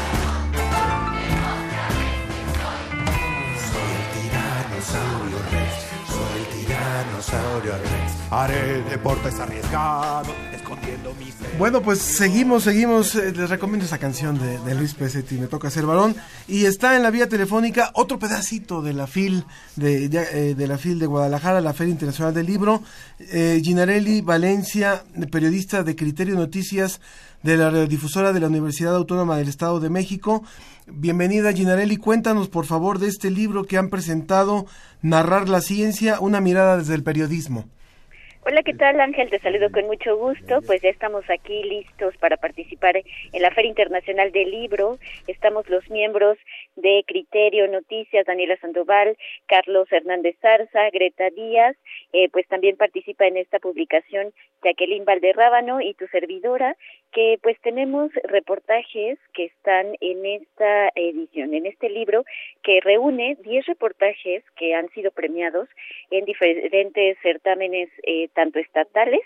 [8.30, 11.36] Haré deportes arriesgados, escondiendo mis...
[11.58, 13.16] Bueno, pues seguimos, seguimos.
[13.16, 16.16] Eh, les recomiendo esa canción de, Luis Pesetti, Me toca ser varón.
[16.48, 19.46] Y está en la vía telefónica otro pedacito de la FIL
[19.76, 22.84] de, eh, de la FIL de Guadalajara, la Feria Internacional del Libro.
[23.20, 27.02] Eh, Ginarelli Valencia, periodista de Criterio Noticias
[27.44, 30.44] de la radiodifusora de la Universidad Autónoma del Estado de México.
[30.88, 34.66] Bienvenida Ginarelli, cuéntanos por favor de este libro que han presentado,
[35.02, 37.66] Narrar la Ciencia, una mirada desde el periodismo.
[38.44, 39.30] Hola, ¿qué tal Ángel?
[39.30, 40.64] Te saludo con mucho gusto.
[40.66, 44.98] Pues ya estamos aquí listos para participar en la Feria Internacional del Libro.
[45.28, 46.40] Estamos los miembros
[46.76, 49.16] de Criterio Noticias, Daniela Sandoval,
[49.46, 51.78] Carlos Hernández Zarza, Greta Díaz,
[52.14, 54.34] eh, pues también participa en esta publicación
[54.64, 56.76] Jacqueline Valderrábano y tu servidora,
[57.12, 62.24] que pues tenemos reportajes que están en esta edición, en este libro,
[62.64, 65.68] que reúne 10 reportajes que han sido premiados
[66.10, 69.22] en diferentes certámenes eh, tanto estatales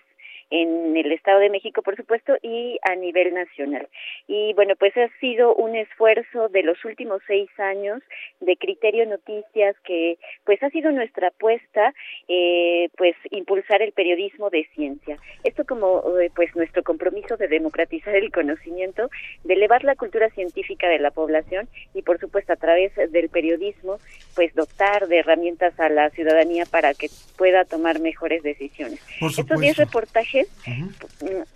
[0.50, 3.88] en el Estado de México, por supuesto, y a nivel nacional.
[4.28, 8.02] Y bueno, pues ha sido un esfuerzo de los últimos seis años
[8.40, 11.94] de Criterio Noticias que pues ha sido nuestra apuesta,
[12.28, 15.18] eh, pues impulsar el periodismo de ciencia.
[15.44, 19.10] Esto como eh, pues nuestro compromiso de democratizar el conocimiento,
[19.44, 23.98] de elevar la cultura científica de la población y por supuesto a través del periodismo,
[24.36, 27.08] pues dotar de herramientas a la ciudadanía para que
[27.38, 29.02] pueda tomar mejores decisiones.
[29.22, 30.35] Estos diez reportajes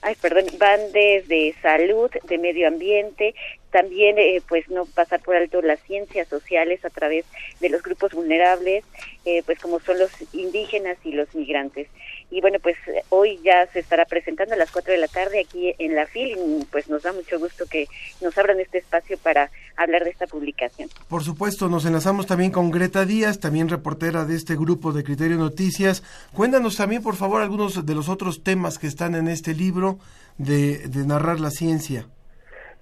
[0.01, 3.35] ay, perdón, van desde salud, de medio ambiente,
[3.71, 7.25] también eh, pues no pasar por alto las ciencias sociales a través
[7.59, 8.83] de los grupos vulnerables,
[9.25, 11.87] eh, pues como son los indígenas y los migrantes.
[12.31, 12.77] Y bueno, pues
[13.09, 16.37] hoy ya se estará presentando a las 4 de la tarde aquí en la FIL
[16.37, 17.87] y pues nos da mucho gusto que
[18.21, 20.89] nos abran este espacio para hablar de esta publicación.
[21.07, 25.37] Por supuesto, nos enlazamos también con Greta Díaz, también reportera de este grupo de Criterio
[25.37, 26.03] Noticias.
[26.33, 29.99] Cuéntanos también, por favor, algunos de los otros temas que están en este libro
[30.37, 32.07] de, de narrar la ciencia.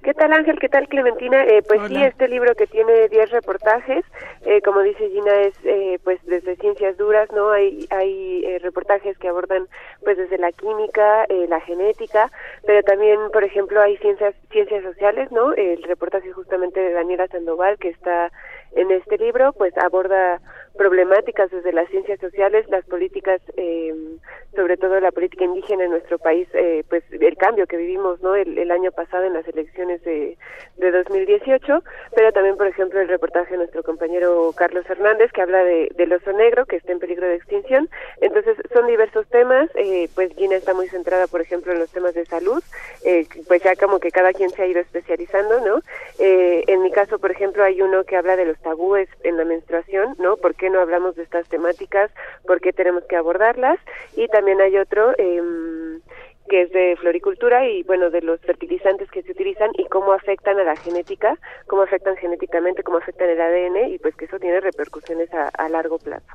[0.04, 0.60] ¿Qué tal Ángel?
[0.60, 1.44] ¿Qué tal Clementina?
[1.46, 4.06] Eh, pues sí, este libro que tiene 10 reportajes,
[4.46, 7.52] eh, como dice Gina, es eh, pues desde ciencias duras, ¿no?
[7.52, 9.68] Hay, hay eh, reportajes que abordan
[10.04, 12.32] pues desde la química, eh, la genética,
[12.66, 15.54] pero también, por ejemplo, hay ciencias, ciencias sociales, ¿no?
[15.54, 18.32] El reportaje justamente de Daniela Sandoval que está
[18.76, 20.40] en este libro, pues aborda
[20.78, 23.94] problemáticas desde las ciencias sociales, las políticas, eh,
[24.56, 28.36] sobre todo la política indígena en nuestro país, eh, pues el cambio que vivimos no
[28.36, 30.38] el, año pasado en las elecciones de,
[30.78, 31.84] de 2018,
[32.16, 36.14] pero también, por ejemplo, el reportaje de nuestro compañero Carlos Hernández que habla de, del
[36.14, 37.90] oso negro que está en peligro de extinción.
[38.22, 42.14] Entonces, son diversos temas, eh, pues Gina está muy centrada, por ejemplo, en los temas
[42.14, 42.64] de salud,
[43.04, 45.82] eh, pues ya como que cada quien se ha ido especializando, ¿no?
[46.20, 49.46] Eh, en mi caso, por ejemplo, hay uno que habla de los tabúes en la
[49.46, 50.38] menstruación, ¿no?
[50.38, 52.12] ¿Por no hablamos de estas temáticas?
[52.46, 53.80] ¿Por qué tenemos que abordarlas?
[54.16, 55.42] Y también hay otro eh,
[56.50, 60.60] que es de floricultura y bueno, de los fertilizantes que se utilizan y cómo afectan
[60.60, 61.38] a la genética,
[61.68, 65.98] cómo afectan genéticamente, cómo afectan el ADN y pues que eso tiene repercusiones a, largo
[66.00, 66.26] plazo.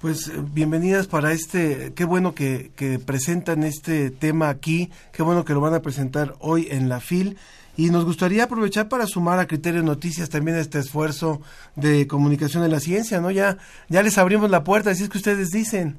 [0.00, 2.70] Pues bienvenidas para este, qué bueno que
[3.04, 7.36] presentan este tema aquí, qué bueno que lo van a presentar hoy en la FIL
[7.78, 11.40] y nos gustaría aprovechar para sumar a Criterio Noticias también este esfuerzo
[11.76, 13.30] de comunicación de la ciencia, ¿no?
[13.30, 13.56] Ya,
[13.88, 15.96] ya les abrimos la puerta, así es que ustedes dicen.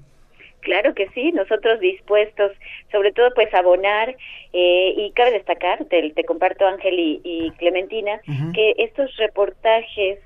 [0.60, 2.52] Claro que sí, nosotros dispuestos,
[2.92, 4.10] sobre todo pues abonar
[4.52, 8.52] eh, y cabe destacar, te, te comparto Ángel y, y Clementina, uh -huh.
[8.54, 10.20] que estos reportajes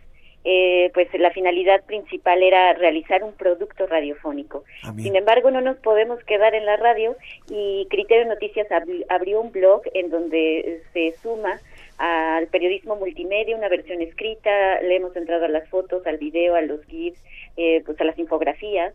[0.45, 4.63] eh, pues la finalidad principal era realizar un producto radiofónico.
[4.83, 7.15] Ah, Sin embargo, no nos podemos quedar en la radio
[7.49, 11.59] y Criterio Noticias abri abrió un blog en donde se suma
[11.97, 16.61] al periodismo multimedia, una versión escrita, le hemos entrado a las fotos, al video, a
[16.61, 17.23] los GIFs,
[17.55, 18.93] eh, pues a las infografías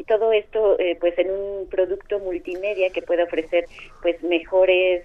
[0.00, 3.66] y todo esto eh, pues en un producto multimedia que pueda ofrecer
[4.02, 5.04] pues mejores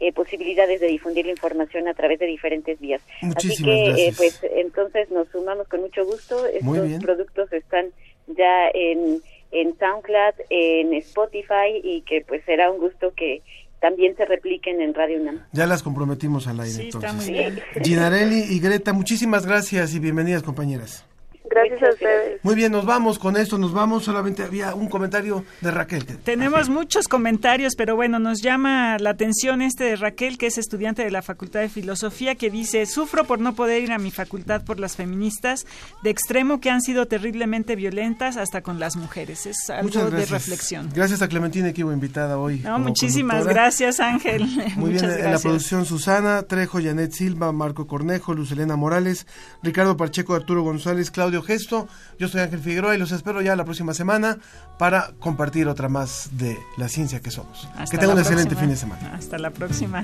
[0.00, 3.00] eh, posibilidades de difundir la información a través de diferentes vías.
[3.22, 4.08] Muchísimas Así que, gracias.
[4.08, 6.46] eh, pues, entonces nos sumamos con mucho gusto.
[6.46, 7.86] Estos productos están
[8.26, 13.42] ya en, en SoundCloud, en Spotify y que, pues, será un gusto que,
[13.80, 15.44] también se repliquen en Radio UNAM.
[15.52, 17.30] Ya las comprometimos al aire Sí, está entonces.
[17.30, 17.60] muy bien.
[17.84, 21.04] Ginarelli y Greta, muchísimas gracias y bienvenidas compañeras.
[21.50, 22.40] Gracias a ustedes.
[22.42, 24.04] Muy bien, nos vamos con esto, nos vamos.
[24.04, 26.04] Solamente había un comentario de Raquel.
[26.24, 31.04] Tenemos muchos comentarios, pero bueno, nos llama la atención este de Raquel, que es estudiante
[31.04, 34.64] de la Facultad de Filosofía, que dice, sufro por no poder ir a mi facultad
[34.64, 35.66] por las feministas
[36.02, 39.46] de extremo que han sido terriblemente violentas hasta con las mujeres.
[39.46, 40.30] Es algo Muchas de gracias.
[40.30, 40.88] reflexión.
[40.94, 42.58] Gracias a Clementina Equivo, invitada hoy.
[42.60, 43.62] No, muchísimas conductora.
[43.62, 44.42] gracias, Ángel.
[44.44, 45.42] Muy bien, Muchas en la gracias.
[45.42, 49.26] producción Susana, Trejo, Janet Silva, Marco Cornejo, Lucelena Morales,
[49.62, 51.88] Ricardo Pacheco, Arturo González, Claudio Gesto.
[52.18, 54.38] Yo soy Ángel Figueroa y los espero ya la próxima semana
[54.78, 57.68] para compartir otra más de la ciencia que somos.
[57.76, 59.14] Hasta que tengan un excelente fin de semana.
[59.14, 60.02] Hasta la próxima.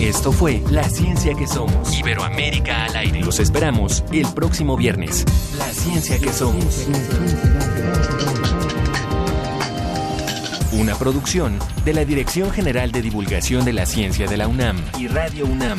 [0.00, 1.98] Esto fue La Ciencia que Somos.
[1.98, 3.22] Iberoamérica al aire.
[3.22, 5.24] Los esperamos el próximo viernes.
[5.58, 6.86] La Ciencia que Somos.
[10.78, 15.08] Una producción de la Dirección General de Divulgación de la Ciencia de la UNAM y
[15.08, 15.78] Radio UNAM.